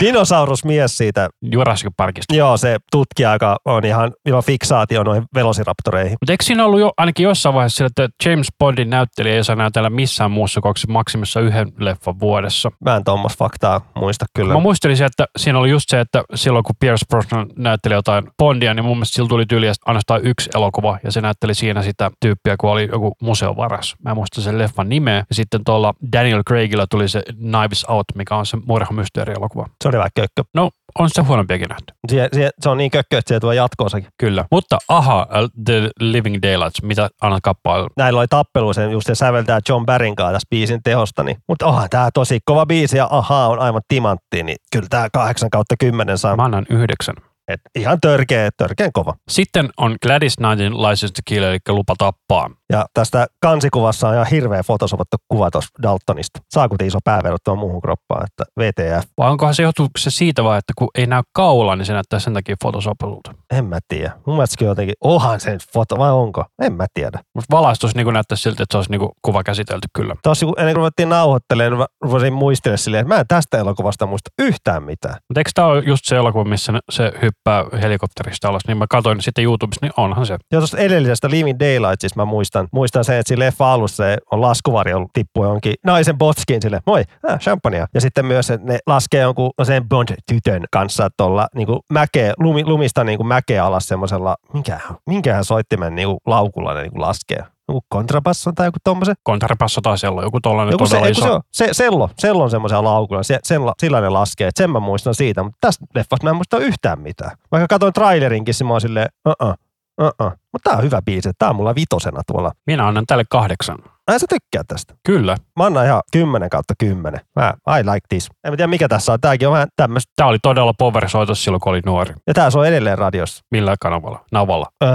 dinosaurusmies 0.00 0.98
siitä. 0.98 1.28
Jurassic 1.52 1.88
Parkista. 1.96 2.36
Joo, 2.36 2.56
se 2.56 2.76
tutkija, 2.90 3.32
joka 3.32 3.56
on 3.64 3.84
ihan 3.84 4.12
ilman 4.28 4.42
fiksaatio 4.42 5.02
noihin 5.02 5.24
velociraptoreihin. 5.34 6.16
Mutta 6.20 6.32
eikö 6.32 6.44
siinä 6.44 6.64
ollut 6.64 6.80
jo 6.80 6.92
ainakin 6.96 7.24
jossain 7.24 7.54
vaiheessa 7.54 7.76
sillä, 7.76 7.86
että 7.86 8.08
James 8.24 8.46
Bondin 8.58 8.90
näyttelijä 8.90 9.34
ei 9.36 9.44
saa 9.44 9.56
näytellä 9.56 9.90
missään 9.90 10.30
muussa 10.30 10.60
kuin 10.60 10.74
maksimissa 10.88 11.40
yhden 11.40 11.72
leffan 11.78 12.20
vuodessa? 12.20 12.70
Mä 12.84 12.96
en 12.96 13.04
tuommoista 13.04 13.38
faktaa 13.38 13.80
muista 13.94 14.24
kyllä. 14.36 14.54
Mä 14.54 14.60
muistelin 14.60 14.96
se, 14.96 15.04
että 15.04 15.26
siinä 15.36 15.58
oli 15.58 15.70
just 15.70 15.86
se, 15.88 16.00
että 16.00 16.24
silloin 16.34 16.64
kun 16.64 16.74
Pierce 16.80 17.06
Brosnan 17.08 17.46
näytteli 17.56 17.94
jotain 17.94 18.24
Bondia, 18.38 18.74
niin 18.74 18.84
mun 18.84 18.96
mielestä 18.96 19.14
sillä 19.14 19.28
tuli 19.28 19.46
tyyli 19.46 19.66
ainoastaan 19.86 20.20
yksi 20.26 20.35
elokuva 20.54 20.98
ja 21.04 21.12
se 21.12 21.20
näytteli 21.20 21.54
siinä 21.54 21.82
sitä 21.82 22.10
tyyppiä, 22.20 22.56
kun 22.60 22.70
oli 22.70 22.88
joku 22.92 23.16
museovaras. 23.22 23.94
Mä 24.04 24.10
en 24.10 24.16
muista 24.16 24.40
sen 24.40 24.58
leffan 24.58 24.88
nimeä. 24.88 25.24
Ja 25.28 25.34
sitten 25.34 25.64
tuolla 25.64 25.94
Daniel 26.12 26.42
Craigilla 26.48 26.86
tuli 26.86 27.08
se 27.08 27.22
Knives 27.38 27.84
Out, 27.88 28.04
mikä 28.14 28.36
on 28.36 28.46
se 28.46 28.58
murhamysteerielokuva. 28.66 29.66
Se 29.82 29.88
oli 29.88 29.96
vähän 29.98 30.10
kökkö. 30.14 30.42
No, 30.54 30.70
on 30.98 31.08
se 31.12 31.22
huonompiakin 31.22 31.68
nähty. 31.68 31.94
Sie, 32.10 32.28
sie, 32.32 32.50
se 32.60 32.68
on 32.68 32.78
niin 32.78 32.90
kökkö, 32.90 33.18
että 33.18 33.34
se 33.34 33.40
tuo 33.40 33.52
jatkoosakin. 33.52 34.08
Kyllä. 34.18 34.44
Mutta 34.50 34.78
aha, 34.88 35.26
The 35.64 35.90
Living 36.00 36.38
Daylights, 36.42 36.82
mitä 36.82 37.08
annat 37.20 37.40
kappaleelle? 37.42 37.90
Näillä 37.96 38.20
oli 38.20 38.28
tappelu 38.28 38.72
sen 38.72 38.90
just 38.90 39.06
se 39.06 39.14
säveltää 39.14 39.60
John 39.68 39.86
Barryn 39.86 40.16
kanssa 40.16 40.32
tässä 40.32 40.46
biisin 40.50 40.82
tehosta. 40.82 41.22
Niin. 41.22 41.36
Mutta 41.48 41.66
onhan 41.66 41.90
tää 41.90 42.10
tosi 42.14 42.38
kova 42.44 42.66
biisi 42.66 42.96
ja 42.96 43.08
aha 43.10 43.46
on 43.46 43.58
aivan 43.58 43.82
timantti, 43.88 44.42
niin 44.42 44.56
kyllä 44.72 44.86
tää 44.90 45.08
8 45.12 45.50
kautta 45.50 45.74
10 45.80 46.18
saa. 46.18 46.36
Mä 46.36 46.44
annan 46.44 46.66
yhdeksän. 46.70 47.14
Et 47.48 47.60
ihan 47.74 48.00
törkeä, 48.00 48.50
törkeän 48.56 48.92
kova. 48.92 49.14
Sitten 49.28 49.68
on 49.76 49.96
Gladys 50.02 50.36
Knightin 50.36 50.82
License 50.82 51.12
to 51.12 51.20
Kill, 51.24 51.44
eli 51.44 51.58
lupa 51.68 51.94
tappaa. 51.98 52.50
Ja 52.72 52.86
tästä 52.94 53.26
kansikuvassa 53.42 54.08
on 54.08 54.14
ihan 54.14 54.26
hirveä 54.26 54.62
fotosopattu 54.62 55.16
kuva 55.28 55.50
tuosta 55.50 55.82
Daltonista. 55.82 56.40
Saakut 56.50 56.82
iso 56.82 56.98
pää 57.04 57.20
verrattuna 57.22 57.60
muuhun 57.60 57.82
kroppaan, 57.82 58.24
että 58.24 58.44
VTF. 58.60 59.08
Vai 59.18 59.30
onkohan 59.30 59.54
se 59.54 59.62
johtuu 59.62 59.88
se 59.98 60.10
siitä 60.10 60.44
vaan, 60.44 60.58
että 60.58 60.72
kun 60.78 60.88
ei 60.94 61.06
näy 61.06 61.22
kaula, 61.32 61.76
niin 61.76 61.86
se 61.86 61.92
näyttää 61.92 62.18
sen 62.18 62.34
takia 62.34 62.56
fotosopatulta. 62.64 63.34
En 63.50 63.64
mä 63.64 63.78
tiedä. 63.88 64.12
Mun 64.26 64.36
mielestä 64.36 64.56
se 64.58 64.64
jotenkin, 64.64 64.94
onhan 65.00 65.40
sen 65.40 65.58
foto, 65.72 65.98
vai 65.98 66.12
onko? 66.12 66.44
En 66.62 66.72
mä 66.72 66.86
tiedä. 66.94 67.20
Mutta 67.34 67.56
valaistus 67.56 67.94
niin 67.94 68.12
näyttää 68.12 68.36
siltä, 68.36 68.62
että 68.62 68.74
se 68.74 68.78
olisi 68.78 68.90
niin 68.90 69.10
kuva 69.22 69.42
käsitelty 69.42 69.88
kyllä. 69.94 70.14
Tuossa 70.22 70.46
kun 70.46 70.54
ennen 70.58 70.74
kuin 70.74 70.76
ruvettiin 70.76 71.08
nauhoittelemaan, 71.08 71.70
niin 71.70 71.86
mä 72.04 72.10
voisin 72.10 72.32
muistella 72.32 72.76
silleen, 72.76 73.00
että 73.00 73.14
mä 73.14 73.20
en 73.20 73.26
tästä 73.28 73.58
elokuvasta 73.58 74.06
muista 74.06 74.30
yhtään 74.38 74.82
mitään. 74.82 75.14
Mutta 75.14 75.40
eikö 75.40 75.50
tämä 75.54 75.68
ole 75.68 75.82
just 75.86 76.04
se 76.04 76.16
elokuva, 76.16 76.44
missä 76.44 76.72
se 76.90 77.12
hyppää 77.22 77.35
helikopterista 77.82 78.48
alas, 78.48 78.62
niin 78.66 78.78
mä 78.78 78.86
katsoin 78.90 79.20
sitten 79.20 79.44
YouTubessa, 79.44 79.86
niin 79.86 79.92
onhan 79.96 80.26
se. 80.26 80.36
Ja 80.52 80.58
tuosta 80.58 80.78
edellisestä 80.78 81.30
Living 81.30 81.58
Daylightsista 81.60 82.20
mä 82.20 82.24
muistan, 82.24 82.68
muistan 82.72 83.04
sen, 83.04 83.16
että 83.16 83.28
siinä 83.28 83.44
leffa 83.44 83.72
alussa 83.72 83.96
se 83.96 84.18
on 84.32 84.40
laskuvarjo 84.40 85.06
tippuu 85.12 85.44
johonkin 85.44 85.74
naisen 85.84 86.18
botskiin 86.18 86.62
sille, 86.62 86.80
moi, 86.86 87.04
äh, 87.30 87.38
champagnea. 87.38 87.86
Ja 87.94 88.00
sitten 88.00 88.26
myös, 88.26 88.50
että 88.50 88.66
ne 88.66 88.78
laskee 88.86 89.20
jonkun 89.20 89.50
sen 89.62 89.88
Bond-tytön 89.88 90.64
kanssa 90.72 91.08
tuolla 91.16 91.48
niin 91.54 91.68
mäkeä, 91.90 92.34
lumi, 92.38 92.64
lumista 92.64 93.04
niin 93.04 93.16
kuin 93.16 93.26
mäkeä 93.26 93.64
alas 93.64 93.88
semmoisella, 93.88 94.36
minkä, 94.52 94.80
minkähän 95.06 95.44
soittimen 95.44 95.94
niin 95.94 96.08
laukulla 96.26 96.74
ne 96.74 96.82
niin 96.82 96.92
kuin 96.92 97.02
laskee. 97.02 97.55
Joku 97.68 97.80
kontrabasson 97.88 98.54
tai 98.54 98.66
joku 98.66 98.78
tommosen. 98.84 99.14
Kontrapasso 99.22 99.80
tai 99.80 99.98
sello, 99.98 100.22
joku 100.22 100.40
tollainen 100.40 100.72
Joku 100.72 100.86
se, 100.86 100.96
joku 100.96 101.08
iso. 101.08 101.22
se, 101.22 101.30
on. 101.30 101.40
se, 101.52 101.68
sello, 101.72 102.10
sello 102.18 102.42
on 102.44 102.50
semmoisella 102.50 102.84
laukulla, 102.84 103.22
se, 103.22 103.38
sen, 103.42 103.60
sillä 103.80 104.00
ne 104.00 104.08
laskee, 104.08 104.48
että 104.48 104.58
sen 104.62 104.70
mä 104.70 104.80
muistan 104.80 105.14
siitä, 105.14 105.42
mutta 105.42 105.58
tästä 105.60 105.86
leffasta 105.94 106.24
mä 106.24 106.30
en 106.30 106.36
muista 106.36 106.58
yhtään 106.58 107.00
mitään. 107.00 107.30
Vaikka 107.52 107.66
katsoin 107.68 107.92
trailerinkin, 107.92 108.54
mä 108.64 108.70
oon 108.72 108.80
silleen, 108.80 109.08
uh-uh, 109.28 109.54
uh-uh. 110.02 110.32
Mutta 110.52 110.70
tää 110.70 110.78
on 110.78 110.84
hyvä 110.84 111.02
biisi, 111.02 111.30
tää 111.38 111.50
on 111.50 111.56
mulla 111.56 111.74
vitosena 111.74 112.20
tuolla. 112.26 112.52
Minä 112.66 112.86
annan 112.86 113.06
tälle 113.06 113.24
kahdeksan. 113.30 113.78
Ai 114.06 114.20
sä 114.20 114.26
tykkää 114.28 114.62
tästä? 114.68 114.94
Kyllä. 115.06 115.36
Mä 115.56 115.64
annan 115.66 115.86
ihan 115.86 116.02
10 116.12 116.50
kautta 116.50 116.74
10. 116.78 117.20
Mä, 117.36 117.54
I 117.78 117.84
like 117.84 118.06
this. 118.08 118.28
En 118.44 118.52
mä 118.52 118.56
tiedä 118.56 118.66
mikä 118.66 118.88
tässä 118.88 119.12
on. 119.12 119.20
Tääkin 119.20 119.48
on 119.48 119.54
vähän 119.54 119.68
tämmöistä. 119.76 120.12
Tämä 120.16 120.28
oli 120.28 120.38
todella 120.42 120.74
power-soitos 120.78 121.44
silloin, 121.44 121.60
kun 121.60 121.70
oli 121.70 121.80
nuori. 121.86 122.14
Ja 122.26 122.34
tää 122.34 122.48
on 122.54 122.66
edelleen 122.66 122.98
radiossa. 122.98 123.44
Millä 123.50 123.76
kanavalla? 123.80 124.24
Navalla. 124.32 124.66
Öö, 124.84 124.90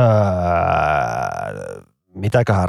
mitäköhän, 2.15 2.67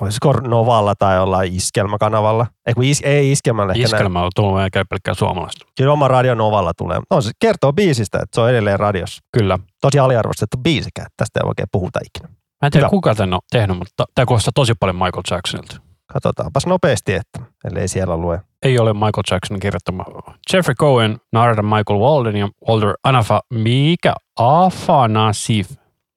olisiko 0.00 0.32
Novalla 0.32 0.94
tai 0.94 1.16
jollain 1.16 1.54
iskelmäkanavalla? 1.54 2.46
Ei, 2.66 2.74
kun 2.74 2.84
is, 2.84 3.02
ei 3.04 3.32
iskelmällä. 3.32 3.72
ehkä 3.72 3.82
näin. 3.82 3.94
Iskelmä 3.94 4.22
on 4.22 4.30
tullut 4.34 4.54
melkein 4.54 4.86
pelkkää 4.90 5.14
suomalaista. 5.14 5.66
Kyllä 5.76 5.92
oma 5.92 6.08
radio 6.08 6.34
Novalla 6.34 6.72
tulee. 6.78 7.00
No, 7.10 7.20
se 7.20 7.30
kertoo 7.40 7.72
biisistä, 7.72 8.18
että 8.22 8.34
se 8.34 8.40
on 8.40 8.50
edelleen 8.50 8.80
radiossa. 8.80 9.22
Kyllä. 9.32 9.58
Tosi 9.80 9.98
aliarvostettu 9.98 10.56
biisikään. 10.56 11.06
Tästä 11.16 11.40
ei 11.40 11.48
oikein 11.48 11.68
puhuta 11.72 12.00
ikinä. 12.04 12.28
Mä 12.28 12.66
en 12.66 12.72
tiedä, 12.72 12.86
Hyvä. 12.86 12.90
kuka 12.90 13.14
tän 13.14 13.34
on 13.34 13.40
tehnyt, 13.50 13.78
mutta 13.78 14.04
tämä 14.14 14.26
kuulostaa 14.26 14.52
tosi 14.54 14.72
paljon 14.80 14.96
Michael 14.96 15.22
Jacksonilta. 15.30 15.76
Katsotaanpas 16.12 16.66
nopeasti, 16.66 17.14
että 17.14 17.40
ellei 17.64 17.88
siellä 17.88 18.16
lue. 18.16 18.40
Ei 18.62 18.78
ole 18.78 18.92
Michael 18.92 19.22
Jacksonin 19.30 19.60
kirjoittama. 19.60 20.04
Jeffrey 20.52 20.74
Cohen, 20.74 21.18
Narada 21.32 21.62
Michael 21.62 21.98
Walden 22.00 22.36
ja 22.36 22.48
Walter 22.68 22.94
Anafa, 23.04 23.40
mikä 23.50 24.14
Afanasif. 24.38 25.70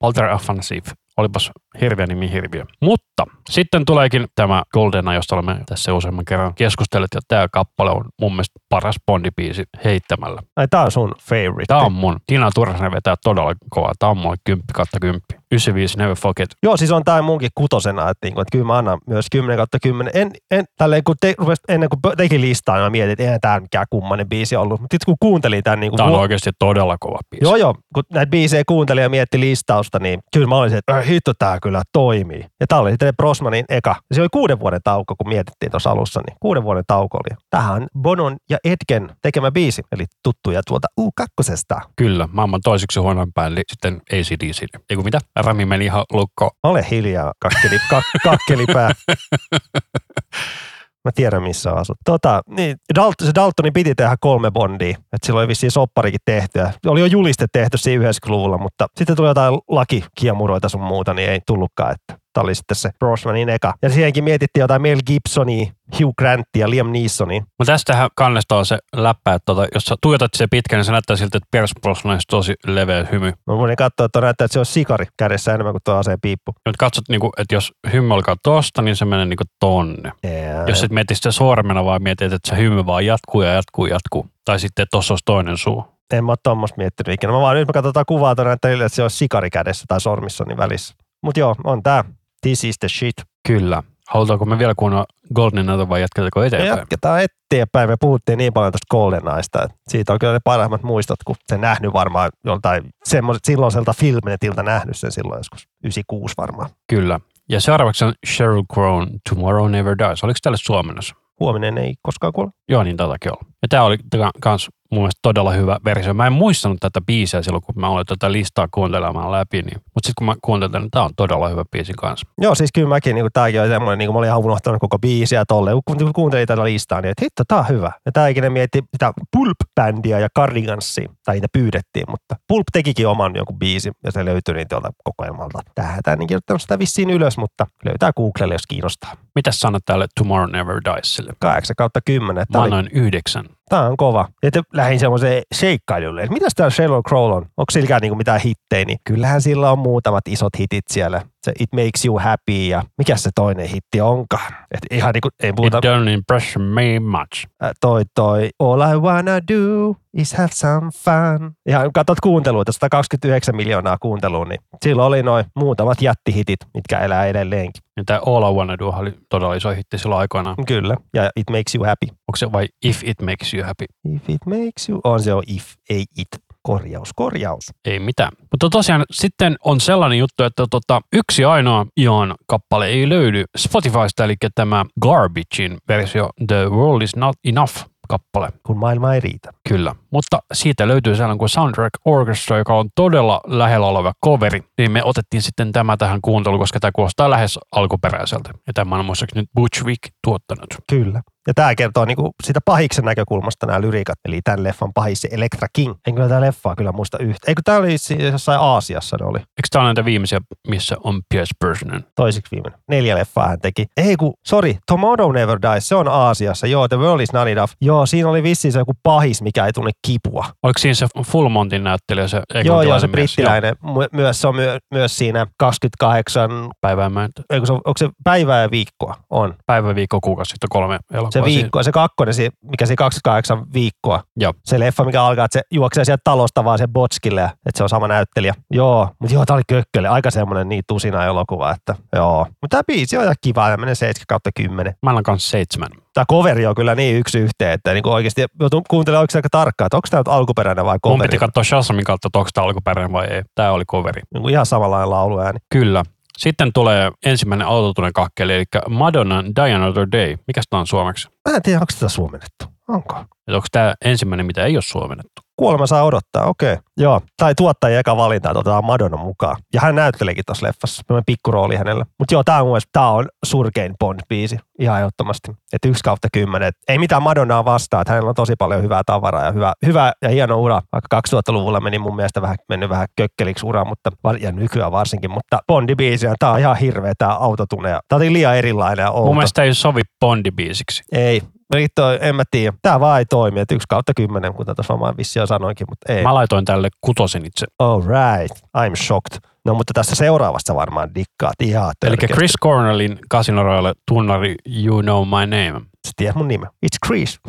Walter 0.03 0.25
Afanasif. 0.25 0.85
Olipas 1.17 1.51
hirviä 1.81 2.07
nimi 2.07 2.31
hirviö. 2.31 2.65
Mutta 2.81 3.25
sitten 3.49 3.85
tuleekin 3.85 4.27
tämä 4.35 4.63
Goldena, 4.73 5.13
josta 5.13 5.35
olemme 5.35 5.57
tässä 5.65 5.93
useamman 5.93 6.25
kerran 6.25 6.53
keskustelleet, 6.53 7.13
ja 7.15 7.21
tämä 7.27 7.47
kappale 7.51 7.91
on 7.91 8.05
mun 8.21 8.31
mielestä 8.31 8.59
paras 8.69 8.95
Bondi-biisi 9.11 9.63
heittämällä. 9.85 10.41
Ai, 10.55 10.67
tää 10.67 10.81
on 10.81 10.91
sun 10.91 11.15
favorite. 11.21 11.65
Tämä 11.67 11.81
on 11.81 11.91
mun. 11.91 12.19
Tina 12.27 12.49
Turhanen 12.55 12.91
vetää 12.91 13.15
todella 13.23 13.53
kovaa. 13.69 13.93
Tämä 13.99 14.09
on 14.09 14.17
mulle 14.17 14.37
10 14.43 14.63
kautta 14.73 14.99
10. 14.99 15.21
95 15.51 15.97
Never 15.97 16.15
Forget. 16.15 16.49
Joo, 16.63 16.77
siis 16.77 16.91
on 16.91 17.03
tämä 17.03 17.21
munkin 17.21 17.49
kutosena, 17.55 18.09
että, 18.09 18.27
niinku, 18.27 18.41
että 18.41 18.51
kyllä 18.51 18.65
mä 18.65 18.77
annan 18.77 18.99
myös 19.07 19.25
10 19.31 19.57
kautta 19.57 19.77
10. 19.83 20.11
En, 20.15 20.31
en, 20.51 20.65
tälleen, 20.77 21.03
kun 21.03 21.15
te, 21.21 21.33
rupes, 21.37 21.59
ennen 21.67 21.89
kuin 21.89 22.17
teki 22.17 22.41
listaa, 22.41 22.75
niin 22.75 22.83
mä 22.83 22.89
mietin, 22.89 23.11
että 23.11 23.23
eihän 23.23 23.41
tämä 23.41 23.59
mikään 23.59 23.85
kummanen 23.89 24.29
biisi 24.29 24.55
ollut. 24.55 24.81
Mutta 24.81 24.93
sitten 24.93 25.05
kun 25.05 25.15
kuuntelin 25.19 25.63
tämän, 25.63 25.79
niin 25.79 25.91
kuin, 25.91 25.97
Tämä 25.97 26.09
on 26.09 26.19
oikeasti 26.19 26.49
todella 26.59 26.97
kova 26.99 27.19
biisi. 27.31 27.45
Joo, 27.45 27.55
joo. 27.55 27.75
Kun 27.93 28.03
näitä 28.13 28.29
biisejä 28.29 28.63
kuuntelin 28.67 29.01
ja 29.01 29.09
mietti 29.09 29.39
listausta, 29.39 29.99
niin 29.99 30.19
kyllä 30.33 30.47
mä 30.47 30.55
olisin, 30.55 30.77
että 30.77 31.01
hitto 31.01 31.33
tää 31.39 31.59
kyllä 31.67 31.81
toimii. 31.93 32.45
Ja 32.59 32.67
tää 32.67 32.79
oli 32.79 32.91
sitten 32.91 33.15
Brosmanin 33.17 33.65
eka. 33.69 33.95
Se 34.13 34.21
oli 34.21 34.27
kuuden 34.33 34.59
vuoden 34.59 34.79
tauko, 34.83 35.15
kun 35.15 35.29
mietittiin 35.29 35.71
tuossa 35.71 35.89
alussa, 35.89 36.21
niin 36.27 36.37
kuuden 36.39 36.63
vuoden 36.63 36.83
tauko 36.87 37.17
oli. 37.17 37.37
Tähän 37.49 37.75
on 37.75 37.87
Bonon 38.01 38.37
ja 38.49 38.57
Edgen 38.63 39.15
tekemä 39.21 39.51
biisi, 39.51 39.81
eli 39.91 40.05
tuttuja 40.23 40.61
tuolta 40.67 40.87
U2. 41.01 41.81
Kyllä, 41.95 42.27
maailman 42.31 42.61
toiseksi 42.63 42.99
huonoin 42.99 43.33
päälle 43.33 43.61
sitten 43.67 44.01
ACDC. 44.11 44.63
Eiku 44.89 45.03
mitä? 45.03 45.19
Rami 45.35 45.65
meni 45.65 45.85
ihan 45.85 46.03
lukko. 46.13 46.51
Ole 46.63 46.85
hiljaa, 46.91 47.33
kakkeli, 47.39 47.77
kak, 47.89 48.03
kakkelipää. 48.23 48.91
Mä 51.07 51.11
tiedän, 51.11 51.43
missä 51.43 51.71
asut. 51.71 51.97
Tota, 52.05 52.41
niin, 52.49 52.77
Dalt- 52.99 53.25
se 53.25 53.31
Daltonin 53.35 53.73
piti 53.73 53.95
tehdä 53.95 54.15
kolme 54.19 54.51
bondia. 54.51 54.89
Että 54.89 55.25
silloin 55.25 55.41
oli 55.41 55.47
vissiin 55.47 55.71
sopparikin 55.71 56.19
tehty. 56.25 56.59
Oli 56.85 56.99
jo 56.99 57.05
juliste 57.05 57.45
tehty 57.51 57.77
siinä 57.77 58.09
90-luvulla, 58.11 58.57
mutta 58.57 58.87
sitten 58.97 59.15
tuli 59.15 59.27
jotain 59.27 59.59
lakikiemuroita 59.67 60.69
sun 60.69 60.81
muuta, 60.81 61.13
niin 61.13 61.29
ei 61.29 61.39
tullutkaan. 61.47 61.91
Että 61.91 62.26
tämä 62.37 62.43
oli 62.43 62.55
sitten 62.55 62.75
se 62.75 62.89
Brosnanin 62.99 63.49
eka. 63.49 63.73
Ja 63.81 63.89
siihenkin 63.89 64.23
mietittiin 64.23 64.61
jotain 64.61 64.81
Mel 64.81 64.99
Gibsonia, 65.07 65.65
Hugh 65.99 66.13
Grantia 66.17 66.59
ja 66.59 66.69
Liam 66.69 66.91
Neesonia. 66.91 67.41
Mutta 67.59 67.73
tästähän 67.73 68.09
kannesta 68.15 68.55
on 68.55 68.65
se 68.65 68.77
läppä, 68.95 69.33
että 69.33 69.45
tota, 69.45 69.67
jos 69.73 69.83
sä 69.83 69.95
tuijotat 70.01 70.31
se 70.35 70.47
pitkän, 70.51 70.77
niin 70.77 70.85
se 70.85 70.91
näyttää 70.91 71.15
siltä, 71.15 71.37
että 71.37 71.47
Pierce 71.51 71.73
Brosnan 71.81 72.13
olisi 72.13 72.25
tosi 72.29 72.55
leveä 72.67 73.07
hymy. 73.11 73.33
Mä 73.47 73.57
voin 73.57 73.75
katsoa, 73.75 74.05
että 74.05 74.21
näyttää, 74.21 74.45
että 74.45 74.53
se 74.53 74.59
on 74.59 74.65
sikari 74.65 75.05
kädessä 75.17 75.53
enemmän 75.53 75.73
kuin 75.73 75.81
tuo 75.85 75.95
aseen 75.95 76.21
piippu. 76.21 76.53
Nyt 76.65 76.77
katsot, 76.77 77.09
niinku, 77.09 77.31
että 77.37 77.55
jos 77.55 77.71
hymy 77.93 78.13
alkaa 78.13 78.35
tosta, 78.43 78.81
niin 78.81 78.95
se 78.95 79.05
menee 79.05 79.25
niinku 79.25 79.43
tonne. 79.59 80.11
Yeah. 80.25 80.67
Jos 80.67 80.83
et 80.83 80.91
mieti 80.91 81.15
sitä 81.15 81.31
sormena, 81.31 81.85
vaan 81.85 82.03
mietit, 82.03 82.33
että 82.33 82.49
se 82.49 82.61
hymy 82.61 82.85
vaan 82.85 83.05
jatkuu 83.05 83.41
ja 83.41 83.53
jatkuu 83.53 83.85
ja 83.85 83.93
jatkuu. 83.93 84.25
Tai 84.45 84.59
sitten, 84.59 84.83
että 84.83 84.97
tossa 84.97 85.11
olisi 85.11 85.25
toinen 85.25 85.57
suu. 85.57 85.85
En 86.13 86.25
mä 86.25 86.31
ole 86.31 86.37
tuommoista 86.43 86.77
miettinyt 86.77 87.13
ikinä. 87.13 87.33
Mä 87.33 87.39
vaan 87.39 87.55
nyt 87.55 87.67
me 87.67 87.73
katsotaan 87.73 88.05
kuvaa 88.05 88.35
tuonne, 88.35 88.53
että 88.53 88.87
se 88.87 89.03
on 89.03 89.09
sikari 89.09 89.49
kädessä 89.49 89.85
tai 89.87 90.01
sormissa 90.01 90.43
niin 90.47 90.57
välissä. 90.57 90.95
Mut 91.23 91.37
joo, 91.37 91.55
on 91.63 91.83
tää. 91.83 92.03
This 92.41 92.63
is 92.63 92.79
the 92.79 92.87
shit. 92.89 93.15
Kyllä. 93.47 93.83
Halutaanko 94.07 94.45
me 94.45 94.59
vielä 94.59 94.73
kuunnella 94.77 95.05
Golden 95.35 95.65
Nata 95.65 95.89
vai 95.89 96.01
jatketaanko 96.01 96.39
Me 96.39 96.45
eteenpäin? 96.45 96.79
jatketaan 96.79 97.19
eteenpäin. 97.21 97.89
Me 97.89 97.95
puhuttiin 97.99 98.37
niin 98.37 98.53
paljon 98.53 98.71
tuosta 98.71 98.87
GoldenEyesta, 98.91 99.63
että 99.63 99.77
siitä 99.87 100.13
on 100.13 100.19
kyllä 100.19 100.33
ne 100.33 100.39
parhaimmat 100.43 100.83
muistot, 100.83 101.23
kun 101.25 101.35
se 101.47 101.57
nähnyt 101.57 101.93
varmaan 101.93 102.29
joltain 102.45 102.83
semmoiset 103.03 103.45
silloiselta 103.45 103.93
filmnetiltä 103.93 104.63
nähnyt 104.63 104.97
sen 104.97 105.11
silloin 105.11 105.39
joskus 105.39 105.67
96 105.83 106.33
varmaan. 106.37 106.69
Kyllä. 106.89 107.19
Ja 107.49 107.61
seuraavaksi 107.61 108.05
on 108.05 108.13
Sheryl 108.27 108.63
Crow, 108.73 109.03
Tomorrow 109.29 109.71
Never 109.71 109.97
Dies. 109.97 110.23
Oliko 110.23 110.37
tälle 110.43 110.57
suomennossa? 110.57 111.15
Huominen 111.39 111.77
ei 111.77 111.95
koskaan 112.01 112.33
kuole. 112.33 112.51
Joo, 112.69 112.83
niin 112.83 112.97
tätäkin 112.97 113.31
olla. 113.31 113.41
Ja 113.61 113.67
tämä 113.67 113.83
oli 113.83 113.97
myös 114.45 114.69
mun 114.91 115.01
mielestä 115.01 115.19
todella 115.21 115.51
hyvä 115.51 115.77
versio. 115.85 116.13
Mä 116.13 116.27
en 116.27 116.33
muistanut 116.33 116.77
tätä 116.79 117.01
biisiä 117.01 117.41
silloin, 117.41 117.63
kun 117.63 117.75
mä 117.77 117.89
olin 117.89 118.05
tätä 118.05 118.31
listaa 118.31 118.67
kuuntelemaan 118.71 119.31
läpi, 119.31 119.61
niin, 119.61 119.81
mutta 119.93 120.07
sitten 120.07 120.13
kun 120.17 120.25
mä 120.27 120.35
kuuntelen, 120.41 120.81
niin 120.81 120.91
tämä 120.91 121.05
on 121.05 121.11
todella 121.15 121.49
hyvä 121.49 121.63
biisi 121.71 121.93
kanssa. 121.93 122.27
Joo, 122.41 122.55
siis 122.55 122.69
kyllä 122.73 122.89
mäkin, 122.89 123.15
niin 123.15 123.27
tämäkin 123.33 123.61
on 123.61 123.67
semmoinen, 123.67 123.97
niin 123.97 124.07
kuin 124.07 124.13
mä 124.13 124.17
olin 124.17 124.27
ihan 124.27 124.39
unohtanut 124.39 124.79
koko 124.79 124.99
biisiä 124.99 125.45
tolle, 125.47 125.71
kun 125.85 126.13
kuuntelin 126.13 126.47
tätä 126.47 126.63
listaa, 126.63 127.01
niin 127.01 127.11
että 127.11 127.25
hitto, 127.25 127.43
tämä 127.47 127.61
on 127.61 127.67
hyvä. 127.67 127.91
Ja 128.05 128.11
tää 128.11 128.27
ikinä 128.27 128.49
mietti 128.49 128.83
sitä 128.91 129.13
Pulp-bändiä 129.37 130.19
ja 130.19 130.29
Cardigansia, 130.37 131.09
tai 131.25 131.35
niitä 131.35 131.47
pyydettiin, 131.53 132.05
mutta 132.09 132.35
Pulp 132.47 132.65
tekikin 132.73 133.07
oman 133.07 133.35
joku 133.35 133.53
biisi, 133.53 133.91
ja 134.03 134.11
se 134.11 134.25
löytyi 134.25 134.53
niin 134.53 134.67
tuolta 134.67 134.91
kokoelmalta. 135.03 135.59
Tähän 135.75 135.99
tää 136.03 136.15
niin 136.15 136.27
kirjoittanut 136.27 136.61
sitä 136.61 136.79
vissiin 136.79 137.09
ylös, 137.09 137.37
mutta 137.37 137.67
löytää 137.85 138.11
Googlelle, 138.13 138.53
jos 138.53 138.67
kiinnostaa. 138.67 139.13
Mitä 139.35 139.51
sanot 139.51 139.85
tälle 139.85 140.07
Tomorrow 140.19 140.51
Never 140.51 140.81
Dies 140.85 141.21
8 141.39 141.75
kautta 141.75 141.99
10. 142.05 142.45
Mä 142.53 142.61
annoin 142.63 142.89
9 142.91 143.45
tämä 143.69 143.87
on 143.87 143.97
kova. 143.97 144.27
Että 144.43 144.61
lähdin 144.73 144.99
semmoiseen 144.99 145.43
seikkailulle, 145.55 146.27
mitäs 146.29 146.53
tämä 146.55 146.69
Sheryl 146.69 147.01
Crow 147.03 147.31
on, 147.31 147.41
onko 147.41 147.71
silläkään 147.71 148.01
niinku 148.01 148.15
mitään 148.15 148.41
hittejä, 148.41 148.85
niin 148.85 148.99
kyllähän 149.03 149.41
sillä 149.41 149.71
on 149.71 149.79
muutamat 149.79 150.27
isot 150.27 150.59
hitit 150.59 150.85
siellä. 150.89 151.21
Se 151.47 151.53
It 151.59 151.69
Makes 151.73 152.05
You 152.05 152.19
Happy 152.19 152.67
ja 152.67 152.83
mikä 152.97 153.17
se 153.17 153.29
toinen 153.35 153.67
hitti 153.67 154.01
onkaan? 154.01 154.53
Et 154.71 154.79
ihan 154.91 155.13
niinku, 155.13 155.29
ei 155.43 155.53
puhuta, 155.53 155.77
It 155.77 155.85
don't 155.85 156.09
impress 156.09 156.55
me 156.57 156.99
much. 156.99 157.47
äh, 157.63 157.71
toi 157.81 158.01
toi 158.15 158.49
All 158.59 158.81
I 158.81 158.95
wanna 158.97 159.31
do 159.47 159.95
is 160.13 160.33
have 160.33 160.49
some 160.53 160.89
fun. 160.91 161.51
Ihan 161.65 161.93
katsot 161.93 162.19
kuunteluita, 162.19 162.71
129 162.71 163.55
miljoonaa 163.55 163.97
kuuntelua, 163.97 164.45
niin 164.45 164.59
silloin 164.83 165.07
oli 165.07 165.23
noin 165.23 165.45
muutamat 165.55 166.01
jättihitit, 166.01 166.59
mitkä 166.73 166.99
elää 166.99 167.25
edelleenkin. 167.25 167.83
Ja 167.97 168.03
tämä 168.05 168.19
All 168.25 168.51
I 168.51 168.55
Wanna 168.55 168.77
Do 168.79 168.87
oli 168.89 169.13
todella 169.29 169.55
iso 169.55 169.69
hitti 169.69 169.97
silloin 169.97 170.19
aikoinaan. 170.21 170.55
Kyllä, 170.65 170.97
ja 171.13 171.29
It 171.35 171.49
Makes 171.49 171.75
You 171.75 171.85
Happy. 171.85 172.07
Onko 172.09 172.35
se 172.35 172.51
vai 172.51 172.67
If 172.85 173.03
It 173.03 173.21
Makes 173.21 173.53
You 173.53 173.63
Happy? 173.65 173.85
If 174.15 174.29
it 174.29 174.45
makes 174.45 174.89
you, 174.89 175.01
on 175.03 175.21
se 175.21 175.33
on 175.33 175.43
if, 175.47 175.65
ei 175.89 176.05
it. 176.17 176.27
Korjaus, 176.67 177.09
korjaus. 177.15 177.63
Ei 177.85 177.99
mitään. 177.99 178.31
Mutta 178.51 178.69
tosiaan 178.69 179.05
sitten 179.11 179.55
on 179.65 179.79
sellainen 179.79 180.19
juttu, 180.19 180.43
että 180.43 180.65
tota, 180.69 181.01
yksi 181.13 181.45
ainoa 181.45 181.85
Ion 181.97 182.35
kappale 182.47 182.87
ei 182.87 183.09
löydy 183.09 183.43
Spotifysta, 183.57 184.23
eli 184.23 184.35
tämä 184.55 184.85
Garbagein 185.01 185.77
versio 185.87 186.29
The 186.47 186.69
World 186.69 187.01
is 187.01 187.15
Not 187.15 187.35
Enough 187.45 187.73
kappale. 188.09 188.49
Kun 188.63 188.77
maailma 188.77 189.13
ei 189.13 189.19
riitä. 189.19 189.51
Kyllä, 189.67 189.95
mutta 190.11 190.39
siitä 190.53 190.87
löytyy 190.87 191.15
sellainen 191.15 191.37
kuin 191.37 191.49
Soundtrack 191.49 191.91
Orchestra, 192.05 192.57
joka 192.57 192.75
on 192.75 192.89
todella 192.95 193.41
lähellä 193.47 193.87
oleva 193.87 194.13
coveri. 194.25 194.63
Niin 194.77 194.91
me 194.91 195.03
otettiin 195.03 195.41
sitten 195.41 195.71
tämä 195.71 195.97
tähän 195.97 196.19
kuunteluun, 196.21 196.59
koska 196.59 196.79
tämä 196.79 196.91
kuulostaa 196.95 197.29
lähes 197.29 197.59
alkuperäiseltä. 197.71 198.49
Ja 198.67 198.73
tämä 198.73 198.95
on 198.95 199.05
muistaakseni 199.05 199.41
nyt 199.41 199.49
Butch 199.55 199.85
Vig 199.85 199.99
tuottanut. 200.23 200.67
Kyllä. 200.89 201.21
Ja 201.47 201.53
tämä 201.53 201.75
kertoo 201.75 202.05
niinku 202.05 202.31
sitä 202.43 202.59
pahiksen 202.65 203.05
näkökulmasta 203.05 203.65
nämä 203.65 203.81
lyriikat, 203.81 204.17
eli 204.25 204.39
tämän 204.43 204.63
leffan 204.63 204.93
pahis 204.93 205.21
se 205.21 205.29
Electra 205.31 205.67
King. 205.73 205.93
En 206.07 206.15
kyllä 206.15 206.27
tämä 206.27 206.41
leffaa 206.41 206.75
kyllä 206.75 206.91
muista 206.91 207.17
yhtä. 207.19 207.47
Eikö 207.47 207.61
tämä 207.65 207.77
oli 207.77 207.97
siis 207.97 208.23
jossain 208.23 208.59
Aasiassa 208.59 209.17
ne 209.19 209.25
oli? 209.25 209.37
Eikö 209.37 209.67
tämä 209.71 209.81
ole 209.81 209.87
näitä 209.87 210.05
viimeisiä, 210.05 210.39
missä 210.67 210.95
on 211.03 211.21
Pierce 211.29 211.55
Brosnan? 211.59 212.03
Toisiksi 212.15 212.51
viimeinen. 212.51 212.79
Neljä 212.89 213.15
leffaa 213.15 213.47
hän 213.47 213.59
teki. 213.59 213.85
Ei 213.97 214.15
kun, 214.15 214.33
sorry, 214.47 214.75
Tomorrow 214.87 215.33
Never 215.33 215.59
Dies, 215.61 215.87
se 215.87 215.95
on 215.95 216.07
Aasiassa. 216.07 216.67
Joo, 216.67 216.87
The 216.87 216.97
World 216.97 217.21
is 217.21 217.33
Not 217.33 217.47
Enough. 217.47 217.73
Joo, 217.81 218.05
siinä 218.05 218.29
oli 218.29 218.43
vissiin 218.43 218.71
se 218.71 218.79
joku 218.79 218.93
pahis, 219.03 219.41
mikä 219.41 219.56
ei 219.65 219.73
tunne 219.73 219.91
kipua. 220.07 220.45
Oliko 220.63 220.79
siinä 220.79 220.93
se 220.93 221.07
Full 221.25 221.49
Montin 221.49 221.83
näyttelijä, 221.83 222.27
se 222.27 222.41
Joo, 222.63 222.81
joo, 222.81 222.99
se 222.99 223.07
brittiläinen. 223.07 223.75
My- 223.83 224.07
myös, 224.11 224.41
se 224.41 224.47
on 224.47 224.55
myö- 224.55 224.77
myös 224.93 225.17
siinä 225.17 225.47
28, 225.59 226.51
Joo, 226.51 226.69
Päivää 226.81 227.09
mä 227.09 227.23
en, 227.23 227.29
eikö 227.49 227.65
se, 227.65 227.73
onko 227.73 227.93
se 227.97 228.09
päivää 228.23 228.61
ja 228.61 228.71
viikkoa? 228.71 229.15
On. 229.29 229.53
päivä, 229.65 229.95
viikko, 229.95 230.19
kuukausi, 230.23 230.49
sitten 230.49 230.67
kolme 230.69 230.99
elokuvaa. 231.13 231.31
Se 231.31 231.43
viikko, 231.43 231.83
se 231.83 231.91
kakkonen, 231.91 232.33
se- 232.33 232.49
mikä 232.63 232.85
se 232.85 232.95
28 232.95 233.73
viikkoa. 233.73 234.23
Joo. 234.37 234.53
Se 234.65 234.79
leffa, 234.79 235.03
mikä 235.03 235.23
alkaa, 235.23 235.45
että 235.45 235.59
se 235.59 235.61
juoksee 235.71 236.05
sieltä 236.05 236.21
talosta 236.23 236.63
vaan 236.63 236.77
sen 236.77 236.89
botskille, 236.93 237.43
että 237.43 237.77
se 237.77 237.83
on 237.83 237.89
sama 237.89 238.07
näyttelijä. 238.07 238.53
Joo, 238.71 239.09
mutta 239.19 239.33
joo, 239.35 239.45
tää 239.45 239.55
oli 239.55 239.63
kökkölle. 239.67 240.07
Aika 240.07 240.31
semmoinen 240.31 240.69
niin 240.69 240.83
tusina 240.87 241.25
elokuva, 241.25 241.71
että 241.71 241.95
joo. 242.15 242.39
Mutta 242.61 242.67
tämä 242.69 242.83
biisi 242.87 243.17
on 243.17 243.23
ihan 243.23 243.35
kiva, 243.41 243.69
ja 243.69 243.77
menee 243.77 243.95
7 243.95 244.23
kautta 244.27 244.49
10. 244.55 244.93
Mä 245.03 245.09
annan 245.09 245.23
kanssa 245.23 245.49
seitsemän. 245.49 245.89
Tämä 246.17 246.25
coveri 246.31 246.65
on 246.65 246.75
kyllä 246.75 246.95
niin 246.95 247.15
yksi 247.17 247.39
yhteen, 247.39 247.71
että 247.71 247.93
niin 247.93 248.07
oikeasti 248.07 248.45
joutuu 248.59 248.83
kuuntelemaan 248.89 249.21
oikeasti 249.21 249.37
aika 249.37 249.49
tarkkaan, 249.51 249.85
että 249.85 249.97
onko 249.97 250.07
tämä 250.11 250.19
nyt 250.19 250.27
alkuperäinen 250.27 250.85
vai 250.85 250.97
Mun 251.05 251.13
coveri. 251.13 251.27
piti 251.27 251.37
katsoa 251.37 251.63
Shazamin 251.63 252.03
kautta, 252.03 252.27
että 252.27 252.39
onko 252.39 252.49
tämä 252.53 252.65
alkuperäinen 252.65 253.11
vai 253.13 253.27
ei. 253.27 253.41
Tämä 253.55 253.71
oli 253.71 253.85
coveri. 253.85 254.21
Niin 254.33 254.41
kuin 254.41 254.51
ihan 254.51 254.65
samanlainen 254.65 255.09
lauluääni. 255.09 255.59
Kyllä. 255.69 256.03
Sitten 256.37 256.73
tulee 256.73 257.11
ensimmäinen 257.25 257.67
autotunen 257.67 258.13
kakkeli, 258.13 258.53
eli 258.53 258.63
Madonna 258.89 259.43
Die 259.45 259.73
Another 259.73 260.07
Day. 260.11 260.37
Mikäs 260.47 260.65
tämä 260.69 260.79
on 260.79 260.87
suomeksi? 260.87 261.27
Mä 261.49 261.55
en 261.55 261.61
tiedä, 261.61 261.79
onko 261.79 261.93
tätä 261.93 262.09
suomennettu. 262.09 262.65
Onko? 262.87 263.15
Et 263.47 263.53
onko 263.53 263.67
tämä 263.71 263.93
ensimmäinen, 264.05 264.45
mitä 264.45 264.65
ei 264.65 264.75
ole 264.75 264.81
suomennettu? 264.81 265.36
Kuolema 265.57 265.87
saa 265.87 266.03
odottaa, 266.03 266.45
okei. 266.45 266.73
Okay. 266.73 266.83
Joo, 266.97 267.21
tai 267.37 267.55
tuottaja 267.55 267.99
eka 267.99 268.17
valinta, 268.17 268.49
että 268.49 268.59
otetaan 268.59 268.85
Madonna 268.85 269.17
mukaan. 269.17 269.55
Ja 269.73 269.81
hän 269.81 269.95
näyttelikin 269.95 270.43
tuossa 270.45 270.65
leffassa. 270.65 271.03
Semmoinen 271.07 271.25
pikkurooli 271.25 271.75
hänellä. 271.75 272.05
Mutta 272.19 272.33
joo, 272.33 272.43
tämä 272.43 272.57
on 272.57 272.65
mun 272.65 272.71
mielestä, 272.71 272.89
tää 272.91 273.09
on 273.09 273.25
surkein 273.45 273.95
Bond-biisi. 274.03 274.57
Ihan 274.79 274.97
ehdottomasti. 274.97 275.51
Että 275.73 275.87
yksi 275.87 276.03
kautta 276.03 276.27
kymmenen. 276.33 276.67
Et 276.67 276.75
Ei 276.87 276.97
mitään 276.97 277.23
Madonnaa 277.23 277.65
vastaa, 277.65 278.01
että 278.01 278.13
hänellä 278.13 278.29
on 278.29 278.35
tosi 278.35 278.53
paljon 278.57 278.83
hyvää 278.83 279.01
tavaraa 279.05 279.45
ja 279.45 279.51
hyvä, 279.51 279.73
hyvä 279.85 280.13
ja 280.21 280.29
hieno 280.29 280.61
ura. 280.61 280.81
Vaikka 280.91 281.21
2000-luvulla 281.35 281.79
meni 281.79 281.99
mun 281.99 282.15
mielestä 282.15 282.41
vähän, 282.41 282.57
mennyt 282.69 282.89
vähän 282.89 283.07
kökkeliksi 283.15 283.65
ura, 283.65 283.85
mutta, 283.85 284.11
ja 284.39 284.51
nykyään 284.51 284.91
varsinkin. 284.91 285.31
Mutta 285.31 285.59
Bondi-biisi, 285.71 286.27
tämä 286.39 286.51
on 286.51 286.59
ihan 286.59 286.77
hirveä 286.77 287.13
tämä 287.17 287.33
autotune. 287.33 287.99
Tämä 288.07 288.17
oli 288.17 288.33
liian 288.33 288.57
erilainen 288.57 289.03
ja 289.03 289.11
outo. 289.11 289.25
Mun 289.25 289.35
mielestä 289.35 289.63
ei 289.63 289.73
sovi 289.73 290.01
Bondi-biisiksi. 290.25 291.03
Ei. 291.11 291.41
Vittu, 291.75 292.01
en 292.21 292.35
mä 292.35 292.43
tiedä. 292.51 292.77
Tämä 292.81 292.99
vaan 292.99 293.19
ei 293.19 293.25
toimi. 293.25 293.59
Että 293.59 293.75
yksi 293.75 293.85
kautta 293.89 294.13
kymmenen, 294.15 294.53
kuten 294.53 294.75
tuossa 294.75 294.93
varmaan 294.93 295.17
vissi 295.17 295.39
jo 295.39 295.47
sanoinkin, 295.47 295.87
mutta 295.89 296.13
ei. 296.13 296.23
Mä 296.23 296.33
laitoin 296.33 296.65
tälle 296.65 296.89
kutosen 297.01 297.45
itse. 297.45 297.65
All 297.79 298.01
right, 298.01 298.57
I'm 298.77 298.95
shocked. 298.95 299.37
No 299.65 299.73
mutta 299.73 299.93
tässä 299.93 300.15
seuraavasta 300.15 300.75
varmaan 300.75 301.15
dikkaat 301.15 301.53
ihan 301.61 301.93
Eli. 302.05 302.17
Chris 302.17 302.53
Cornellin 302.63 303.19
Casino 303.31 303.63
Royale 303.63 303.93
tunnari 304.07 304.55
You 304.83 305.01
Know 305.01 305.27
My 305.27 305.45
Name. 305.45 305.81
Sä 306.07 306.13
tiedät 306.15 306.35
mun 306.35 306.47
nime. 306.47 306.67
It's 306.67 307.07
Chris. 307.07 307.39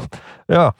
Joo. 0.49 0.73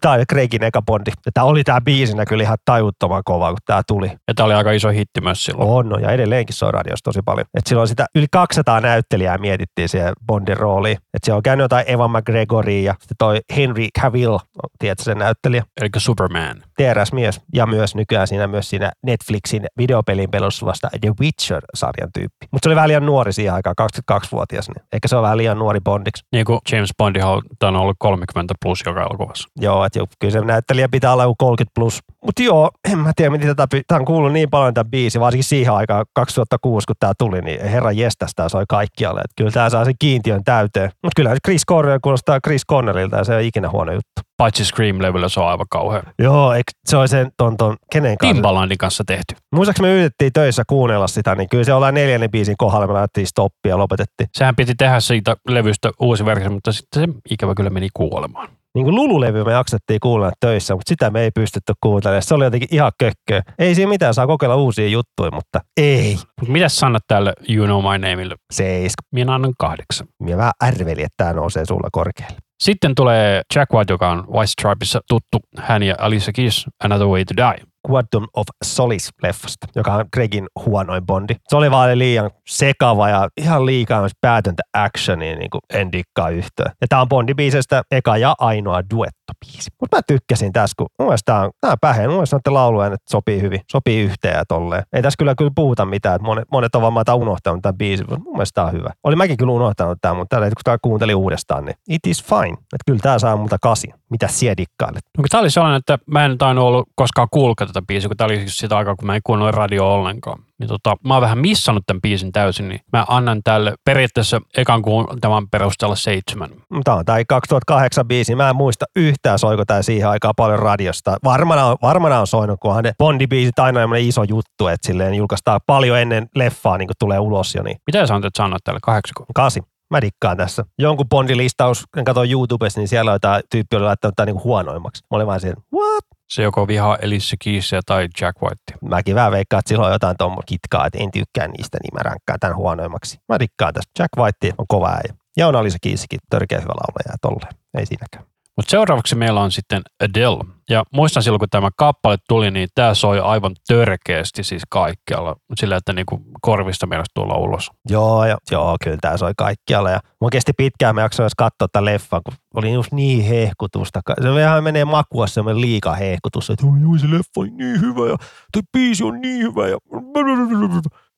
Tää 0.00 0.12
oli 0.12 0.26
Craigin 0.26 0.64
eka 0.64 0.82
bondi. 0.82 1.10
Ja 1.26 1.32
tää 1.34 1.44
oli 1.44 1.64
tää 1.64 1.80
biisinä 1.80 2.24
kyllä 2.24 2.42
ihan 2.42 2.58
tajuttoman 2.64 3.22
kova, 3.24 3.48
kun 3.48 3.58
tää 3.66 3.82
tuli. 3.86 4.06
Ja 4.28 4.34
tämä 4.34 4.44
oli 4.44 4.54
aika 4.54 4.72
iso 4.72 4.88
hitti 4.88 5.20
myös 5.20 5.44
silloin. 5.44 5.70
On, 5.70 5.88
no, 5.88 5.98
ja 5.98 6.10
edelleenkin 6.10 6.54
se 6.54 6.64
on 6.64 6.74
radiossa 6.74 7.04
tosi 7.04 7.20
paljon. 7.24 7.46
Et 7.54 7.66
silloin 7.66 7.88
sitä 7.88 8.06
yli 8.14 8.26
200 8.30 8.80
näyttelijää 8.80 9.38
mietittiin 9.38 9.88
siihen 9.88 10.12
Bondin 10.26 10.56
rooliin. 10.56 10.98
Et 11.14 11.24
siellä 11.24 11.36
on 11.36 11.42
käynyt 11.42 11.64
jotain 11.64 11.90
Evan 11.90 12.10
McGregoria 12.10 12.82
ja 12.82 12.94
sitten 13.00 13.16
toi 13.18 13.40
Henry 13.56 13.86
Cavill, 14.00 14.38
tiedätkö 14.78 15.04
sen 15.04 15.18
näyttelijä? 15.18 15.64
Eli 15.80 15.90
Superman. 15.96 16.56
TRS-mies 16.76 17.40
ja 17.54 17.66
myös 17.66 17.94
nykyään 17.94 18.26
siinä 18.26 18.46
myös 18.46 18.70
siinä 18.70 18.92
Netflixin 19.06 19.66
videopelin 19.78 20.30
pelustuvasta 20.30 20.88
The 21.00 21.12
Witcher-sarjan 21.20 22.10
tyyppi. 22.14 22.46
Mutta 22.50 22.66
se 22.66 22.68
oli 22.68 22.76
vähän 22.76 22.88
liian 22.88 23.06
nuori 23.06 23.32
siihen 23.32 23.54
aikaan, 23.54 23.74
22-vuotias, 24.12 24.68
niin 24.68 24.84
ehkä 24.92 25.08
se 25.08 25.16
on 25.16 25.22
vähän 25.22 25.38
liian 25.38 25.58
nuori 25.58 25.80
Bondiksi. 25.80 26.24
Niin 26.32 26.44
kuin 26.44 26.58
James 26.72 26.90
Bondihan 27.20 27.76
on 27.76 27.76
ollut 27.76 27.96
30 27.98 28.54
plus 28.62 28.82
joka 28.86 29.00
elokuvassa. 29.00 29.48
Joo, 29.56 29.84
että 29.84 30.00
kyllä 30.18 30.32
se 30.32 30.40
näyttelijä 30.40 30.88
pitää 30.88 31.12
olla 31.12 31.22
joku 31.22 31.34
30 31.38 31.72
plus. 31.74 31.98
Mutta 32.26 32.42
joo, 32.42 32.70
en 32.92 32.98
mä 32.98 33.12
tiedä, 33.16 33.30
miten 33.30 33.56
tätä, 33.56 33.80
tämä 33.86 33.98
on 33.98 34.04
kuullut 34.04 34.32
niin 34.32 34.50
paljon 34.50 34.74
tämä 34.74 34.90
biisi, 34.90 35.20
varsinkin 35.20 35.44
siihen 35.44 35.72
aikaan 35.72 36.06
2006, 36.14 36.86
kun 36.86 36.96
tämä 37.00 37.12
tuli, 37.18 37.40
niin 37.40 37.64
herra 37.64 37.92
jestas, 37.92 38.32
tämä 38.36 38.48
soi 38.48 38.64
kaikkialle. 38.68 39.20
Että 39.20 39.34
kyllä 39.36 39.50
tämä 39.50 39.70
saa 39.70 39.84
sen 39.84 39.94
kiintiön 39.98 40.44
täyteen. 40.44 40.90
Mutta 41.02 41.16
kyllä 41.16 41.34
Chris 41.44 41.62
Cornell 41.70 41.98
kuulostaa 42.02 42.40
Chris 42.40 42.62
Cornellilta 42.70 43.16
ja 43.16 43.24
se 43.24 43.34
on 43.34 43.42
ikinä 43.42 43.70
huono 43.70 43.92
juttu. 43.92 44.29
Paitsi 44.40 44.64
Scream-levyllä 44.64 45.28
se 45.28 45.40
on 45.40 45.48
aivan 45.48 45.66
kauhean. 45.70 46.02
Joo, 46.18 46.52
eikö 46.52 46.72
se 46.84 46.96
on 46.96 47.08
sen 47.08 47.30
ton, 47.36 47.56
ton 47.56 47.76
kenen 47.92 48.18
kanssa? 48.18 48.34
Timbalandin 48.34 48.78
kanssa 48.78 49.04
tehty. 49.06 49.34
Muistaakseni 49.52 49.88
me 49.88 49.94
yritettiin 49.94 50.32
töissä 50.32 50.62
kuunnella 50.66 51.06
sitä, 51.06 51.34
niin 51.34 51.48
kyllä 51.48 51.64
se 51.64 51.72
ollaan 51.72 51.94
neljännen 51.94 52.30
biisin 52.30 52.56
kohdalla, 52.58 52.86
me 52.86 52.92
laitettiin 52.92 53.26
stoppia 53.26 53.70
ja 53.70 53.78
lopetettiin. 53.78 54.28
Sehän 54.34 54.56
piti 54.56 54.74
tehdä 54.74 55.00
siitä 55.00 55.36
levystä 55.48 55.90
uusi 56.00 56.24
versio, 56.24 56.50
mutta 56.50 56.72
sitten 56.72 57.02
se 57.02 57.08
ikävä 57.30 57.54
kyllä 57.54 57.70
meni 57.70 57.88
kuolemaan. 57.94 58.48
Niin 58.74 58.84
kuin 58.84 58.94
Lululevy 58.94 59.44
me 59.44 59.52
jaksettiin 59.52 60.00
kuunnella 60.02 60.32
töissä, 60.40 60.74
mutta 60.74 60.88
sitä 60.88 61.10
me 61.10 61.22
ei 61.22 61.30
pystytty 61.34 61.72
kuuntelemaan. 61.82 62.22
Se 62.22 62.34
oli 62.34 62.44
jotenkin 62.44 62.68
ihan 62.72 62.92
kökköä. 62.98 63.42
Ei 63.58 63.74
siinä 63.74 63.88
mitään, 63.88 64.14
saa 64.14 64.26
kokeilla 64.26 64.56
uusia 64.56 64.88
juttuja, 64.88 65.30
mutta 65.32 65.60
ei. 65.76 66.16
Mitä 66.48 66.68
sanot 66.68 67.02
tälle 67.08 67.32
You 67.48 67.66
Know 67.66 67.82
My 67.82 68.08
Nameille? 68.08 68.36
Seiska. 68.52 69.02
Minä 69.12 69.34
annan 69.34 69.52
kahdeksan. 69.58 70.06
Minä 70.22 70.36
vähän 70.36 70.52
ärveli, 70.64 71.02
että 71.02 71.14
tämä 71.16 71.32
nousee 71.32 71.64
sulla 71.64 71.88
korkealle. 71.92 72.36
Sitten 72.62 72.94
tulee 72.94 73.42
Jack 73.54 73.72
White, 73.72 73.92
joka 73.92 74.10
on 74.10 74.24
White 74.28 74.46
Stripeissa 74.46 75.00
tuttu. 75.08 75.38
Hän 75.58 75.82
ja 75.82 75.94
Alicia 75.98 76.32
Keys, 76.32 76.66
Another 76.84 77.06
Way 77.06 77.24
to 77.24 77.36
Die. 77.36 77.69
Quantum 77.88 78.26
of 78.34 78.46
Solace-leffasta, 78.64 79.66
joka 79.76 79.94
on 79.94 80.04
Gregin 80.12 80.46
huonoin 80.66 81.06
Bondi. 81.06 81.34
Se 81.48 81.56
oli 81.56 81.70
vaan 81.70 81.98
liian 81.98 82.30
sekava 82.48 83.08
ja 83.08 83.28
ihan 83.36 83.66
liikaa 83.66 84.00
myös 84.00 84.12
päätöntä 84.20 84.62
actionia, 84.74 85.36
niin 85.36 85.50
kuin 85.50 85.60
en 85.74 85.92
dikkaa 85.92 86.30
yhtään. 86.30 86.72
Ja 86.80 86.86
tämä 86.88 87.02
on 87.02 87.08
Bondi-biisestä 87.08 87.82
eka 87.90 88.16
ja 88.16 88.34
ainoa 88.38 88.82
duettobiisi. 89.30 89.70
Mutta 89.80 89.96
mä 89.96 90.02
tykkäsin 90.06 90.52
tässä, 90.52 90.74
kun 90.78 90.86
mun 90.98 91.08
mielestä 91.08 91.32
tämä 91.32 91.40
on, 91.40 91.50
on 91.62 91.76
päheen. 91.80 92.10
Mun 92.10 92.16
mielestä 92.16 92.38
laulujen, 92.48 92.92
että 92.92 93.10
sopii 93.10 93.40
hyvin, 93.40 93.60
sopii 93.70 94.02
yhteen 94.02 94.36
ja 94.36 94.44
tolleen. 94.44 94.82
Ei 94.92 95.02
tässä 95.02 95.16
kyllä 95.18 95.34
kyllä 95.34 95.50
puhuta 95.54 95.84
mitään, 95.84 96.14
että 96.14 96.26
monet, 96.26 96.44
monet 96.52 96.74
on 96.74 96.82
varmaan 96.82 97.04
unohtanut 97.14 97.62
tämän 97.62 97.78
biisin, 97.78 98.06
mutta 98.08 98.24
mun 98.24 98.32
mielestä 98.32 98.54
tämä 98.54 98.66
on 98.66 98.72
hyvä. 98.72 98.90
Oli 99.04 99.16
mäkin 99.16 99.36
kyllä 99.36 99.52
unohtanut 99.52 99.98
tämän, 100.00 100.16
mutta 100.16 100.36
tällä 100.36 100.48
kun 100.48 100.56
tämä 100.64 100.76
kuuntelin 100.82 101.16
uudestaan, 101.16 101.64
niin 101.64 101.74
it 101.88 102.06
is 102.06 102.24
fine. 102.24 102.52
Että 102.52 102.84
kyllä 102.86 103.00
tämä 103.02 103.18
saa 103.18 103.36
multa 103.36 103.56
kasi. 103.62 103.88
Mitä 104.10 104.28
siellä 104.28 104.56
dikkailet? 104.56 105.02
No, 105.18 105.24
tämä 105.30 105.40
oli 105.40 105.50
sellainen, 105.50 105.78
että 105.78 105.98
mä 106.06 106.24
en 106.24 106.38
tainnut 106.38 106.64
ollut 106.64 106.88
koskaan 106.94 107.28
kuulkaa 107.30 107.66
tätä 107.66 107.82
biisiä, 107.82 108.08
kun 108.08 108.16
tämä 108.16 108.26
oli 108.26 108.42
sitä 108.46 108.76
aikaa, 108.76 108.96
kun 108.96 109.06
mä 109.06 109.14
en 109.14 109.20
kuunnellut 109.24 109.54
radio 109.54 109.94
ollenkaan. 109.94 110.42
Niin 110.60 110.68
tota, 110.68 110.96
mä 111.04 111.14
oon 111.14 111.20
vähän 111.20 111.38
missannut 111.38 111.86
tämän 111.86 112.00
biisin 112.00 112.32
täysin, 112.32 112.68
niin 112.68 112.80
mä 112.92 113.04
annan 113.08 113.40
tälle 113.44 113.74
periaatteessa 113.84 114.40
ekan 114.56 114.82
kuun 114.82 115.06
tämän 115.20 115.48
perusteella 115.50 115.96
seitsemän. 115.96 116.50
Tämä 116.84 116.96
on 116.96 117.04
tämä 117.04 117.18
2008 117.28 118.08
biisi. 118.08 118.34
Mä 118.34 118.50
en 118.50 118.56
muista 118.56 118.84
yhtään 118.96 119.38
soiko 119.38 119.64
tämä 119.64 119.82
siihen 119.82 120.08
aikaan 120.08 120.34
paljon 120.36 120.58
radiosta. 120.58 121.16
Varmana 121.24 121.66
on, 121.66 121.76
varmana 121.82 122.20
on 122.20 122.26
soinut, 122.26 122.60
kunhan 122.60 122.84
ne 122.84 122.92
Bondi-biisit 123.02 123.58
aina 123.58 123.84
on 123.84 123.96
iso 123.96 124.22
juttu, 124.22 124.66
että 124.66 124.86
silleen 124.86 125.14
julkaistaan 125.14 125.60
paljon 125.66 125.98
ennen 125.98 126.28
leffaa, 126.34 126.78
niin 126.78 126.88
kuin 126.88 126.96
tulee 126.98 127.18
ulos 127.18 127.54
jo. 127.54 127.62
Niin. 127.62 127.76
Mitä 127.86 128.06
sä 128.06 128.14
antat 128.14 128.34
sanoa 128.36 128.58
tälle 128.64 128.80
kahdeksan? 128.82 129.26
Kasi. 129.34 129.60
Mä 129.90 130.00
dikkaan 130.00 130.36
tässä. 130.36 130.64
Jonkun 130.78 131.08
Bondi-listaus, 131.08 131.84
kun 131.94 132.04
katsoin 132.04 132.30
YouTubessa, 132.30 132.80
niin 132.80 132.88
siellä 132.88 133.10
on 133.10 133.14
jotain 133.14 133.42
tyyppi, 133.50 133.76
oli 133.76 133.84
laittanut 133.84 134.16
tämän 134.16 134.26
niin 134.26 134.44
huonoimmaksi. 134.44 135.02
Mä 135.10 135.16
olin 135.16 135.26
vaan 135.26 135.40
siellä, 135.40 135.62
what? 135.74 136.04
Se 136.30 136.42
joko 136.42 136.68
vihaa 136.68 136.96
Elissa 136.96 137.36
Keesia 137.44 137.80
tai 137.86 138.08
Jack 138.20 138.42
White. 138.42 138.88
Mäkin 138.90 139.14
vähän 139.14 139.32
veikkaan, 139.32 139.58
että 139.58 139.68
silloin 139.68 139.86
on 139.86 139.94
jotain 139.94 140.16
tuommoista 140.18 140.48
kitkaa, 140.48 140.86
että 140.86 140.98
en 140.98 141.10
tykkää 141.10 141.48
niistä, 141.48 141.78
niin 141.82 141.94
mä 141.94 142.02
ränkkään 142.02 142.40
tämän 142.40 142.56
huonoimmaksi. 142.56 143.18
Mä 143.28 143.38
dikkaan 143.38 143.74
tästä. 143.74 143.90
Jack 143.98 144.16
White 144.18 144.52
on 144.58 144.66
kova 144.68 144.88
äijä. 144.88 145.14
Ja 145.36 145.48
on 145.48 145.56
Alisa 145.56 145.78
Kiisikin 145.80 146.18
törkeä 146.30 146.60
hyvä 146.60 146.72
laulaja 146.72 147.12
ja 147.12 147.16
tolleen. 147.20 147.54
Ei 147.78 147.86
siinäkään. 147.86 148.29
Mutta 148.56 148.70
seuraavaksi 148.70 149.14
meillä 149.14 149.40
on 149.40 149.52
sitten 149.52 149.82
Adele. 150.04 150.44
Ja 150.70 150.84
muistan 150.92 151.22
silloin, 151.22 151.38
kun 151.38 151.48
tämä 151.50 151.68
kappale 151.76 152.16
tuli, 152.28 152.50
niin 152.50 152.68
tämä 152.74 152.94
soi 152.94 153.20
aivan 153.20 153.52
törkeästi 153.68 154.44
siis 154.44 154.62
kaikkialla. 154.68 155.36
Sillä, 155.56 155.76
että 155.76 155.92
niinku 155.92 156.20
korvista 156.40 156.86
mielestä 156.86 157.10
tulla 157.14 157.36
ulos. 157.36 157.70
Joo, 157.88 158.26
jo, 158.26 158.36
joo, 158.50 158.76
kyllä 158.84 158.96
tämä 159.00 159.16
soi 159.16 159.32
kaikkialla. 159.36 159.90
Ja 159.90 160.00
mun 160.20 160.30
kesti 160.30 160.52
pitkään, 160.56 160.94
mä 160.94 161.00
jaksoin 161.00 161.30
katsoa 161.36 161.68
tätä 161.68 161.84
leffaa, 161.84 162.20
kun 162.24 162.34
oli 162.54 162.72
just 162.72 162.92
niin 162.92 163.24
hehkutusta. 163.24 164.00
Se 164.22 164.34
vähän 164.34 164.64
menee 164.64 164.84
makua 164.84 165.26
semmoinen 165.26 165.60
liika 165.60 165.94
hehkutus, 165.94 166.50
että 166.50 166.66
joo, 166.66 166.98
se 166.98 167.10
leffa 167.10 167.30
on 167.36 167.56
niin 167.56 167.80
hyvä 167.80 168.08
ja 168.08 168.16
tuo 168.52 168.62
biisi 168.72 169.04
on 169.04 169.20
niin 169.20 169.42
hyvä 169.42 169.68
ja 169.68 169.78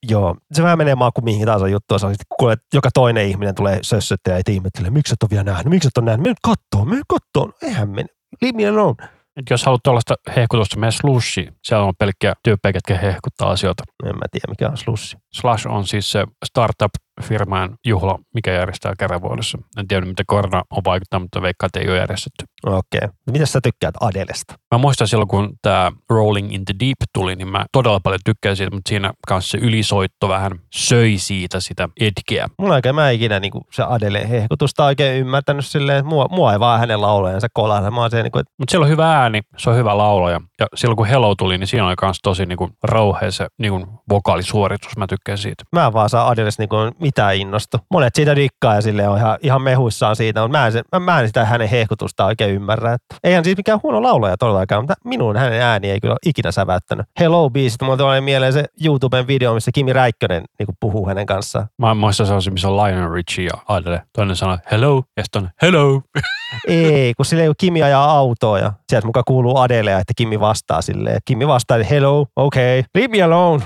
Joo, 0.09 0.37
se 0.53 0.63
vähän 0.63 0.79
menee 0.79 0.95
maku 0.95 1.21
mihin 1.21 1.47
tahansa 1.47 1.69
juttuun. 1.69 2.01
Se 2.01 2.07
on 2.07 2.13
sitten, 2.13 2.27
kun 2.39 2.57
joka 2.75 2.91
toinen 2.95 3.27
ihminen 3.27 3.55
tulee 3.55 3.79
sössöttelemään 3.83 4.43
ja 4.47 4.53
ihmettelee, 4.53 4.91
miksi 4.91 5.13
et 5.13 5.23
ole 5.23 5.31
vielä 5.31 5.45
nähnyt, 5.45 5.67
miksi 5.67 5.89
et 5.89 5.99
ole 5.99 6.07
nähnyt, 6.07 6.25
mene 6.25 6.35
kattoo, 6.43 6.85
mene 6.85 7.03
kattoo. 7.09 7.47
No, 7.47 7.53
eihän 7.69 7.89
mene, 7.89 8.09
leave 8.43 8.57
me 8.57 8.69
alone. 8.69 9.09
Et 9.37 9.51
jos 9.51 9.65
haluat 9.65 9.83
tuollaista 9.83 10.15
hehkutusta, 10.37 10.79
mene 10.79 10.93
slushi. 10.93 11.49
Siellä 11.65 11.85
on 11.85 11.95
pelkkiä 11.99 12.35
tyyppejä, 12.43 12.73
ketkä 12.73 12.99
hehkuttaa 12.99 13.51
asioita. 13.51 13.85
En 14.05 14.17
mä 14.17 14.25
tiedä, 14.31 14.47
mikä 14.49 14.69
on 14.69 14.77
slushi. 14.77 15.17
Slush 15.33 15.67
on 15.67 15.87
siis 15.87 16.11
se 16.11 16.27
startup 16.45 16.91
firman 17.23 17.77
juhla, 17.87 18.19
mikä 18.35 18.53
järjestää 18.53 18.93
kerran 18.99 19.23
vuodessa. 19.23 19.59
En 19.79 19.89
tiedä, 19.89 20.07
mitä 20.07 20.23
korona 20.27 20.63
on 20.71 20.83
vaikuttanut, 20.85 21.23
mutta 21.25 21.43
veikkaa, 21.43 21.67
että 21.67 21.81
ei 21.81 21.89
ole 21.89 21.99
järjestetty. 21.99 22.45
Okei. 22.67 22.79
Okay. 22.97 23.09
Mitä 23.31 23.47
sä 23.47 23.61
tykkäät 23.63 23.95
Adelesta? 24.01 24.55
Mä 24.75 24.79
muistan 24.79 25.09
silloin, 25.09 25.29
kun 25.29 25.53
tämä 25.63 25.93
Rolling 26.11 26.55
in 26.55 26.65
the 26.65 26.75
Deep 26.81 26.97
tuli, 27.15 27.37
niin 27.37 27.49
mä 27.49 27.65
todella 27.73 28.01
paljon 28.01 28.21
tykkään 28.25 28.57
siitä, 28.57 28.77
mutta 28.77 28.89
siinä 28.89 29.13
kanssa 29.29 29.51
se 29.51 29.59
ylisoitto 29.59 30.29
vähän 30.29 30.53
söi 30.75 31.19
siitä 31.19 31.61
sitä 31.61 31.89
etkeä. 32.01 32.49
Mulla 32.59 32.75
oikein 32.75 32.95
mä 32.95 33.11
ikinä 33.11 33.41
niin 33.41 33.53
kuin 33.53 33.65
se 33.73 33.83
Adele 33.83 34.29
hehkutusta 34.29 34.85
oikein 34.85 35.21
ymmärtänyt 35.21 35.67
silleen, 35.67 35.99
että 35.99 36.09
mua, 36.09 36.29
mua 36.31 36.53
ei 36.53 36.61
vaan 36.61 36.81
hänen 36.81 37.01
laulajansa 37.01 37.49
kolana. 37.53 37.91
Mä 37.91 38.09
se, 38.09 38.23
niin 38.23 38.33
kuin, 38.33 38.41
että... 38.41 38.53
Mutta 38.59 38.71
siellä 38.71 38.85
on 38.85 38.91
hyvä 38.91 39.21
ääni, 39.21 39.41
se 39.57 39.71
on 39.71 39.77
hyvä 39.77 39.99
laulaja. 39.99 40.41
Ja 40.61 40.67
silloin 40.75 40.97
kun 40.97 41.07
Hello 41.07 41.35
tuli, 41.35 41.59
niin 41.59 41.67
siinä 41.67 41.87
oli 41.87 41.95
myös 42.03 42.19
tosi 42.23 42.47
niin 42.47 42.57
kuin 42.57 42.71
rauhea 42.85 43.31
se 43.31 43.47
niin 43.59 43.73
kuin 43.73 43.87
vokaalisuoritus. 44.09 44.97
Mä 44.97 45.07
tykkään 45.07 45.39
siitä. 45.39 45.65
Mä 45.73 45.93
vaan 45.93 46.11
saa 46.11 46.29
Adeles 46.29 46.59
niin 46.59 46.69
kuin 46.69 46.93
mitään 47.13 47.37
innostu. 47.37 47.79
Monet 47.91 48.15
siitä 48.15 48.37
dikkaa 48.37 48.75
ja 48.75 48.81
sille 48.81 49.09
on 49.09 49.19
ihan, 49.19 49.39
ihan 49.43 49.63
mehuissaan 49.63 50.17
siitä, 50.17 50.41
mutta 50.41 50.59
mä 50.59 50.67
en, 50.67 50.73
mä, 50.93 51.01
mä 51.01 51.21
en 51.21 51.27
sitä 51.27 51.45
hänen 51.45 51.69
hehkutusta 51.69 52.27
oikein 52.27 52.55
ymmärrä. 52.55 52.93
Että 52.93 53.17
eihän 53.25 53.45
siis 53.45 53.57
mikään 53.57 53.81
huono 53.83 54.03
laulaja 54.03 54.37
todellakaan, 54.37 54.83
mutta 54.83 54.95
minun 55.05 55.37
hänen 55.37 55.63
ääni 55.63 55.91
ei 55.91 56.01
kyllä 56.01 56.17
ikinä 56.27 56.53
säväyttänyt. 56.53 57.07
Hello 57.21 57.51
biisit, 57.51 57.83
mulla 57.83 57.97
tulee 57.97 58.21
mieleen 58.21 58.53
se 58.53 58.65
YouTuben 58.85 59.27
video, 59.27 59.55
missä 59.55 59.71
Kimi 59.75 59.93
Räikkönen 59.93 60.45
niin 60.59 60.77
puhuu 60.81 61.09
hänen 61.09 61.27
kanssaan. 61.27 61.67
Mä 61.79 62.13
se 62.13 62.23
on 62.23 62.43
se, 62.43 62.51
missä 62.51 62.69
on 62.69 62.77
Lionel 62.77 63.13
Richie 63.13 63.45
ja 63.45 63.63
Adele. 63.69 64.03
Toinen 64.13 64.37
sanoo 64.37 64.59
hello 64.71 65.03
ja 65.17 65.25
sitten 65.25 65.43
on 65.43 65.51
hello. 65.63 66.03
ei, 66.69 67.15
kun 67.15 67.27
sille 67.27 67.43
ei 67.43 67.53
Kimi 67.59 67.83
ajaa 67.83 68.11
autoa 68.11 68.59
ja 68.59 68.73
sieltä 68.89 69.07
mukaan 69.07 69.25
kuuluu 69.27 69.59
Adele, 69.59 69.93
että 69.93 70.13
Kimi 70.17 70.41
vastaa 70.41 70.83
silleen. 70.83 71.21
Kimi 71.25 71.47
vastaa, 71.47 71.77
että 71.77 71.95
hello, 71.95 72.27
okay, 72.37 72.83
leave 72.95 73.09
me 73.09 73.23
alone. 73.23 73.65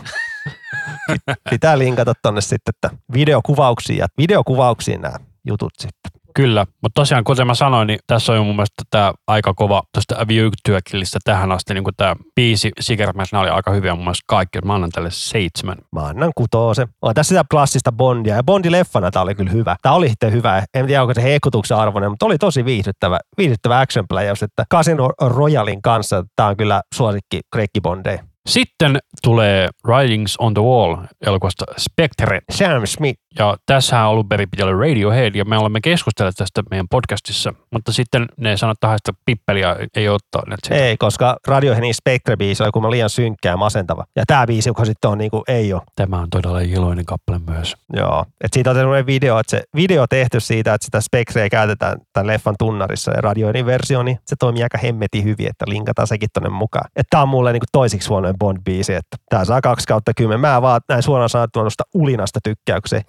Pitää 1.51 1.79
linkata 1.79 2.13
tonne 2.23 2.41
sitten, 2.41 2.75
että 2.77 2.91
videokuvauksiin 3.13 3.99
ja 3.99 4.07
videokuvauksiin 4.19 5.01
nämä 5.01 5.17
jutut 5.47 5.73
sitten. 5.79 6.17
Kyllä, 6.37 6.67
mutta 6.83 7.01
tosiaan 7.01 7.25
kuten 7.25 7.47
mä 7.47 7.55
sanoin, 7.55 7.87
niin 7.87 7.99
tässä 8.07 8.33
on 8.33 8.47
mun 8.47 8.57
mielestä 8.57 8.83
tämä 8.91 9.13
aika 9.27 9.55
kova 9.55 9.83
tuosta 9.95 10.15
Aviu-työkillistä 10.19 11.19
tähän 11.25 11.53
asti, 11.53 11.75
niin 11.75 11.85
kuin 11.85 11.95
tämä 11.97 12.17
biisi 12.35 12.71
Cigarette 12.83 13.39
oli 13.39 13.49
aika 13.49 13.71
hyviä 13.71 13.95
mun 13.95 14.05
mielestä 14.05 14.25
kaikki. 14.27 14.59
Mä 14.65 14.75
annan 14.75 14.91
tälle 14.91 15.11
seitsemän. 15.13 15.77
Mä 15.93 16.01
annan 16.01 16.33
kutoose. 16.35 16.89
On 17.03 17.15
tässä 17.15 17.29
sitä 17.29 17.45
klassista 17.51 17.93
Bondia 17.93 18.37
ja 18.37 18.43
Bondi-leffana 18.43 19.11
tämä 19.11 19.23
oli 19.23 19.35
kyllä 19.35 19.51
hyvä. 19.51 19.77
Tämä 19.83 19.95
oli 19.95 20.09
sitten 20.09 20.33
hyvä. 20.33 20.63
En 20.75 20.87
tiedä, 20.87 21.03
onko 21.03 21.15
se 21.15 21.23
hehkutuksen 21.23 21.77
arvoinen, 21.77 22.11
mutta 22.11 22.27
oli 22.27 22.39
tosi 22.39 22.65
viihdyttävä, 22.65 23.19
viihdyttävä 23.39 23.81
action 23.81 24.09
pläjäys, 24.09 24.43
että 24.43 24.65
Casino 24.73 25.11
Royalin 25.21 25.83
kanssa 25.83 26.25
tämä 26.37 26.49
on 26.49 26.57
kyllä 26.57 26.83
suosikki 26.95 27.41
Krekki 27.53 27.81
Bondeja. 27.81 28.26
Sitten 28.47 28.99
tulee 29.23 29.69
Writings 29.87 30.37
on 30.39 30.55
the 30.55 30.63
Wall 30.63 30.97
elokuvasta 31.27 31.65
Spectre. 31.79 32.41
Sam 32.53 32.87
Smith. 32.87 33.26
Ja 33.39 33.57
tässä 33.67 34.01
on 34.01 34.09
ollut 34.09 34.29
perin 34.29 34.51
pitää 34.51 34.67
Radiohead 34.73 35.35
ja 35.35 35.45
me 35.45 35.59
olemme 35.59 35.81
keskustelleet 35.81 36.35
tästä 36.37 36.63
meidän 36.71 36.87
podcastissa, 36.91 37.55
mutta 37.73 37.93
sitten 37.93 38.27
ne 38.37 38.57
sanovat 38.57 38.79
että 38.85 39.13
pippeliä 39.25 39.77
ei 39.97 40.09
ottaa. 40.09 40.43
Ei, 40.71 40.97
koska 40.97 41.37
Radioheadin 41.47 41.95
Spectre-biisi 41.95 42.65
on 42.67 42.73
kun 42.73 42.91
liian 42.91 43.11
synkkää 43.11 43.53
ja 43.53 43.57
masentava. 43.57 44.05
Ja 44.17 44.25
tämä 44.27 44.47
biisi, 44.47 44.69
joka 44.69 44.85
sitten 44.85 45.11
on 45.11 45.19
niin 45.19 45.31
kuin, 45.31 45.43
ei 45.49 45.73
ole. 45.73 45.83
Tämä 45.97 46.19
on 46.19 46.31
todella 46.31 46.61
iloinen 46.61 47.05
kappale 47.05 47.41
myös. 47.51 47.75
Joo, 47.93 48.25
että 48.45 48.55
siitä 48.55 48.71
on 48.71 48.77
tehty 48.77 49.07
video, 49.07 49.39
että 49.39 49.51
se 49.51 49.63
video 49.77 50.07
tehty 50.07 50.41
siitä, 50.41 50.75
että 50.75 50.85
sitä 50.85 51.01
Spectreä 51.01 51.49
käytetään 51.49 51.99
tämän 52.13 52.27
leffan 52.27 52.55
tunnarissa 52.59 53.13
ja 53.13 53.21
Radioheadin 53.21 53.67
versio, 53.67 54.03
niin 54.03 54.19
se 54.27 54.37
toimii 54.39 54.63
aika 54.63 54.79
hemmetin 54.79 55.25
hyvin, 55.25 55.49
että 55.49 55.65
linkataan 55.69 56.09
sekin 56.09 56.29
tonne 56.33 56.49
mukaan. 56.49 56.91
Että 56.97 57.11
tämä 57.11 57.23
on 57.23 57.29
mulle 57.29 57.53
niin 57.53 57.61
kuin 57.61 57.69
toisiksi 57.73 58.09
huonoin 58.09 58.35
Bond-biisi, 58.45 58.93
että 58.93 59.17
tää 59.31 59.45
saa 59.45 59.61
kaksi 59.61 59.87
kautta 59.87 60.13
kymmenen. 60.17 60.41
Mä 60.41 60.63
vaan 60.63 60.81
näin 60.89 61.03
suoraan 61.03 61.29
sanottuna 61.29 61.63
tuosta 61.63 61.85
ulinasta 61.95 62.41
tykkää, 62.45 62.81
kun 62.81 62.89
se 62.89 63.03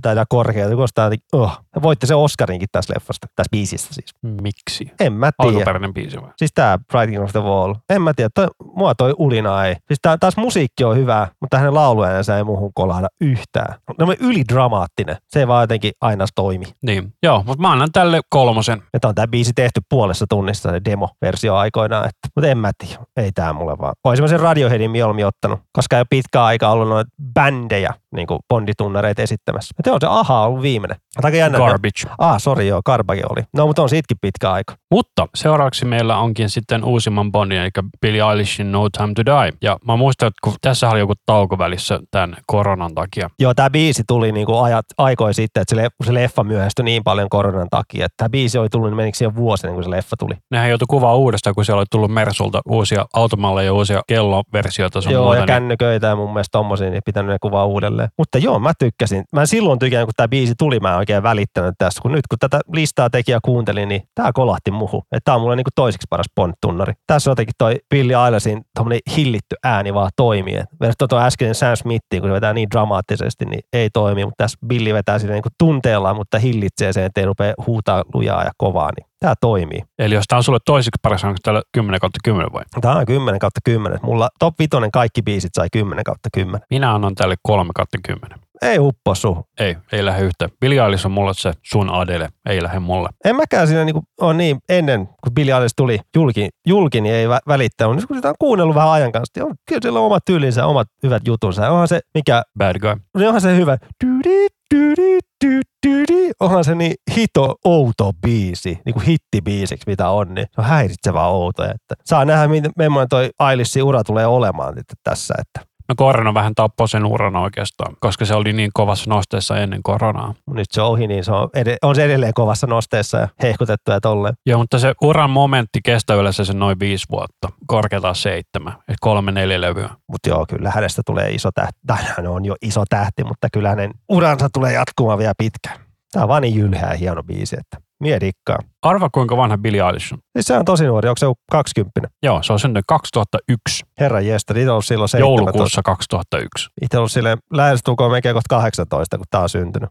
taitaa 0.00 0.26
korkealta, 0.28 0.74
kuulostaa 0.74 1.10
oh, 1.32 1.58
Ja 1.74 1.82
voitti 1.82 2.06
se 2.06 2.14
Oscarinkin 2.14 2.68
tässä 2.72 2.94
leffasta, 2.94 3.26
tässä 3.36 3.50
biisissä 3.50 3.94
siis. 3.94 4.10
Miksi? 4.42 4.90
En 5.00 5.12
mä 5.12 5.30
tiedä. 5.42 5.52
Alkuperäinen 5.52 5.94
biisi 5.94 6.22
vai? 6.22 6.30
Siis 6.36 6.50
tää 6.54 6.78
Writing 6.94 7.24
of 7.24 7.32
the 7.32 7.40
Wall. 7.40 7.74
En 7.90 8.02
mä 8.02 8.14
tiedä, 8.14 8.30
toi, 8.34 8.46
mua 8.76 8.94
toi 8.94 9.14
ulina 9.18 9.66
ei. 9.66 9.74
Siis 9.74 9.98
tää, 10.02 10.18
taas 10.18 10.36
musiikki 10.36 10.84
on 10.84 10.96
hyvä, 10.96 11.28
mutta 11.40 11.58
hänen 11.58 11.74
lauluäänensä 11.74 12.36
ei 12.36 12.44
muuhun 12.44 12.70
kolahda 12.74 13.08
yhtään. 13.20 13.74
No 13.98 14.06
me 14.06 14.16
ylidramaattinen. 14.20 15.16
Se 15.28 15.40
ei 15.40 15.48
vaan 15.48 15.62
jotenkin 15.62 15.92
aina 16.00 16.24
toimi. 16.34 16.64
Niin. 16.82 17.12
Joo, 17.22 17.42
mutta 17.46 17.62
mä 17.62 17.72
annan 17.72 17.92
tälle 17.92 18.20
kolmosen. 18.28 18.82
Että 18.94 19.08
on 19.08 19.14
tää 19.14 19.26
biisi 19.26 19.52
tehty 19.52 19.80
puolessa 19.90 20.26
tunnissa, 20.28 20.70
se 20.70 20.80
demo-versio 20.84 21.56
aikoinaan. 21.56 22.04
Että, 22.04 22.28
mutta 22.36 22.48
en 22.48 22.58
mä 22.58 22.70
tiedä, 22.78 23.02
ei 23.16 23.32
tää 23.32 23.52
mulle 23.52 23.78
vaan. 23.78 23.94
Olisin 24.04 24.24
mä 24.24 24.28
sen 24.28 24.40
Radioheadin 24.40 24.90
mieluummin 24.90 25.26
ottanut, 25.26 25.60
koska 25.72 25.96
ole 25.96 26.06
pitkä 26.10 26.44
aika 26.44 26.68
ollut 26.68 26.88
noita 26.88 27.10
bändejä, 27.34 27.94
niin 28.14 28.26
kuin 28.26 28.40
bonditunnareita 28.48 29.22
esittämässä. 29.22 29.74
Mutta 29.78 29.90
joo, 29.90 29.98
se 30.00 30.06
aha 30.06 30.40
on 30.40 30.46
ollut 30.46 30.62
viimeinen. 30.62 30.96
Aika 31.22 31.36
jännä. 31.36 31.61
Garbage. 31.66 32.14
Ah, 32.18 32.38
sori 32.38 32.68
joo, 32.68 32.80
Garbage 32.86 33.22
oli. 33.30 33.42
No, 33.56 33.66
mutta 33.66 33.82
on 33.82 33.88
siitäkin 33.88 34.16
pitkä 34.20 34.52
aika. 34.52 34.74
Mutta 34.90 35.26
seuraavaksi 35.34 35.84
meillä 35.84 36.16
onkin 36.18 36.50
sitten 36.50 36.84
uusimman 36.84 37.32
Bondin, 37.32 37.58
eli 37.58 37.70
Billie 38.00 38.22
Eilishin 38.30 38.72
No 38.72 38.88
Time 38.90 39.12
to 39.14 39.24
Die. 39.24 39.52
Ja 39.62 39.78
mä 39.86 39.96
muistan, 39.96 40.26
että 40.26 40.38
kun 40.44 40.54
tässä 40.60 40.88
oli 40.88 40.98
joku 40.98 41.12
tauko 41.26 41.58
välissä 41.58 42.00
tämän 42.10 42.36
koronan 42.46 42.94
takia. 42.94 43.28
Joo, 43.38 43.54
tämä 43.54 43.70
biisi 43.70 44.02
tuli 44.08 44.32
niinku 44.32 44.58
ajat, 44.58 44.86
aikoja 44.98 45.34
sitten, 45.34 45.60
että 45.60 45.74
se, 45.74 45.82
le, 45.82 45.88
se 46.06 46.14
leffa 46.14 46.44
myöhästyi 46.44 46.84
niin 46.84 47.04
paljon 47.04 47.28
koronan 47.28 47.68
takia, 47.70 48.06
tämä 48.16 48.28
biisi 48.28 48.58
oli 48.58 48.68
tullut, 48.68 48.88
niin 48.88 48.96
menikö 48.96 49.18
siihen 49.18 49.36
vuosi 49.36 49.66
ennen 49.66 49.74
kuin 49.74 49.84
se 49.84 49.90
leffa 49.90 50.16
tuli. 50.18 50.34
Nehän 50.50 50.70
joutui 50.70 50.86
kuvaa 50.88 51.14
uudestaan, 51.14 51.54
kun 51.54 51.64
siellä 51.64 51.80
oli 51.80 51.86
tullut 51.90 52.10
Mersulta 52.10 52.60
uusia 52.68 53.06
automalleja 53.14 53.66
ja 53.66 53.72
uusia 53.72 54.02
kelloversioita. 54.06 55.00
sun 55.00 55.12
joo, 55.12 55.22
muuta, 55.22 55.36
ja 55.36 55.40
niin 55.40 55.46
kännyköitä 55.46 56.06
ja 56.06 56.16
mun 56.16 56.32
mielestä 56.32 56.52
tommosia, 56.58 56.90
niin 56.90 57.02
pitänyt 57.06 57.30
ne 57.30 57.36
kuvaa 57.40 57.64
uudelleen. 57.64 58.08
Mutta 58.18 58.38
joo, 58.38 58.58
mä 58.58 58.72
tykkäsin. 58.78 59.24
Mä 59.32 59.46
silloin 59.46 59.78
tykännyt, 59.78 60.06
kun 60.06 60.12
tämä 60.16 60.28
biisi 60.28 60.54
tuli, 60.58 60.80
mä 60.80 60.90
en 60.90 60.96
oikein 60.96 61.22
välittänyt 61.56 61.74
tästä. 61.78 62.02
Kun 62.02 62.12
nyt 62.12 62.26
kun 62.26 62.38
tätä 62.38 62.60
listaa 62.72 63.10
tekijä 63.10 63.38
kuuntelin, 63.44 63.88
niin 63.88 64.02
tämä 64.14 64.32
kolahti 64.32 64.70
muhu. 64.70 64.98
Että 64.98 65.24
tämä 65.24 65.34
on 65.34 65.40
mulle 65.40 65.56
niinku 65.56 65.70
toiseksi 65.74 66.06
paras 66.10 66.26
Bond-tunnari. 66.40 66.92
Tässä 67.06 67.30
jotenkin 67.30 67.54
toi 67.58 67.76
Billy 67.90 68.12
Eilishsin 68.26 68.62
tommonen 68.74 69.00
hillitty 69.16 69.56
ääni 69.64 69.94
vaan 69.94 70.10
toimii. 70.16 70.62
Verrattuna 70.80 71.08
tuo 71.08 71.20
äskeinen 71.20 71.54
Sam 71.54 71.76
Smithiin, 71.76 72.20
kun 72.20 72.28
se 72.28 72.34
vetää 72.34 72.52
niin 72.52 72.70
dramaattisesti, 72.70 73.44
niin 73.44 73.60
ei 73.72 73.90
toimi. 73.90 74.24
Mutta 74.24 74.44
tässä 74.44 74.58
Billy 74.66 74.94
vetää 74.94 75.18
sille 75.18 75.32
niinku 75.32 75.48
tunteella, 75.58 76.14
mutta 76.14 76.38
hillitsee 76.38 76.92
sen, 76.92 77.04
ettei 77.04 77.24
rupea 77.24 77.54
huutaa 77.66 78.04
lujaa 78.14 78.44
ja 78.44 78.50
kovaa. 78.56 78.90
Niin 78.96 79.06
tämä 79.20 79.34
toimii. 79.40 79.82
Eli 79.98 80.14
jos 80.14 80.24
tämä 80.28 80.36
on 80.36 80.44
sulle 80.44 80.58
toiseksi 80.64 80.98
paras, 81.02 81.24
onko 81.24 81.38
täällä 81.42 81.62
10 81.72 82.00
kautta 82.00 82.18
10 82.24 82.52
vai? 82.52 82.62
Tämä 82.80 82.94
on 82.94 83.06
10 83.06 83.38
kautta 83.38 83.60
10. 83.64 83.98
Mulla 84.02 84.28
top 84.38 84.54
5 84.58 84.70
kaikki 84.92 85.22
biisit 85.22 85.50
sai 85.54 85.68
10 85.72 86.04
kautta 86.04 86.28
10. 86.34 86.60
Minä 86.70 86.94
annan 86.94 87.14
tälle 87.14 87.34
3 87.42 87.70
kautta 87.74 87.98
10. 88.06 88.38
Ei 88.62 88.78
uppo 88.78 89.14
suhu. 89.14 89.44
Ei, 89.60 89.76
ei 89.92 90.04
lähde 90.04 90.24
yhtään. 90.24 90.50
Billie 90.60 90.82
Eilish 90.84 91.06
on 91.06 91.12
mulle 91.12 91.32
se 91.34 91.52
sun 91.62 91.90
Adele, 91.90 92.28
ei 92.48 92.62
lähde 92.62 92.78
mulle. 92.78 93.08
En 93.24 93.36
mäkään 93.36 93.68
siinä 93.68 93.84
niin 93.84 93.96
on 94.20 94.36
niin, 94.36 94.58
ennen 94.68 95.06
kun 95.06 95.34
Billy 95.34 95.52
Eilish 95.52 95.74
tuli 95.76 95.98
julki, 96.16 96.48
julki 96.66 97.00
niin 97.00 97.14
ei 97.14 97.26
vä- 97.26 97.42
välittänyt. 97.48 97.96
Nyt 97.96 98.06
kun 98.06 98.16
sitä 98.16 98.28
on 98.28 98.34
kuunnellut 98.38 98.74
vähän 98.74 98.90
ajan 98.90 99.12
kanssa, 99.12 99.32
niin 99.36 99.44
on, 99.46 99.54
kyllä 99.68 99.80
sillä 99.82 99.98
on 99.98 100.06
omat 100.06 100.24
tyylinsä, 100.24 100.66
omat 100.66 100.88
hyvät 101.02 101.22
jutunsa. 101.26 101.70
Onhan 101.70 101.88
se, 101.88 102.00
mikä, 102.14 102.42
Bad 102.58 102.78
guy. 102.78 102.94
niin 103.18 103.26
onhan 103.28 103.40
se 103.40 103.56
hyvä. 103.56 103.78
Dydi, 104.04 104.46
dydi, 104.74 105.18
dydi, 105.44 105.60
dydi. 105.86 106.30
Onhan 106.40 106.64
se 106.64 106.74
niin 106.74 106.94
hito 107.16 107.54
outo 107.64 108.10
biisi, 108.22 108.78
niin 108.86 108.94
kuin 108.94 109.06
hittibiisiksi 109.06 109.84
mitä 109.90 110.08
on, 110.08 110.34
niin 110.34 110.46
se 110.54 110.60
on 110.60 110.66
häiritsevä 110.66 111.26
outo. 111.26 111.64
Että 111.64 111.94
saa 112.04 112.24
nähdä, 112.24 112.48
miten 112.48 112.72
millainen 112.78 113.08
toi 113.08 113.30
Eilishin 113.50 113.82
ura 113.82 114.04
tulee 114.04 114.26
olemaan 114.26 114.74
tässä. 115.04 115.34
Että 115.38 115.71
No 115.88 115.94
korona 115.96 116.34
vähän 116.34 116.54
tappoi 116.54 116.88
sen 116.88 117.04
uran 117.04 117.36
oikeastaan, 117.36 117.96
koska 118.00 118.24
se 118.24 118.34
oli 118.34 118.52
niin 118.52 118.70
kovassa 118.74 119.10
nosteessa 119.10 119.58
ennen 119.58 119.80
koronaa. 119.82 120.34
nyt 120.54 120.66
se 120.70 120.82
on 120.82 120.88
ohi, 120.88 121.06
niin 121.06 121.24
se 121.24 121.32
on, 121.32 121.48
ed- 121.54 121.76
on 121.82 121.94
se 121.94 122.04
edelleen 122.04 122.34
kovassa 122.34 122.66
nosteessa 122.66 123.18
ja 123.18 123.28
hehkutettu 123.42 123.90
ja 123.90 124.00
tolleen. 124.00 124.34
Joo, 124.46 124.58
mutta 124.58 124.78
se 124.78 124.94
uran 125.02 125.30
momentti 125.30 125.80
kestää 125.84 126.16
yleensä 126.16 126.44
se 126.44 126.52
noin 126.52 126.80
viisi 126.80 127.06
vuotta, 127.10 127.48
korkeintaan 127.66 128.14
seitsemän, 128.14 128.72
eli 128.88 128.96
kolme 129.00 129.32
neljä 129.32 129.60
levyä. 129.60 129.88
Mutta 130.12 130.28
joo, 130.28 130.46
kyllä 130.48 130.70
hänestä 130.70 131.02
tulee 131.06 131.30
iso 131.30 131.50
tähti. 131.54 131.78
Tai 131.86 131.98
hän 132.16 132.26
on 132.26 132.44
jo 132.44 132.54
iso 132.62 132.84
tähti, 132.88 133.24
mutta 133.24 133.48
kyllä 133.52 133.68
hänen 133.68 133.90
uransa 134.08 134.48
tulee 134.52 134.72
jatkumaan 134.72 135.18
vielä 135.18 135.34
pitkään. 135.38 135.78
Tämä 136.12 136.22
on 136.22 136.28
vaan 136.28 136.42
niin 136.42 136.54
jylhää 136.54 136.90
ja 136.90 136.98
hieno 136.98 137.22
biisi, 137.22 137.56
että 137.60 137.76
mie 138.02 138.20
dikkaan. 138.20 138.64
Arva 138.82 139.10
kuinka 139.10 139.36
vanha 139.36 139.58
Billie 139.58 139.82
Eilish 139.86 140.12
on. 140.12 140.18
Siis 140.32 140.46
se 140.46 140.56
on 140.56 140.64
tosi 140.64 140.84
nuori, 140.86 141.08
onko 141.08 141.18
se 141.18 141.26
joku 141.26 141.40
20? 141.50 142.08
Joo, 142.22 142.42
se 142.42 142.52
on 142.52 142.58
syntynyt 142.58 142.84
2001, 142.88 143.84
Herran 144.00 144.26
jestä, 144.26 144.54
itse 144.56 144.70
ollut 144.70 144.84
silloin 144.84 145.08
17. 145.08 145.42
joulukuussa 145.42 145.82
2001. 145.82 146.70
Itse 146.82 146.98
ollut 146.98 147.12
silleen 147.12 147.38
lähestulkoon 147.52 148.10
melkein 148.10 148.34
kohta 148.34 148.56
18, 148.56 149.16
kun 149.16 149.26
tää 149.30 149.40
on 149.40 149.48
syntynyt. 149.48 149.90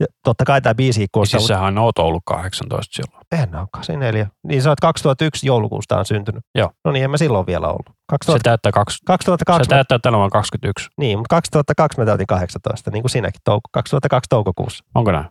Ja 0.00 0.06
totta 0.24 0.44
kai 0.44 0.60
tämä 0.62 0.74
biisi 0.74 1.06
kuulostaa, 1.12 1.40
siis 1.40 1.48
sähän 1.48 1.78
oot 1.78 1.98
ollut 1.98 2.22
18 2.26 2.94
silloin. 2.94 3.24
en 3.32 3.54
ole 3.60 3.66
84. 3.72 4.26
Niin 4.48 4.62
sä 4.62 4.68
oot 4.68 4.80
2001 4.80 5.46
joulukuusta 5.46 5.98
on 5.98 6.04
syntynyt. 6.06 6.42
Joo. 6.54 6.70
No 6.84 6.92
niin, 6.92 7.04
en 7.04 7.10
mä 7.10 7.16
silloin 7.16 7.46
vielä 7.46 7.68
ollut. 7.68 7.86
Se 7.88 7.94
2000, 8.08 8.42
täyttää, 8.42 8.72
kaksi, 8.72 8.96
se 8.96 9.02
2002, 9.06 9.68
mä, 9.68 9.76
täyttää 9.76 9.98
tänä 9.98 10.16
vuonna 10.16 10.30
21. 10.30 10.88
niin, 10.98 11.18
mutta 11.18 11.34
2002 11.36 12.00
mä 12.00 12.06
täytin 12.06 12.26
18, 12.26 12.90
niin 12.90 13.02
kuin 13.02 13.10
sinäkin, 13.10 13.40
touko, 13.44 13.68
2002 13.72 14.28
toukokuussa. 14.28 14.84
Onko 14.94 15.12
näin? 15.12 15.26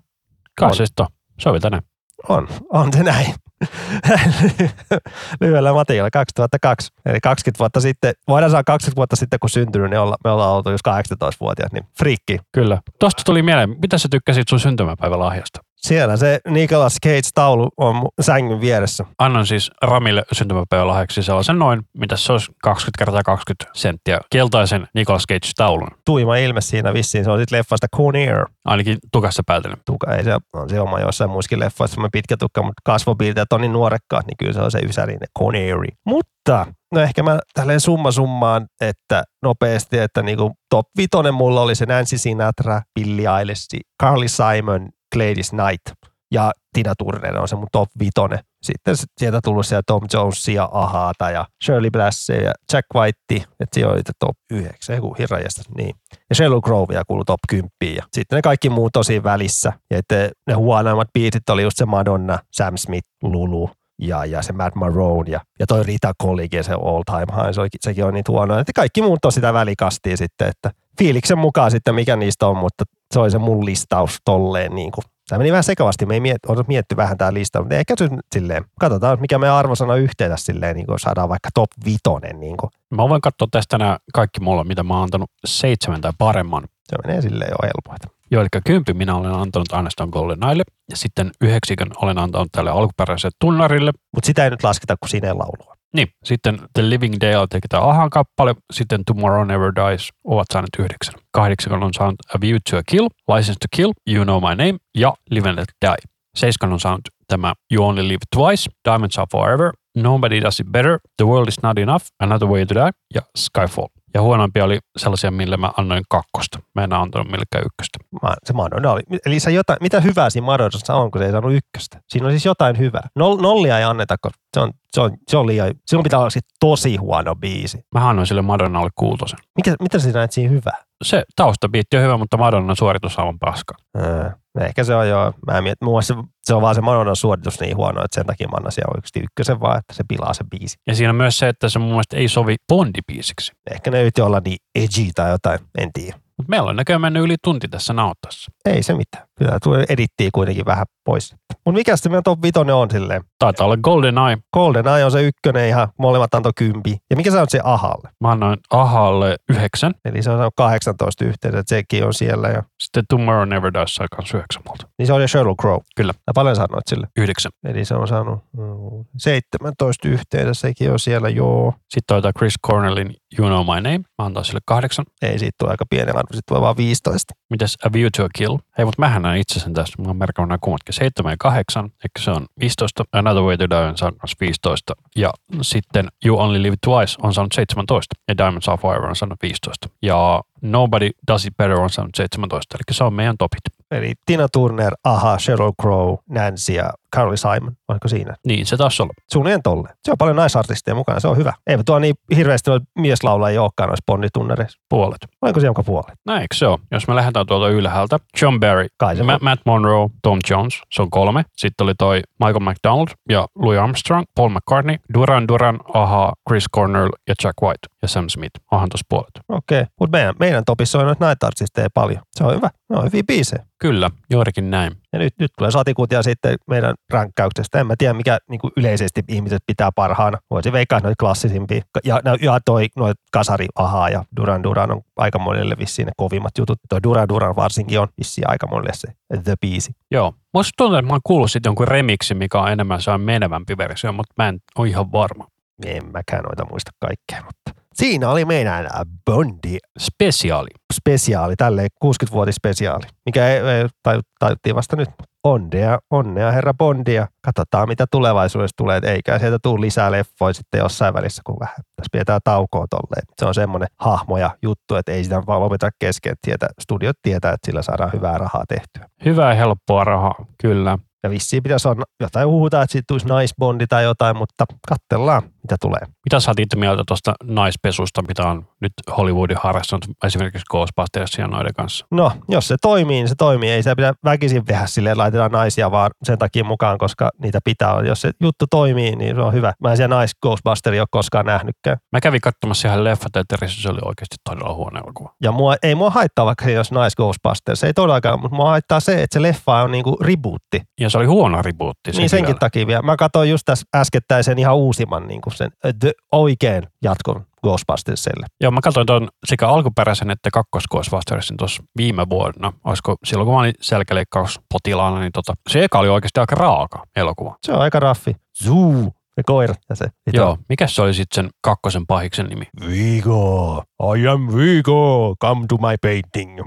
Kai 0.59 0.69
On. 0.69 0.75
se 0.75 0.85
sitten 0.85 1.05
on. 1.05 1.09
Sovi 1.39 1.59
tänään. 1.59 1.83
On, 2.29 2.47
on 2.69 2.93
se 2.93 3.03
näin. 3.03 3.33
Lyhyellä 5.41 5.73
matikalla 5.73 6.09
2002. 6.11 6.89
Eli 7.05 7.19
20 7.19 7.59
vuotta 7.59 7.81
sitten, 7.81 8.13
voidaan 8.27 8.51
sanoa 8.51 8.63
20 8.63 8.95
vuotta 8.95 9.15
sitten 9.15 9.39
kun 9.39 9.49
syntynyt, 9.49 9.89
niin 9.89 9.99
olla, 9.99 10.17
me 10.23 10.31
ollaan 10.31 10.51
oltu 10.51 10.71
just 10.71 10.87
18-vuotiaat, 10.87 11.73
niin 11.73 11.83
friikki. 11.97 12.37
Kyllä. 12.51 12.77
Tuosta 12.99 13.23
tuli 13.25 13.41
mieleen, 13.41 13.75
mitä 13.81 13.97
sä 13.97 14.07
tykkäsit 14.11 14.47
sun 14.47 14.59
syntymäpäivälahjasta? 14.59 15.59
Siellä 15.81 16.17
se 16.17 16.39
Nicolas 16.49 16.97
Cage-taulu 17.05 17.69
on 17.77 18.07
sängyn 18.21 18.61
vieressä. 18.61 19.05
Annan 19.19 19.45
siis 19.45 19.71
Ramille 19.81 20.23
syntymäpäivälahjaksi 20.31 21.23
sellaisen 21.23 21.59
noin, 21.59 21.81
mitä 21.97 22.17
se 22.17 22.31
olisi 22.31 22.51
20 22.63 23.05
kertaa 23.05 23.23
20 23.23 23.71
senttiä, 23.75 24.19
keltaisen 24.31 24.87
Nicolas 24.95 25.23
Cage-taulun. 25.31 25.87
Tuima 26.05 26.35
ilme 26.35 26.61
siinä 26.61 26.93
vissiin, 26.93 27.23
se 27.23 27.31
on 27.31 27.39
sitten 27.39 27.57
leffasta 27.57 27.87
Con 27.95 28.15
Air. 28.15 28.45
Ainakin 28.65 28.97
tukassa 29.11 29.43
päätellen. 29.45 29.77
Tuka, 29.85 30.15
ei 30.15 30.23
se, 30.23 30.31
on 30.53 30.69
se 30.69 30.79
oma 30.79 30.99
jossain 30.99 31.29
muissakin 31.29 31.59
leffoissa, 31.59 31.93
semmoinen 31.93 32.11
pitkä 32.11 32.37
tukka, 32.37 32.61
mutta 32.61 32.81
kasvopiirteet 32.85 33.53
on 33.53 33.61
niin 33.61 33.73
nuorekkaat, 33.73 34.25
niin 34.27 34.37
kyllä 34.37 34.53
se 34.53 34.61
on 34.61 34.71
se 34.71 34.79
ysärinen 34.79 35.27
Con 35.39 35.55
Air. 35.55 35.77
Mutta 36.05 36.67
no 36.91 37.01
ehkä 37.01 37.23
mä 37.23 37.39
tälleen 37.53 37.79
summa 37.79 38.11
summaan, 38.11 38.67
että 38.81 39.23
nopeasti, 39.43 39.97
että 39.97 40.21
niinku 40.21 40.51
top 40.69 40.87
vitonen 40.97 41.33
mulla 41.33 41.61
oli 41.61 41.75
se 41.75 41.85
Nancy 41.85 42.17
Sinatra, 42.17 42.81
Billie 42.99 43.29
Eilish, 43.39 43.67
Carly 44.03 44.27
Simon, 44.27 44.89
Gladys 45.13 45.49
Knight 45.49 46.11
ja 46.31 46.51
Tina 46.73 46.93
Turner 46.97 47.39
on 47.39 47.47
se 47.47 47.55
mun 47.55 47.67
top 47.71 47.89
vitonen. 47.99 48.39
Sitten 48.63 48.95
sieltä 49.17 49.39
tullut 49.43 49.65
siellä 49.65 49.83
Tom 49.87 50.03
Jonesia, 50.13 50.69
Ahaata 50.71 51.31
ja 51.31 51.45
Shirley 51.65 51.91
Bassey 51.91 52.43
ja 52.43 52.53
Jack 52.73 52.87
White, 52.95 53.17
että 53.35 53.73
siellä 53.73 53.93
oli 53.93 54.01
top 54.19 54.37
9, 54.51 54.95
joku 54.95 55.13
hirrajasta, 55.13 55.61
niin. 55.77 55.95
Ja 56.29 56.35
Sheryl 56.35 56.61
Grovea 56.61 57.03
kuului 57.07 57.25
top 57.25 57.39
10 57.49 57.69
ja 57.95 58.03
sitten 58.13 58.35
ne 58.35 58.41
kaikki 58.41 58.69
muut 58.69 58.93
tosi 58.93 59.23
välissä. 59.23 59.73
Ja 59.89 59.97
että 59.97 60.29
ne 60.47 60.53
huonoimmat 60.53 61.07
biitit 61.13 61.49
oli 61.49 61.63
just 61.63 61.77
se 61.77 61.85
Madonna, 61.85 62.39
Sam 62.51 62.77
Smith, 62.77 63.07
Lulu 63.23 63.69
ja, 64.01 64.25
ja 64.25 64.41
se 64.41 64.53
Matt 64.53 64.75
Marone 64.75 65.31
ja, 65.31 65.39
ja 65.59 65.67
toi 65.67 65.83
Rita 65.83 66.13
Collikin 66.23 66.63
se 66.63 66.73
All 66.73 67.03
Time 67.05 67.41
High, 67.41 67.53
se 67.53 67.61
oli, 67.61 67.69
sekin 67.81 68.05
on 68.05 68.13
niin 68.13 68.23
huono. 68.27 68.59
Että 68.59 68.73
kaikki 68.75 69.01
muut 69.01 69.25
on 69.25 69.31
sitä 69.31 69.53
välikastia 69.53 70.17
sitten, 70.17 70.47
että 70.47 70.71
fiiliksen 70.97 71.37
mukaan 71.37 71.71
sitten 71.71 71.95
mikä 71.95 72.15
niistä 72.15 72.47
on, 72.47 72.57
mutta 72.57 72.83
se 73.13 73.19
oli 73.19 73.31
se 73.31 73.37
mun 73.37 73.65
listaus 73.65 74.17
tolleen 74.25 74.75
niin 74.75 74.91
kuin. 74.91 75.03
Tämä 75.29 75.37
meni 75.37 75.51
vähän 75.51 75.63
sekavasti, 75.63 76.05
me 76.05 76.13
ei 76.13 76.19
miet, 76.19 76.39
mietty 76.67 76.97
vähän 76.97 77.17
tämä 77.17 77.33
lista, 77.33 77.59
mutta 77.59 77.75
ehkä 77.75 77.93
se 77.97 78.09
silleen, 78.35 78.65
katsotaan 78.79 79.21
mikä 79.21 79.37
meidän 79.37 79.55
arvosana 79.55 79.95
yhteensä 79.95 80.35
silleen, 80.37 80.75
niin 80.75 80.85
kuin 80.85 80.99
saadaan 80.99 81.29
vaikka 81.29 81.49
top 81.53 81.69
vitonen, 81.85 82.39
niin 82.39 82.57
kuin. 82.57 82.69
Mä 82.89 83.09
voin 83.09 83.21
katsoa 83.21 83.47
tästä 83.51 83.77
nämä 83.77 83.97
kaikki 84.13 84.39
mulla, 84.39 84.63
mitä 84.63 84.83
mä 84.83 84.93
oon 84.93 85.03
antanut 85.03 85.29
seitsemän 85.45 86.01
tai 86.01 86.11
paremman. 86.17 86.63
se 86.63 86.95
menee 87.07 87.21
silleen 87.21 87.51
jo 87.51 87.67
helpoita. 87.67 88.20
Joo, 88.31 88.41
eli 88.41 88.47
kymppi 88.65 88.93
minä 88.93 89.15
olen 89.15 89.33
antanut 89.33 89.73
ainoastaan 89.73 90.09
GoldenEyelle 90.09 90.63
ja 90.89 90.97
sitten 90.97 91.31
yhdeksikön 91.41 91.87
olen 91.95 92.17
antanut 92.17 92.47
tälle 92.51 92.69
alkuperäiselle 92.69 93.35
tunnarille. 93.39 93.91
Mutta 94.15 94.25
sitä 94.25 94.43
ei 94.43 94.49
nyt 94.49 94.63
lasketa 94.63 94.95
kuin 94.99 95.09
sineen 95.09 95.37
laulua. 95.37 95.75
Niin, 95.93 96.07
sitten 96.23 96.59
The 96.73 96.89
Living 96.89 97.15
Dale 97.21 97.47
teki 97.49 97.67
tämä 97.67 97.83
Ahan 97.83 98.09
kappale, 98.09 98.55
sitten 98.73 99.05
Tomorrow 99.05 99.47
Never 99.47 99.71
Dies 99.75 100.09
ovat 100.23 100.47
saaneet 100.53 100.69
yhdeksän. 100.79 101.13
Kahdeksikon 101.31 101.83
on 101.83 101.93
saanut 101.93 102.15
A 102.35 102.41
View 102.41 102.57
to 102.69 102.77
a 102.77 102.81
Kill, 102.85 103.07
License 103.35 103.59
to 103.59 103.67
Kill, 103.75 103.91
You 104.09 104.23
Know 104.23 104.41
My 104.49 104.55
Name 104.65 104.77
ja 104.97 105.13
Live 105.29 105.49
and 105.49 105.59
Let 105.59 105.69
Die. 105.85 106.11
Seiskon 106.37 106.73
on 106.73 106.79
saanut 106.79 107.01
tämä 107.27 107.53
You 107.73 107.85
Only 107.87 108.07
Live 108.07 108.25
Twice, 108.35 108.71
Diamonds 108.89 109.17
Are 109.17 109.27
Forever, 109.31 109.71
Nobody 109.97 110.41
Does 110.41 110.59
It 110.59 110.67
Better, 110.71 110.99
The 111.17 111.25
World 111.25 111.47
Is 111.47 111.63
Not 111.63 111.77
Enough, 111.77 112.05
Another 112.19 112.47
Way 112.47 112.65
to 112.65 112.75
Die 112.75 112.91
ja 113.15 113.21
Skyfall. 113.37 113.87
Ja 114.13 114.21
huonompia 114.21 114.63
oli 114.63 114.79
sellaisia, 114.97 115.31
millä 115.31 115.57
mä 115.57 115.71
annoin 115.77 116.03
kakkosta. 116.09 116.59
Mä 116.75 116.83
en 116.83 116.93
antanut 116.93 117.31
millekään 117.31 117.63
ykköstä. 117.65 117.97
Ma- 118.21 118.35
Se 118.45 118.53
Madonna 118.53 118.91
oli. 118.91 119.01
Eli 119.25 119.39
se 119.39 119.51
jotain, 119.51 119.77
mitä 119.81 119.99
hyvää 120.01 120.29
siinä 120.29 120.45
Madonnassa 120.45 120.93
on, 120.95 121.11
kun 121.11 121.21
se 121.21 121.25
ei 121.25 121.31
saanut 121.31 121.53
ykköstä? 121.53 122.01
Siinä 122.09 122.25
on 122.27 122.31
siis 122.31 122.45
jotain 122.45 122.77
hyvää. 122.77 123.07
Nol, 123.15 123.37
nollia 123.41 123.77
ei 123.77 123.83
anneta, 123.83 124.15
kun 124.21 124.31
se 124.53 124.59
on, 124.59 124.71
se 124.93 125.01
on, 125.01 125.11
se 125.27 125.37
on 125.37 125.47
liian, 125.47 125.73
silloin 125.87 126.03
pitää 126.03 126.19
olla 126.19 126.29
tosi 126.59 126.95
huono 126.95 127.35
biisi. 127.35 127.85
Mä 127.95 128.09
annoin 128.09 128.27
sille 128.27 128.41
Madonnalle 128.41 128.89
kuutosen. 128.95 129.39
Mikä, 129.57 129.75
mitä 129.81 129.99
sinä 129.99 130.13
näet 130.13 130.31
siinä 130.31 130.49
hyvää? 130.49 130.77
Se 131.01 131.23
taustabiitti 131.35 131.97
on 131.97 132.03
hyvä, 132.03 132.17
mutta 132.17 132.37
Madonnan 132.37 132.75
suoritus 132.75 133.17
on 133.17 133.23
aivan 133.23 133.39
paska. 133.39 133.73
Ää, 133.97 134.35
ehkä 134.59 134.83
se 134.83 134.95
on 134.95 135.09
jo, 135.09 135.33
mä 135.47 135.61
mietin, 135.61 135.85
muun 135.85 135.95
muassa 135.95 136.15
se 136.43 136.53
on 136.53 136.61
vaan 136.61 136.75
se 136.75 136.81
Madonnan 136.81 137.15
suoritus 137.15 137.59
niin 137.59 137.77
huono, 137.77 138.03
että 138.03 138.15
sen 138.15 138.25
takia 138.25 138.47
mä 138.47 138.55
annan 138.57 138.71
siellä 138.71 138.91
oikeasti 138.95 139.19
ykkösen 139.19 139.59
vaan, 139.59 139.79
että 139.79 139.93
se 139.93 140.03
pilaa 140.07 140.33
se 140.33 140.43
biisi. 140.43 140.77
Ja 140.87 140.95
siinä 140.95 141.09
on 141.09 141.15
myös 141.15 141.37
se, 141.37 141.47
että 141.49 141.69
se 141.69 141.79
mun 141.79 141.89
mielestä 141.89 142.17
ei 142.17 142.27
sovi 142.27 142.55
Bondi-biisiksi. 142.73 143.51
Ehkä 143.71 143.91
ne 143.91 144.01
yritti 144.01 144.21
olla 144.21 144.41
niin 144.45 144.57
edgy 144.75 145.09
tai 145.15 145.31
jotain, 145.31 145.59
en 145.77 145.89
tiedä. 145.93 146.19
Meillä 146.47 146.69
on 146.69 146.75
näköjään 146.75 147.01
mennyt 147.01 147.23
yli 147.23 147.35
tunti 147.43 147.67
tässä 147.67 147.93
nauttassa. 147.93 148.51
Ei 148.65 148.83
se 148.83 148.93
mitään. 148.93 149.27
Kyllä 149.63 149.85
edittiä 149.89 150.29
kuitenkin 150.33 150.65
vähän 150.65 150.85
pois. 151.05 151.35
Mutta 151.65 151.77
mikä 151.77 151.95
se 151.95 152.09
meidän 152.09 152.23
top 152.23 152.41
5 152.41 152.59
on 152.59 152.91
silleen? 152.91 153.21
Taitaa 153.39 153.65
olla 153.65 153.77
Golden 153.77 154.17
Eye. 154.17 154.37
Golden 154.53 154.87
Eye 154.87 155.05
on 155.05 155.11
se 155.11 155.23
ykkönen 155.23 155.67
ihan, 155.67 155.87
molemmat 155.99 156.35
antoi 156.35 156.51
kympi. 156.55 156.97
Ja 157.09 157.15
mikä 157.15 157.31
se 157.31 157.39
on 157.39 157.45
se 157.49 157.59
Ahalle? 157.63 158.09
Mä 158.19 158.31
annoin 158.31 158.59
Ahalle 158.69 159.35
yhdeksän. 159.49 159.93
Eli 160.05 160.23
se 160.23 160.29
on 160.29 160.37
saanut 160.37 160.53
18 160.57 161.25
yhteensä, 161.25 161.59
että 161.59 161.69
sekin 161.69 162.05
on 162.05 162.13
siellä. 162.13 162.47
Ja... 162.47 162.63
Sitten 162.83 163.03
Tomorrow 163.09 163.49
Never 163.49 163.73
Dies 163.73 163.95
sai 163.95 164.07
kanssa 164.15 164.37
yhdeksän 164.37 164.63
multa. 164.67 164.87
Niin 164.97 165.07
se 165.07 165.13
oli 165.13 165.27
Sheryl 165.27 165.55
Crow. 165.55 165.79
Kyllä. 165.95 166.13
Ja 166.27 166.33
paljon 166.35 166.55
sanoit 166.55 166.87
sille? 166.87 167.07
Yhdeksän. 167.17 167.51
Eli 167.65 167.85
se 167.85 167.95
on 167.95 168.07
saanut 168.07 168.39
mm, 168.57 169.05
17 169.17 170.07
yhteensä, 170.07 170.53
sekin 170.53 170.91
on 170.91 170.99
siellä, 170.99 171.29
joo. 171.29 171.73
Sitten 171.89 172.17
on 172.17 172.23
Chris 172.37 172.53
Cornellin 172.67 173.13
You 173.39 173.47
Know 173.47 173.75
My 173.75 173.81
Name. 173.81 173.97
Mä 174.17 174.25
antaa 174.25 174.43
sille 174.43 174.59
kahdeksan. 174.65 175.05
Ei, 175.21 175.39
siitä 175.39 175.55
tulee 175.59 175.71
aika 175.71 175.85
pieni 175.89 176.09
arvo, 176.09 176.19
sitten 176.21 176.41
tulee 176.47 176.61
vaan 176.61 176.77
15. 176.77 177.33
Mitäs 177.49 177.77
A 177.85 177.93
View 177.93 178.07
to 178.17 178.25
a 178.25 178.27
Kill? 178.35 178.57
Hei, 178.77 178.85
mutta 178.85 178.99
mähän 178.99 179.25
näen 179.31 179.41
itse 179.41 179.59
sen 179.59 179.73
tässä. 179.73 180.01
Mä 180.01 180.07
oon 180.07 180.17
merkannut 180.17 180.49
nämä 180.49 180.57
kummatkin. 180.61 180.93
7 180.93 181.31
ja 181.31 181.35
8, 181.39 181.85
eikö 181.85 182.19
se 182.19 182.31
on 182.31 182.45
15. 182.59 183.03
Another 183.11 183.43
Way 183.43 183.57
to 183.57 183.69
Die 183.69 183.77
on 183.77 183.97
saanut 183.97 184.19
myös 184.23 184.35
15. 184.39 184.93
Ja 185.15 185.29
sitten 185.61 186.07
You 186.25 186.39
Only 186.39 186.63
Live 186.63 186.75
Twice 186.85 187.17
on 187.23 187.33
saanut 187.33 187.53
17. 187.53 188.15
Ja 188.27 188.37
Diamonds 188.37 188.69
Are 188.69 188.77
Fire 188.81 189.07
on 189.07 189.15
saanut 189.15 189.41
15. 189.41 189.89
Ja 190.01 190.41
Nobody 190.61 191.09
Does 191.27 191.45
It 191.45 191.57
Better 191.57 191.79
on 191.79 191.89
saanut 191.89 192.15
17. 192.15 192.77
Eli 192.77 192.95
se 192.95 193.03
on 193.03 193.13
meidän 193.13 193.37
topit. 193.37 193.61
Eli 193.91 194.13
Tina 194.25 194.47
Turner, 194.49 194.93
Aha, 195.03 195.39
Sheryl 195.39 195.71
Crow, 195.81 196.17
Nancy 196.29 196.73
ja 196.73 196.93
Carly 197.15 197.37
Simon. 197.37 197.73
Oliko 197.87 198.07
siinä? 198.07 198.35
Niin, 198.47 198.65
se 198.65 198.77
taas 198.77 199.01
olla. 199.01 199.13
Suunnilleen 199.31 199.63
tolle. 199.63 199.89
Se 200.05 200.11
on 200.11 200.17
paljon 200.17 200.35
naisartisteja 200.35 200.95
mukana, 200.95 201.19
se 201.19 201.27
on 201.27 201.37
hyvä. 201.37 201.53
Eivät 201.67 201.85
tuo 201.85 201.99
niin 201.99 202.15
hirveästi 202.35 202.69
noita 202.69 202.85
mieslaulajia 202.99 203.61
olekaan 203.61 203.89
noissa 203.89 204.03
bonditunnereissa. 204.07 204.79
Puolet. 204.89 205.17
Oliko 205.41 205.59
se 205.59 205.65
jonka 205.65 205.83
puolet? 205.83 206.13
No 206.25 206.35
eikö 206.35 206.55
se 206.55 206.67
ole? 206.67 206.79
Jos 206.91 207.07
me 207.07 207.15
lähdetään 207.15 207.45
tuolta 207.45 207.69
ylhäältä. 207.69 208.17
John 208.41 208.59
Barry, 208.59 208.87
Kai 208.97 209.15
se 209.15 209.23
Ma- 209.23 209.39
Matt 209.41 209.61
Monroe, 209.65 210.09
Tom 210.23 210.39
Jones, 210.49 210.81
se 210.91 211.01
on 211.01 211.09
kolme. 211.09 211.45
Sitten 211.57 211.83
oli 211.83 211.93
toi 211.97 212.21
Michael 212.39 212.71
McDonald 212.71 213.07
ja 213.29 213.47
Louis 213.55 213.79
Armstrong, 213.79 214.25
Paul 214.35 214.49
McCartney, 214.49 214.97
Duran 215.13 215.47
Duran, 215.47 215.79
Aha, 215.93 216.33
Chris 216.49 216.65
Cornell 216.75 217.09
ja 217.27 217.35
Jack 217.43 217.61
White 217.61 217.87
ja 218.01 218.07
Sam 218.07 218.29
Smith. 218.29 218.61
Onhan 218.71 218.89
tuossa 218.89 219.05
puolet. 219.09 219.31
Okei, 219.49 219.79
okay. 219.79 219.93
mutta 219.99 220.17
meidän, 220.17 220.35
meidän 220.39 220.63
topissa 220.65 220.99
on 220.99 221.05
noita 221.05 221.25
naitartisteja 221.25 221.87
paljon. 221.93 222.21
Se 222.31 222.43
on 222.43 222.55
hyvä. 222.55 222.69
Ne 222.89 222.97
on 222.97 223.05
hyviä 223.05 223.23
biisejä. 223.27 223.65
Kyllä, 223.81 224.09
juurikin 224.31 224.71
näin. 224.71 224.91
Ja 225.13 225.19
nyt, 225.19 225.33
nyt 225.39 225.51
tulee 225.57 225.71
satikutia 225.71 226.23
sitten 226.23 226.55
meidän 226.67 226.95
ränkkäyksestä. 227.09 227.79
En 227.79 227.87
mä 227.87 227.93
tiedä, 227.97 228.13
mikä 228.13 228.37
niin 228.49 228.59
kuin 228.59 228.71
yleisesti 228.77 229.23
ihmiset 229.27 229.63
pitää 229.67 229.89
parhaana. 229.95 230.37
Voisin 230.49 230.73
veikkaa 230.73 230.99
noita 230.99 231.15
klassisimpia. 231.19 231.81
Ja, 232.03 232.21
ja 232.41 232.59
toi 232.65 232.87
noit 232.95 233.17
kasari 233.31 233.65
ahaa 233.75 234.09
ja 234.09 234.23
Duran 234.37 234.63
Duran 234.63 234.91
on 234.91 235.01
aika 235.17 235.39
monelle 235.39 235.75
vissiin 235.77 236.05
ne 236.05 236.11
kovimmat 236.17 236.51
jutut. 236.57 236.79
Toi 236.89 236.99
Duran 237.03 237.29
Duran 237.29 237.55
varsinkin 237.55 237.99
on 237.99 238.07
vissiin 238.17 238.49
aika 238.49 238.67
monelle 238.67 238.93
se 238.93 239.07
The 239.43 239.53
biisi. 239.61 239.91
Joo. 240.11 240.33
Musta 240.53 240.71
tuntuu, 240.77 240.97
että 240.97 241.07
mä 241.07 241.13
oon 241.13 241.21
kuullut 241.23 241.51
sitten 241.51 241.69
jonkun 241.69 241.87
remiksi, 241.87 242.33
mikä 242.33 242.59
on 242.59 242.71
enemmän 242.71 242.99
on 243.13 243.21
menevämpi 243.21 243.77
versio, 243.77 244.11
mutta 244.11 244.33
mä 244.37 244.47
en 244.47 244.59
ole 244.77 244.87
ihan 244.87 245.11
varma. 245.11 245.47
En 245.85 246.11
mäkään 246.11 246.43
noita 246.43 246.65
muista 246.69 246.91
kaikkea, 246.99 247.43
mutta 247.45 247.80
siinä 248.01 248.29
oli 248.29 248.45
meidän 248.45 248.89
Bondi 249.25 249.77
Spesiaali. 249.99 250.69
spesiaali, 250.93 251.55
tälleen 251.55 251.87
60-vuotis 252.05 252.55
spesiaali, 252.55 253.05
mikä 253.25 253.47
ei, 253.47 253.59
ei 253.59 253.83
taju- 254.07 254.21
tajuttiin 254.39 254.75
vasta 254.75 254.95
nyt. 254.95 255.09
Onnea, 255.43 255.99
onnea 256.09 256.51
herra 256.51 256.73
Bondi 256.73 257.13
ja 257.13 257.27
katsotaan 257.45 257.87
mitä 257.87 258.05
tulevaisuudessa 258.11 258.77
tulee. 258.77 259.01
Eikä 259.03 259.39
sieltä 259.39 259.57
tule 259.63 259.81
lisää 259.81 260.11
leffoja 260.11 260.53
sitten 260.53 260.79
jossain 260.79 261.13
välissä, 261.13 261.41
kun 261.45 261.57
vähän 261.59 261.75
tässä 261.75 262.09
pidetään 262.11 262.41
taukoa 262.43 262.85
tolleen. 262.89 263.25
Se 263.39 263.45
on 263.45 263.53
semmoinen 263.53 263.87
hahmo 263.99 264.37
ja 264.37 264.57
juttu, 264.61 264.95
että 264.95 265.11
ei 265.11 265.23
sitä 265.23 265.43
vaan 265.47 265.61
lopeta 265.61 265.89
kesken. 265.99 266.31
että 266.31 266.39
Tietä, 266.45 266.67
studiot 266.81 267.15
tietää, 267.21 267.53
että 267.53 267.65
sillä 267.65 267.81
saadaan 267.81 268.13
hyvää 268.13 268.37
rahaa 268.37 268.63
tehtyä. 268.67 269.05
Hyvää 269.25 269.53
helppoa 269.53 270.03
rahaa, 270.03 270.45
kyllä. 270.61 270.97
Ja 271.23 271.29
vissiin 271.29 271.63
pitäisi 271.63 271.87
olla 271.87 272.03
jotain 272.19 272.47
huhuta, 272.47 272.81
että 272.81 272.91
siitä 272.91 273.05
tulisi 273.07 273.27
naisbondi 273.27 273.87
tai 273.87 274.03
jotain, 274.03 274.37
mutta 274.37 274.65
katsellaan, 274.89 275.41
mitä 275.63 275.75
tulee. 275.81 276.01
Mitä 276.25 276.39
sä 276.39 276.51
oot 276.51 276.59
itse 276.59 276.77
mieltä 276.77 277.03
tuosta 277.07 277.33
naispesusta, 277.43 278.21
mitä 278.27 278.47
on 278.47 278.67
nyt 278.81 278.93
Hollywoodin 279.17 279.57
harrastanut 279.63 280.05
esimerkiksi 280.23 280.65
Ghostbustersia 280.71 281.47
noiden 281.47 281.73
kanssa? 281.73 282.05
No, 282.11 282.31
jos 282.49 282.67
se 282.67 282.75
toimii, 282.81 283.15
niin 283.15 283.27
se 283.27 283.35
toimii. 283.37 283.69
Ei 283.69 283.83
se 283.83 283.95
pidä 283.95 284.13
väkisin 284.23 284.65
tehdä 284.65 284.85
silleen, 284.85 285.17
laitetaan 285.17 285.51
naisia 285.51 285.91
vaan 285.91 286.11
sen 286.23 286.37
takia 286.37 286.63
mukaan, 286.63 286.97
koska 286.97 287.29
niitä 287.41 287.59
pitää 287.63 287.93
olla. 287.93 288.07
Jos 288.07 288.21
se 288.21 288.31
juttu 288.41 288.65
toimii, 288.69 289.15
niin 289.15 289.35
se 289.35 289.41
on 289.41 289.53
hyvä. 289.53 289.73
Mä 289.79 289.91
en 289.91 289.97
siellä 289.97 290.15
nais 290.15 290.31
Ghostbusteri 290.41 290.99
ole 290.99 291.07
koskaan 291.11 291.45
nähnytkään. 291.45 291.97
Mä 292.11 292.21
kävin 292.21 292.41
katsomassa 292.41 292.87
ihan 292.87 293.03
leffateatterissa, 293.03 293.81
se 293.81 293.89
oli 293.89 293.99
oikeasti 294.05 294.35
todella 294.49 294.73
huono 294.73 294.99
elokuva. 294.99 295.33
Ja 295.41 295.51
mua, 295.51 295.75
ei 295.83 295.95
mua 295.95 296.09
haittaa 296.09 296.45
vaikka 296.45 296.65
se, 296.65 296.71
jos 296.71 296.91
nais 296.91 297.15
Ghostbusters. 297.15 297.79
Se 297.79 297.87
ei 297.87 297.93
todellakaan, 297.93 298.41
mutta 298.41 298.55
mua 298.55 298.69
haittaa 298.69 298.99
se, 298.99 299.23
että 299.23 299.33
se 299.33 299.41
leffa 299.41 299.81
on 299.81 299.91
niinku 299.91 300.17
rebootti. 300.21 300.81
Ja 300.99 301.09
se 301.09 301.17
oli 301.17 301.25
huono 301.25 301.61
rebootti. 301.61 302.11
niin 302.11 302.29
senkin 302.29 302.47
vielä. 302.47 302.59
takia 302.59 302.87
vielä. 302.87 303.01
Mä 303.01 303.15
katsoin 303.15 303.49
just 303.49 303.63
tässä 303.65 303.85
äskettäin 303.95 304.43
sen 304.43 304.59
ihan 304.59 304.75
uusimman, 304.75 305.27
niin 305.27 305.41
sen 305.51 305.71
the, 305.99 306.11
oikein 306.31 306.83
jatkon 307.03 307.45
Ghostbustersille. 307.63 308.45
Joo, 308.61 308.71
mä 308.71 308.81
katsoin 308.81 309.07
tuon 309.07 309.29
sekä 309.45 309.67
alkuperäisen 309.69 310.31
että 310.31 310.49
kakkos 310.53 310.83
Ghostbustersin 310.91 311.57
tuossa 311.57 311.83
viime 311.97 312.29
vuonna. 312.29 312.73
Olisiko 312.83 313.15
silloin, 313.23 313.45
kun 313.45 313.55
mä 313.55 313.59
olin 313.59 313.73
selkäleikkauspotilaana, 313.81 315.19
niin 315.19 315.31
tota, 315.31 315.53
se 315.69 315.83
eka 315.83 315.99
oli 315.99 316.09
oikeasti 316.09 316.39
aika 316.39 316.55
raaka 316.55 317.03
elokuva. 317.15 317.55
Se 317.65 317.73
on 317.73 317.81
aika 317.81 317.99
raffi. 317.99 318.35
Zuu, 318.63 319.13
se 319.35 319.43
koira 319.45 319.75
ja 319.89 319.95
se. 319.95 320.05
Joo, 320.33 320.57
mikä 320.69 320.87
se 320.87 321.01
oli 321.01 321.13
sitten 321.13 321.43
sen 321.43 321.51
kakkosen 321.61 322.07
pahiksen 322.07 322.45
nimi? 322.45 322.65
Vigo, 322.87 323.83
I 324.01 324.27
am 324.27 324.47
Vigo, 324.47 325.35
come 325.41 325.67
to 325.67 325.77
my 325.77 325.95
painting. 326.01 326.59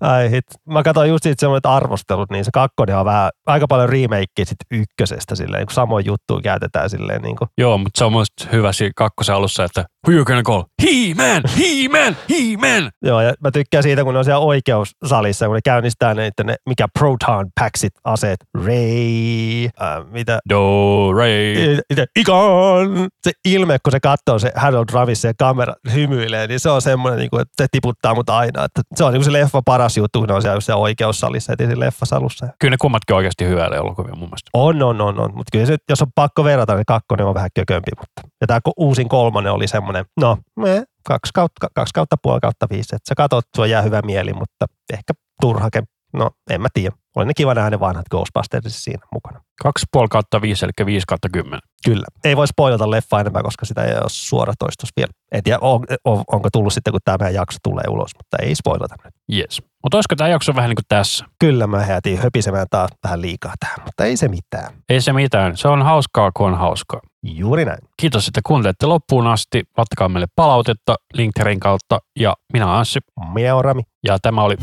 Ai 0.00 0.30
hit. 0.30 0.44
Mä 0.64 0.82
katsoin 0.82 1.10
just 1.10 1.22
siitä 1.22 1.40
semmoiset 1.40 1.66
arvostelut, 1.66 2.30
niin 2.30 2.44
se 2.44 2.50
kakkonen 2.54 2.96
on 2.96 3.04
vähän, 3.04 3.30
aika 3.46 3.66
paljon 3.66 3.88
remake 3.88 4.44
sit 4.44 4.56
ykkösestä 4.70 5.34
silleen, 5.34 5.66
kun 5.66 5.74
samoin 5.74 6.06
juttuja 6.06 6.42
käytetään 6.42 6.90
silleen 6.90 7.22
niin 7.22 7.36
kuin. 7.36 7.48
Joo, 7.58 7.78
mutta 7.78 7.98
se 7.98 8.04
on 8.04 8.12
mun 8.12 8.24
hyvä 8.52 8.72
siinä 8.72 8.92
kakkosen 8.96 9.34
alussa, 9.34 9.64
että 9.64 9.84
who 10.06 10.16
you 10.16 10.24
gonna 10.24 10.42
call? 10.42 10.62
He-Man, 10.82 11.42
He-Man, 11.58 12.16
He-Man. 12.30 12.90
Joo, 13.02 13.20
ja 13.20 13.34
mä 13.40 13.50
tykkään 13.50 13.82
siitä, 13.82 14.04
kun 14.04 14.12
ne 14.12 14.18
on 14.18 14.24
siellä 14.24 14.44
oikeussalissa, 14.44 15.46
kun 15.46 15.54
ne 15.54 15.60
käynnistää 15.64 16.14
ne, 16.14 16.30
ne 16.44 16.56
mikä 16.66 16.86
Proton 16.98 17.46
Packsit 17.60 17.92
aseet. 18.04 18.36
Ray, 18.54 19.64
äh, 19.64 20.04
mitä? 20.10 20.38
Do, 20.48 21.12
Ray. 21.12 21.78
Ikon! 22.16 23.08
Se 23.22 23.32
ilme, 23.44 23.78
kun 23.86 23.92
se 23.92 24.00
katsoo 24.00 24.38
se 24.38 24.52
Harold 24.54 24.84
Ravis 24.92 25.24
ja 25.24 25.32
kamera 25.38 25.74
hymyilee, 25.94 26.46
niin 26.46 26.60
se 26.60 26.70
on 26.70 26.82
semmoinen, 26.82 27.18
niin 27.18 27.30
kuin, 27.30 27.42
että 27.42 27.62
se 27.62 27.66
tiputtaa 27.70 28.14
mut 28.14 28.30
aina. 28.30 28.64
Että 28.64 28.82
se 28.94 29.04
on 29.04 29.12
niin 29.12 29.18
kuin 29.20 29.24
se 29.24 29.32
leffa 29.32 29.62
paras 29.64 29.96
juttu, 29.96 30.18
kun 30.18 30.28
ne 30.28 30.34
on 30.34 30.42
siellä, 30.42 30.60
siellä 30.60 30.80
oikeussalissa, 30.80 31.52
heti 31.52 31.66
siinä 31.66 31.80
leffasalussa. 31.80 32.48
Kyllä 32.58 32.70
ne 32.70 32.76
kummatkin 32.80 33.14
on 33.14 33.16
oikeasti 33.16 33.44
hyviä 33.44 33.64
elokuvia 33.64 34.14
mun 34.14 34.28
mielestä. 34.28 34.50
On, 34.52 34.82
on, 34.82 35.00
on, 35.00 35.20
on. 35.20 35.30
Mutta 35.34 35.50
kyllä 35.52 35.66
se, 35.66 35.76
jos 35.88 36.02
on 36.02 36.08
pakko 36.14 36.44
verrata, 36.44 36.74
niin 36.74 36.86
kakkonen 36.86 37.26
on 37.26 37.34
vähän 37.34 37.50
kökömpi. 37.54 37.90
Mutta. 38.00 38.36
Ja 38.40 38.46
tämä 38.46 38.60
uusin 38.76 39.08
kolmonen 39.08 39.52
oli 39.52 39.68
semmoinen, 39.68 40.04
no, 40.20 40.38
me, 40.56 40.84
kaksi 41.08 41.32
kautta, 41.34 41.66
kaksi 41.74 41.94
kautta 41.94 42.16
puoli 42.22 42.40
kautta 42.40 42.66
viisi. 42.70 42.96
Että 42.96 43.08
sä 43.08 43.14
katsot, 43.14 43.44
sulla 43.56 43.66
jää 43.66 43.82
hyvä 43.82 44.02
mieli, 44.02 44.32
mutta 44.32 44.66
ehkä 44.92 45.12
turhake. 45.40 45.82
No, 46.12 46.30
en 46.50 46.60
mä 46.60 46.68
tiedä. 46.74 46.96
Oli 47.16 47.26
ne 47.26 47.34
kiva 47.34 47.54
nähdä 47.54 47.70
ne 47.70 47.80
vanhat 47.80 48.08
Ghostbustersissa 48.10 48.80
siinä 48.80 49.06
mukana. 49.12 49.40
2,5 49.64 50.06
kautta 50.10 50.42
5, 50.42 50.64
eli 50.64 50.86
5 50.86 51.04
kautta 51.08 51.28
10. 51.32 51.60
Kyllä. 51.84 52.06
Ei 52.24 52.36
voi 52.36 52.48
spoilata 52.48 52.90
leffa 52.90 53.20
enemmän, 53.20 53.42
koska 53.42 53.66
sitä 53.66 53.84
ei 53.84 53.94
ole 53.94 54.04
suora 54.08 54.52
toistus 54.58 54.90
vielä. 54.96 55.10
En 55.32 55.42
tiedä, 55.42 55.58
on, 55.60 55.84
on, 56.04 56.24
onko 56.32 56.48
tullut 56.52 56.72
sitten, 56.72 56.92
kun 56.92 57.00
tämä 57.04 57.30
jakso 57.30 57.58
tulee 57.62 57.84
ulos, 57.88 58.10
mutta 58.18 58.36
ei 58.42 58.54
spoilata 58.54 58.94
nyt. 59.04 59.14
Yes. 59.32 59.62
Mutta 59.82 59.96
olisiko 59.96 60.16
tämä 60.16 60.28
jakso 60.28 60.54
vähän 60.54 60.68
niin 60.68 60.76
kuin 60.76 60.84
tässä? 60.88 61.24
Kyllä 61.40 61.66
mä 61.66 61.86
jäätiin 61.88 62.18
höpisemään 62.18 62.66
taas 62.70 62.90
vähän 63.04 63.22
liikaa 63.22 63.52
tähän, 63.60 63.78
mutta 63.84 64.04
ei 64.04 64.16
se 64.16 64.28
mitään. 64.28 64.74
Ei 64.88 65.00
se 65.00 65.12
mitään. 65.12 65.56
Se 65.56 65.68
on 65.68 65.82
hauskaa, 65.82 66.30
kun 66.34 66.46
on 66.46 66.58
hauskaa. 66.58 67.00
Juuri 67.22 67.64
näin. 67.64 67.78
Kiitos, 68.00 68.28
että 68.28 68.40
kuuntelette 68.46 68.86
loppuun 68.86 69.26
asti. 69.26 69.64
Laittakaa 69.76 70.08
meille 70.08 70.26
palautetta 70.36 70.94
LinkedInin 71.14 71.60
kautta. 71.60 71.98
Ja 72.18 72.34
minä 72.52 72.66
olen 72.66 72.78
Anssi. 72.78 73.00
Minä 73.34 73.54
olen 73.54 73.64
Rami. 73.64 73.82
Ja 74.06 74.18
tämä 74.22 74.42
oli 74.42 74.56